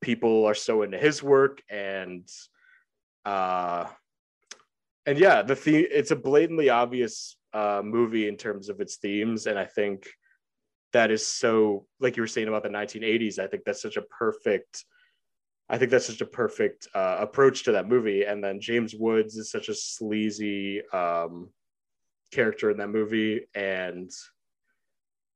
people 0.00 0.44
are 0.44 0.54
so 0.54 0.82
into 0.82 0.96
his 0.98 1.22
work 1.22 1.60
and 1.68 2.28
uh 3.24 3.86
and 5.06 5.18
yeah 5.18 5.42
the 5.42 5.56
theme 5.56 5.86
it's 5.90 6.12
a 6.12 6.16
blatantly 6.16 6.70
obvious 6.70 7.36
uh 7.52 7.82
movie 7.84 8.28
in 8.28 8.36
terms 8.36 8.68
of 8.68 8.80
its 8.80 8.96
themes 8.96 9.46
and 9.46 9.58
I 9.58 9.64
think 9.64 10.08
that 10.92 11.10
is 11.10 11.26
so 11.26 11.86
like 11.98 12.16
you 12.16 12.22
were 12.22 12.28
saying 12.28 12.46
about 12.46 12.62
the 12.62 12.68
1980s 12.68 13.40
I 13.40 13.48
think 13.48 13.64
that's 13.64 13.82
such 13.82 13.96
a 13.96 14.02
perfect 14.02 14.84
I 15.68 15.76
think 15.76 15.90
that's 15.90 16.06
such 16.06 16.22
a 16.22 16.26
perfect 16.26 16.88
uh, 16.94 17.18
approach 17.20 17.64
to 17.64 17.72
that 17.72 17.88
movie. 17.88 18.24
And 18.24 18.42
then 18.42 18.58
James 18.58 18.94
Woods 18.94 19.36
is 19.36 19.50
such 19.50 19.68
a 19.68 19.74
sleazy 19.74 20.80
um, 20.94 21.50
character 22.30 22.70
in 22.70 22.78
that 22.78 22.88
movie, 22.88 23.46
and 23.54 24.10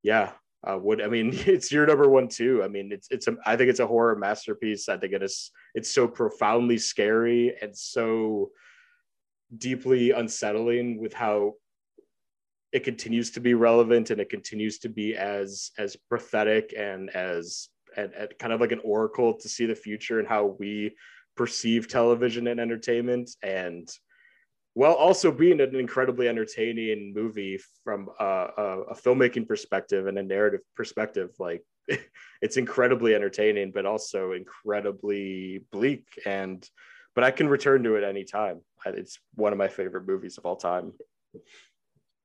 yeah, 0.03 0.33
uh, 0.65 0.79
would 0.79 1.03
I 1.03 1.09
mean 1.09 1.31
it's 1.47 1.73
your 1.73 1.87
number 1.87 2.09
one 2.09 2.29
too. 2.29 2.63
I 2.63 2.69
mean 2.69 2.93
it's 2.93 3.09
it's 3.11 3.29
a 3.29 3.37
I 3.45 3.57
think 3.57 3.71
it's 3.71 3.81
a 3.81 3.87
horror 3.87 4.17
masterpiece. 4.17 4.89
I 4.89 4.97
think 4.97 5.13
it 5.13 5.23
is 5.23 5.51
it's 5.75 5.91
so 5.91 6.07
profoundly 6.07 6.79
scary 6.79 7.55
and 7.61 7.77
so 7.77 8.51
deeply 9.57 10.13
unsettling 10.13 11.01
with 11.01 11.13
how 11.13 11.55
it 12.73 12.85
continues 12.85 13.31
to 13.33 13.41
be 13.41 13.53
relevant 13.53 14.11
and 14.11 14.21
it 14.21 14.31
continues 14.31 14.79
to 14.79 14.89
be 14.89 15.15
as 15.15 15.73
as 15.79 15.97
prophetic 16.09 16.75
and 16.77 17.11
as 17.11 17.69
and, 17.97 18.13
and 18.15 18.33
kind 18.39 18.53
of 18.53 18.61
like 18.61 18.73
an 18.73 18.81
oracle 18.83 19.35
to 19.35 19.49
see 19.49 19.67
the 19.67 19.75
future 19.75 20.19
and 20.19 20.29
how 20.29 20.57
we 20.59 20.95
perceive 21.37 21.89
television 21.89 22.47
and 22.47 22.61
entertainment 22.61 23.31
and 23.43 23.89
while 24.75 24.95
also 24.95 25.31
being 25.31 25.61
an 25.61 25.75
incredibly 25.77 26.29
entertaining 26.29 27.13
movie 27.15 27.59
from 27.85 28.09
a, 28.19 28.25
a, 28.25 28.81
a, 28.91 28.95
filmmaking 28.95 29.47
perspective 29.47 30.07
and 30.07 30.19
a 30.19 30.23
narrative 30.23 30.61
perspective 30.75 31.31
like 31.39 31.63
it's 32.43 32.57
incredibly 32.57 33.15
entertaining 33.15 33.71
but 33.73 33.87
also 33.87 34.33
incredibly 34.33 35.65
bleak. 35.73 36.07
And 36.25 36.67
but 37.15 37.25
i 37.25 37.31
can 37.31 37.49
return 37.49 37.83
to 37.83 37.97
it 37.97 38.05
anytime. 38.05 38.61
It's 38.87 39.19
one 39.35 39.53
of 39.53 39.59
my 39.59 39.69
favorite 39.69 40.07
movies 40.07 40.39
of 40.39 40.47
all 40.47 40.57
time. 40.57 40.93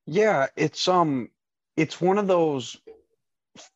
Yeah 0.06 0.48
it's 0.56 0.88
um 0.88 1.30
it's 1.76 2.02
one 2.02 2.18
of 2.18 2.28
those 2.28 2.78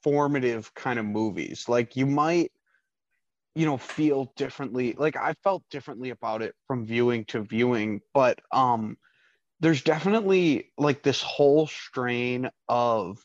formative 0.04 0.74
kind 0.74 1.00
of 1.00 1.06
movies. 1.06 1.68
Like 1.68 1.96
you 1.96 2.06
might, 2.06 2.52
you 3.56 3.66
know, 3.66 3.78
feel 3.78 4.32
differently. 4.36 4.96
Like 4.98 5.16
I 5.16 5.34
felt 5.44 5.64
differently 5.70 6.10
about 6.10 6.42
it 6.42 6.56
from 6.68 6.86
viewing 6.86 7.26
to 7.26 7.42
viewing, 7.42 8.02
but 8.14 8.40
um 8.52 8.98
there's 9.60 9.84
definitely 9.84 10.72
like 10.78 11.04
this 11.04 11.22
whole 11.22 11.68
strain 11.68 12.50
of 12.68 13.24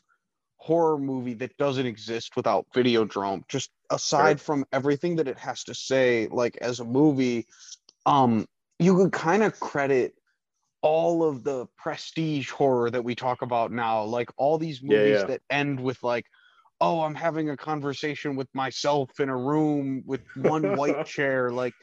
horror 0.57 0.97
movie 0.97 1.33
that 1.33 1.57
doesn't 1.57 1.85
exist 1.85 2.35
without 2.35 2.67
Videodrome. 2.75 3.41
Just 3.47 3.71
aside 3.89 4.39
from 4.39 4.65
everything 4.71 5.15
that 5.15 5.27
it 5.27 5.39
has 5.39 5.63
to 5.63 5.73
say, 5.73 6.27
like 6.29 6.57
as 6.57 6.79
a 6.79 6.85
movie, 6.85 7.47
um, 8.05 8.45
you 8.77 8.95
could 8.95 9.11
kind 9.11 9.43
of 9.43 9.59
credit 9.59 10.13
all 10.81 11.23
of 11.23 11.43
the 11.43 11.65
prestige 11.77 12.49
horror 12.51 12.91
that 12.91 13.03
we 13.03 13.15
talk 13.15 13.41
about 13.41 13.71
now, 13.71 14.03
like 14.03 14.29
all 14.37 14.57
these 14.57 14.83
movies 14.83 15.09
yeah, 15.09 15.19
yeah. 15.19 15.25
that 15.25 15.41
end 15.49 15.79
with 15.79 16.01
like 16.03 16.25
oh, 16.79 17.01
I'm 17.01 17.15
having 17.15 17.49
a 17.49 17.57
conversation 17.57 18.35
with 18.35 18.47
myself 18.53 19.19
in 19.19 19.29
a 19.29 19.37
room 19.37 20.03
with 20.05 20.21
one 20.35 20.75
white 20.75 21.05
chair. 21.05 21.49
Like 21.49 21.73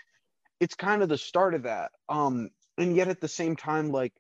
it's 0.61 0.75
kind 0.75 1.03
of 1.03 1.09
the 1.09 1.19
start 1.19 1.55
of 1.55 1.65
that. 1.65 1.93
Um, 2.09 2.51
and 2.79 2.95
yet 2.97 3.09
at 3.09 3.21
the 3.21 3.29
same 3.29 3.57
time, 3.57 3.91
like, 3.91 4.13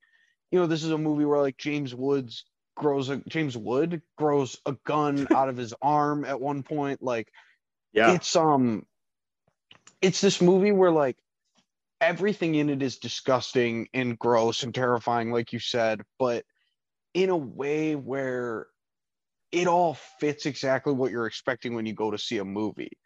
you 0.51 0.59
know, 0.59 0.67
this 0.67 0.85
is 0.85 0.91
a 0.91 0.99
movie 0.99 1.25
where 1.25 1.41
like 1.41 1.57
James 1.57 1.95
Woods 1.95 2.45
grows 2.77 3.09
a 3.09 3.17
James 3.29 3.57
Wood 3.57 4.03
grows 4.17 4.59
a 4.67 4.77
gun 4.85 5.27
out 5.33 5.49
of 5.49 5.57
his 5.57 5.75
arm 5.81 6.25
at 6.25 6.41
one 6.41 6.63
point. 6.63 7.03
Like, 7.03 7.29
yeah, 7.93 8.15
it's 8.15 8.37
um, 8.37 8.87
it's 10.01 10.21
this 10.21 10.41
movie 10.41 10.73
where 10.73 10.91
like 10.91 11.17
everything 12.01 12.55
in 12.55 12.69
it 12.69 12.83
is 12.83 12.99
disgusting 12.99 13.89
and 13.95 14.19
gross 14.19 14.63
and 14.63 14.75
terrifying, 14.75 15.33
like 15.33 15.53
you 15.53 15.59
said, 15.59 16.03
but 16.19 16.45
in 17.15 17.31
a 17.31 17.37
way 17.37 17.95
where 17.95 18.67
it 19.55 19.69
all 19.69 19.95
fits 20.19 20.47
exactly 20.47 20.93
what 20.93 21.13
you're 21.13 21.27
expecting 21.27 21.75
when 21.75 21.87
you 21.87 21.95
go 21.95 22.11
to 22.11 22.19
see 22.19 22.39
a 22.39 22.45
movie. 22.45 22.99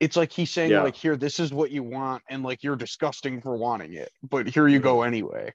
It's 0.00 0.16
like 0.16 0.32
he's 0.32 0.50
saying, 0.50 0.72
yeah. 0.72 0.82
like, 0.82 0.96
here, 0.96 1.16
this 1.16 1.40
is 1.40 1.52
what 1.52 1.70
you 1.70 1.82
want, 1.82 2.22
and 2.28 2.42
like 2.42 2.62
you're 2.62 2.76
disgusting 2.76 3.40
for 3.40 3.56
wanting 3.56 3.94
it, 3.94 4.10
but 4.22 4.46
here 4.46 4.68
you 4.68 4.80
go 4.80 4.98
mm-hmm. 4.98 5.08
anyway. 5.08 5.54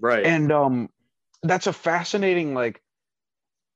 Right. 0.00 0.24
And 0.24 0.50
um 0.50 0.88
that's 1.42 1.66
a 1.66 1.72
fascinating, 1.72 2.54
like, 2.54 2.82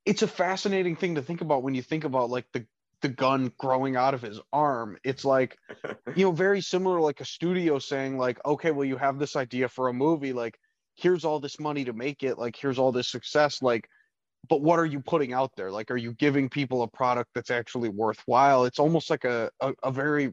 it's 0.05 0.23
a 0.23 0.29
fascinating 0.29 0.97
thing 0.97 1.15
to 1.17 1.23
think 1.23 1.41
about 1.41 1.63
when 1.63 1.75
you 1.75 1.83
think 1.83 2.05
about 2.05 2.31
like 2.31 2.47
the 2.53 2.67
the 3.03 3.09
gun 3.11 3.53
growing 3.59 3.97
out 3.97 4.15
of 4.15 4.23
his 4.23 4.41
arm. 4.51 4.97
It's 5.05 5.27
like, 5.27 5.59
you 6.17 6.25
know, 6.25 6.33
very 6.33 6.63
similar 6.63 7.01
like 7.01 7.21
a 7.21 7.27
studio 7.27 7.79
saying, 7.79 8.17
like, 8.17 8.39
okay, 8.47 8.71
well, 8.71 8.87
you 8.87 8.97
have 8.97 9.19
this 9.19 9.37
idea 9.37 9.69
for 9.69 9.89
a 9.89 9.93
movie, 9.93 10.33
like, 10.33 10.59
here's 10.95 11.25
all 11.25 11.39
this 11.39 11.61
money 11.61 11.85
to 11.85 11.93
make 11.93 12.23
it, 12.23 12.39
like, 12.39 12.57
here's 12.57 12.79
all 12.79 12.93
this 12.93 13.11
success, 13.11 13.61
like 13.61 13.87
but 14.49 14.63
what 14.63 14.79
are 14.79 14.87
you 14.87 15.01
putting 15.01 15.33
out 15.33 15.53
there? 15.57 15.71
Like 15.71 15.91
are 15.91 15.97
you 15.97 16.13
giving 16.13 16.49
people 16.49 16.83
a 16.83 16.89
product 16.89 17.31
that's 17.35 17.51
actually 17.51 17.89
worthwhile? 17.89 18.65
It's 18.65 18.79
almost 18.79 19.11
like 19.11 19.25
a, 19.25 19.51
a, 19.61 19.73
a, 19.83 19.91
very 19.91 20.33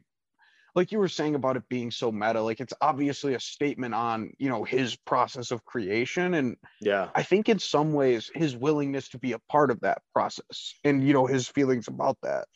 like 0.74 0.90
you 0.90 0.98
were 0.98 1.08
saying 1.08 1.34
about 1.34 1.56
it 1.56 1.68
being 1.68 1.90
so 1.90 2.10
meta 2.10 2.40
like 2.40 2.60
it's 2.60 2.72
obviously 2.80 3.34
a 3.34 3.40
statement 3.40 3.94
on 3.94 4.32
you 4.38 4.48
know 4.48 4.64
his 4.64 4.96
process 4.96 5.50
of 5.50 5.64
creation 5.64 6.34
and 6.34 6.56
yeah. 6.80 7.08
I 7.14 7.22
think 7.22 7.48
in 7.48 7.58
some 7.58 7.92
ways 7.92 8.30
his 8.34 8.56
willingness 8.56 9.08
to 9.10 9.18
be 9.18 9.32
a 9.32 9.38
part 9.50 9.70
of 9.70 9.80
that 9.80 9.98
process 10.12 10.74
and 10.84 11.06
you 11.06 11.12
know 11.12 11.26
his 11.26 11.48
feelings 11.48 11.88
about 11.88 12.16
that. 12.22 12.46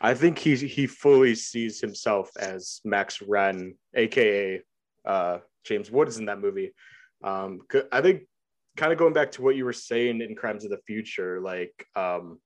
I 0.00 0.14
think 0.14 0.38
he 0.38 0.54
he 0.56 0.86
fully 0.86 1.34
sees 1.34 1.80
himself 1.80 2.30
as 2.38 2.80
max 2.84 3.18
renn 3.18 3.74
aka 3.94 4.62
uh 5.04 5.38
james 5.64 5.90
woods 5.90 6.18
in 6.18 6.26
that 6.26 6.40
movie. 6.40 6.72
Um 7.22 7.60
i 7.92 8.00
think 8.00 8.22
kind 8.78 8.92
of 8.92 8.98
going 8.98 9.12
back 9.12 9.32
to 9.32 9.42
what 9.42 9.56
you 9.56 9.64
were 9.64 9.72
saying 9.72 10.22
in 10.22 10.36
Crimes 10.36 10.64
of 10.64 10.70
the 10.70 10.78
Future, 10.86 11.40
like 11.40 11.84
um, 11.96 12.38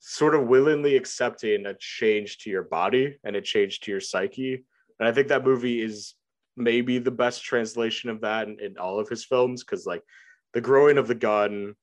sort 0.00 0.34
of 0.34 0.48
willingly 0.48 0.96
accepting 0.96 1.66
a 1.66 1.74
change 1.78 2.38
to 2.38 2.50
your 2.50 2.64
body 2.64 3.16
and 3.24 3.36
a 3.36 3.40
change 3.40 3.80
to 3.80 3.92
your 3.92 4.00
psyche. 4.00 4.64
And 4.98 5.08
I 5.08 5.12
think 5.12 5.28
that 5.28 5.44
movie 5.44 5.80
is 5.80 6.14
maybe 6.56 6.98
the 6.98 7.12
best 7.12 7.44
translation 7.44 8.10
of 8.10 8.22
that 8.22 8.48
in, 8.48 8.58
in 8.60 8.76
all 8.76 8.98
of 8.98 9.08
his 9.08 9.24
films 9.24 9.62
because 9.62 9.86
like 9.86 10.02
the 10.52 10.60
growing 10.60 10.98
of 10.98 11.06
the 11.06 11.14
gun, 11.14 11.74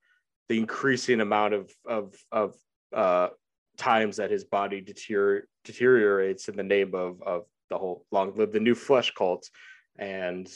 the 0.50 0.58
increasing 0.58 1.22
amount 1.22 1.54
of 1.54 1.72
of 1.88 2.16
of 2.32 2.56
uh, 2.94 3.30
times 3.78 4.18
that 4.18 4.30
his 4.30 4.44
body 4.44 4.82
deterior- 4.82 5.48
deteriorates 5.64 6.50
in 6.50 6.58
the 6.58 6.64
name 6.64 6.94
of 6.94 7.22
of 7.24 7.46
the 7.70 7.78
whole 7.78 8.06
long 8.12 8.36
live 8.36 8.52
the 8.52 8.60
new 8.60 8.76
flesh 8.76 9.14
cult 9.16 9.50
and 9.98 10.50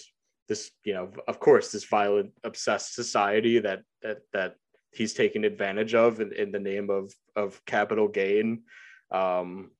this 0.47 0.71
you 0.83 0.93
know 0.93 1.11
of 1.27 1.39
course 1.39 1.71
this 1.71 1.83
violent 1.83 2.31
obsessed 2.43 2.93
society 2.93 3.59
that 3.59 3.81
that 4.01 4.19
that 4.33 4.55
he's 4.91 5.13
taking 5.13 5.43
advantage 5.43 5.93
of 5.93 6.21
in, 6.21 6.31
in 6.33 6.51
the 6.51 6.59
name 6.59 6.89
of 6.89 7.13
of 7.35 7.63
capital 7.65 8.07
gain. 8.07 8.63
Um 9.11 9.71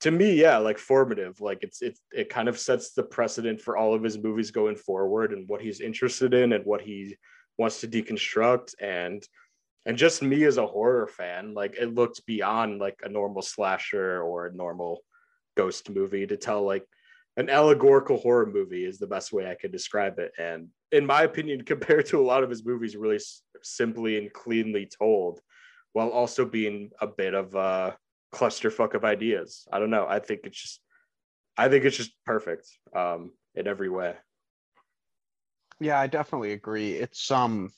to 0.00 0.10
me 0.10 0.34
yeah 0.34 0.58
like 0.58 0.76
formative 0.78 1.40
like 1.40 1.62
it's 1.62 1.80
it, 1.80 1.98
it 2.12 2.28
kind 2.28 2.48
of 2.48 2.58
sets 2.58 2.92
the 2.92 3.02
precedent 3.02 3.60
for 3.60 3.76
all 3.76 3.94
of 3.94 4.02
his 4.02 4.18
movies 4.18 4.50
going 4.50 4.76
forward 4.76 5.32
and 5.32 5.48
what 5.48 5.62
he's 5.62 5.80
interested 5.80 6.34
in 6.34 6.52
and 6.52 6.64
what 6.66 6.82
he 6.82 7.16
wants 7.58 7.80
to 7.80 7.88
deconstruct. 7.88 8.74
And 8.80 9.26
and 9.86 9.96
just 9.96 10.22
me 10.22 10.44
as 10.44 10.56
a 10.56 10.66
horror 10.66 11.06
fan 11.06 11.54
like 11.54 11.76
it 11.78 11.94
looked 11.94 12.24
beyond 12.26 12.80
like 12.80 13.00
a 13.04 13.08
normal 13.08 13.42
slasher 13.42 14.22
or 14.22 14.46
a 14.46 14.54
normal 14.54 15.02
ghost 15.56 15.90
movie 15.90 16.26
to 16.26 16.36
tell 16.36 16.62
like 16.62 16.84
an 17.36 17.50
allegorical 17.50 18.16
horror 18.16 18.46
movie 18.46 18.84
is 18.84 18.98
the 18.98 19.06
best 19.06 19.32
way 19.32 19.50
I 19.50 19.54
could 19.54 19.72
describe 19.72 20.18
it. 20.18 20.32
And 20.38 20.68
in 20.92 21.04
my 21.04 21.22
opinion, 21.22 21.62
compared 21.64 22.06
to 22.06 22.20
a 22.20 22.26
lot 22.26 22.42
of 22.42 22.50
his 22.50 22.64
movies, 22.64 22.96
really 22.96 23.20
simply 23.62 24.18
and 24.18 24.32
cleanly 24.32 24.88
told, 24.98 25.40
while 25.92 26.10
also 26.10 26.44
being 26.44 26.90
a 27.00 27.06
bit 27.06 27.34
of 27.34 27.54
a 27.54 27.96
clusterfuck 28.32 28.94
of 28.94 29.04
ideas. 29.04 29.66
I 29.72 29.78
don't 29.78 29.90
know. 29.90 30.06
I 30.08 30.18
think 30.18 30.40
it's 30.44 30.60
just, 30.60 30.80
I 31.56 31.68
think 31.68 31.84
it's 31.84 31.96
just 31.96 32.12
perfect 32.24 32.66
um, 32.94 33.32
in 33.54 33.66
every 33.66 33.88
way. 33.88 34.14
Yeah, 35.80 35.98
I 35.98 36.06
definitely 36.06 36.52
agree. 36.52 36.92
It's 36.92 37.30
um, 37.30 37.72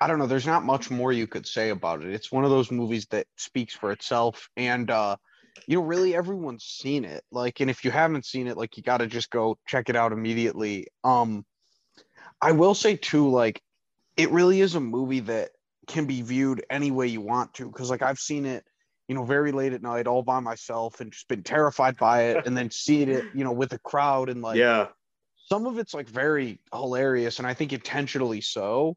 I 0.00 0.06
don't 0.06 0.18
know. 0.18 0.26
There's 0.26 0.46
not 0.46 0.64
much 0.64 0.90
more 0.90 1.12
you 1.12 1.26
could 1.26 1.46
say 1.46 1.70
about 1.70 2.02
it. 2.02 2.12
It's 2.12 2.32
one 2.32 2.44
of 2.44 2.50
those 2.50 2.70
movies 2.70 3.06
that 3.10 3.26
speaks 3.36 3.74
for 3.74 3.92
itself, 3.92 4.48
and 4.56 4.90
uh, 4.90 5.16
you 5.66 5.78
know, 5.78 5.84
really 5.84 6.14
everyone's 6.14 6.64
seen 6.64 7.04
it. 7.04 7.24
Like, 7.30 7.60
and 7.60 7.70
if 7.70 7.84
you 7.84 7.90
haven't 7.90 8.24
seen 8.24 8.46
it, 8.46 8.56
like 8.56 8.76
you 8.76 8.82
got 8.82 8.98
to 8.98 9.06
just 9.06 9.30
go 9.30 9.58
check 9.66 9.88
it 9.88 9.96
out 9.96 10.12
immediately. 10.12 10.88
Um, 11.04 11.44
I 12.40 12.52
will 12.52 12.74
say 12.74 12.96
too, 12.96 13.30
like, 13.30 13.60
it 14.16 14.30
really 14.30 14.60
is 14.60 14.74
a 14.74 14.80
movie 14.80 15.20
that 15.20 15.50
can 15.86 16.06
be 16.06 16.22
viewed 16.22 16.64
any 16.70 16.90
way 16.90 17.06
you 17.06 17.20
want 17.20 17.54
to. 17.54 17.70
Cause 17.70 17.90
like 17.90 18.02
I've 18.02 18.18
seen 18.18 18.46
it, 18.46 18.64
you 19.08 19.14
know, 19.14 19.24
very 19.24 19.52
late 19.52 19.72
at 19.72 19.82
night, 19.82 20.06
all 20.06 20.22
by 20.22 20.40
myself 20.40 21.00
and 21.00 21.12
just 21.12 21.28
been 21.28 21.42
terrified 21.42 21.96
by 21.96 22.24
it. 22.24 22.44
and 22.46 22.56
then 22.56 22.70
seeing 22.70 23.08
it, 23.08 23.24
you 23.34 23.44
know, 23.44 23.52
with 23.52 23.72
a 23.72 23.78
crowd 23.78 24.28
and 24.28 24.42
like, 24.42 24.58
yeah, 24.58 24.88
some 25.48 25.66
of 25.66 25.78
it's 25.78 25.94
like 25.94 26.08
very 26.08 26.60
hilarious 26.72 27.38
and 27.38 27.46
I 27.46 27.54
think 27.54 27.72
intentionally 27.72 28.40
so. 28.40 28.96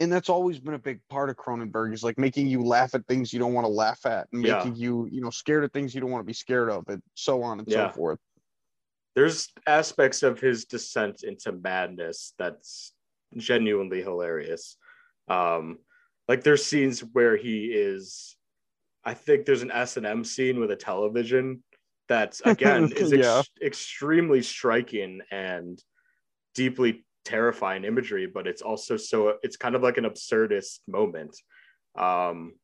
And 0.00 0.12
that's 0.12 0.28
always 0.28 0.60
been 0.60 0.74
a 0.74 0.78
big 0.78 1.00
part 1.10 1.28
of 1.28 1.36
Cronenberg 1.36 1.92
is 1.92 2.04
like 2.04 2.18
making 2.18 2.46
you 2.46 2.62
laugh 2.62 2.94
at 2.94 3.04
things 3.06 3.32
you 3.32 3.40
don't 3.40 3.52
want 3.52 3.64
to 3.64 3.72
laugh 3.72 4.06
at 4.06 4.28
and 4.32 4.44
Yeah. 4.44 4.58
making 4.58 4.76
you, 4.76 5.08
you 5.10 5.20
know, 5.20 5.30
scared 5.30 5.64
of 5.64 5.72
things 5.72 5.94
you 5.94 6.00
don't 6.00 6.10
want 6.10 6.22
to 6.22 6.26
be 6.26 6.32
scared 6.32 6.70
of 6.70 6.84
and 6.88 7.02
so 7.14 7.42
on 7.42 7.58
and 7.58 7.68
Yeah. 7.68 7.90
so 7.90 7.94
forth. 7.96 8.18
there's 9.16 9.48
aspects 9.66 10.22
of 10.22 10.38
his 10.38 10.64
descent 10.66 11.24
into 11.24 11.50
madness 11.50 12.34
that's 12.38 12.92
genuinely 13.36 14.00
hilarious. 14.00 14.76
Um, 15.26 15.78
like 16.28 16.44
there's 16.44 16.64
scenes 16.64 17.00
where 17.00 17.36
he 17.36 17.72
is, 17.72 18.36
I 19.02 19.14
think 19.14 19.44
there's 19.44 19.62
an 19.62 19.72
S 19.72 19.96
and 19.96 20.06
M 20.06 20.22
scene 20.22 20.60
with 20.60 20.70
a 20.70 20.76
television 20.76 21.64
that 22.08 22.40
again 22.44 22.92
is 22.96 23.12
ex- 23.12 23.26
Yeah. 23.26 23.42
extremely 23.60 24.40
striking 24.40 25.20
and 25.32 25.82
deeply 26.54 27.04
terrifying 27.28 27.84
imagery, 27.84 28.26
but 28.26 28.46
it's 28.46 28.62
also 28.62 28.96
so 28.96 29.34
it's 29.42 29.56
kind 29.56 29.74
of 29.74 29.82
like 29.82 29.98
an 29.98 30.04
absurdist 30.04 30.80
moment. 30.88 31.36
Um, 31.96 32.54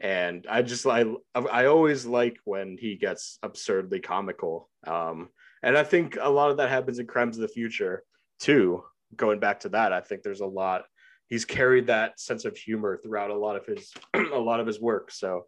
and 0.00 0.46
I 0.48 0.62
just 0.62 0.86
I 0.86 1.04
I 1.34 1.66
always 1.66 2.06
like 2.06 2.36
when 2.44 2.76
he 2.78 2.96
gets 2.96 3.38
absurdly 3.42 4.00
comical. 4.00 4.70
Um, 4.86 5.28
and 5.62 5.76
I 5.78 5.84
think 5.84 6.16
a 6.20 6.30
lot 6.30 6.50
of 6.50 6.58
that 6.58 6.68
happens 6.68 6.98
in 6.98 7.06
Crimes 7.06 7.36
of 7.36 7.42
the 7.42 7.48
Future 7.48 8.02
too. 8.38 8.84
Going 9.16 9.40
back 9.40 9.60
to 9.60 9.68
that, 9.70 9.92
I 9.92 10.00
think 10.00 10.22
there's 10.22 10.40
a 10.42 10.46
lot. 10.46 10.84
He's 11.28 11.44
carried 11.44 11.86
that 11.86 12.20
sense 12.20 12.44
of 12.44 12.56
humor 12.56 12.98
throughout 13.02 13.30
a 13.30 13.36
lot 13.38 13.56
of 13.56 13.64
his 13.66 13.92
a 14.14 14.38
lot 14.50 14.60
of 14.60 14.66
his 14.66 14.80
work. 14.80 15.10
So, 15.10 15.46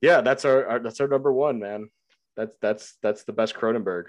yeah, 0.00 0.20
that's 0.20 0.44
our, 0.44 0.66
our 0.66 0.78
that's 0.80 1.00
our 1.00 1.08
number 1.08 1.32
one, 1.32 1.58
man. 1.58 1.88
That's 2.36 2.54
that's 2.60 2.96
that's 3.02 3.24
the 3.24 3.32
best 3.32 3.54
Cronenberg 3.54 4.04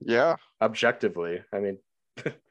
Yeah. 0.00 0.36
objectively. 0.60 1.42
I 1.52 1.58
mean, 1.60 1.78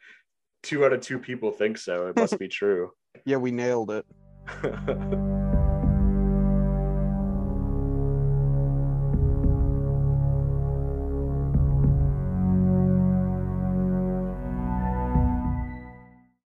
two 0.65 0.83
out 0.83 0.93
of 0.93 1.01
two 1.01 1.19
people 1.19 1.51
think 1.51 1.77
so. 1.77 2.07
It 2.07 2.15
must 2.15 2.37
be 2.39 2.47
true. 2.59 2.91
Yeah, 3.25 3.37
we 3.37 3.51
nailed 3.51 3.91
it. 3.91 4.05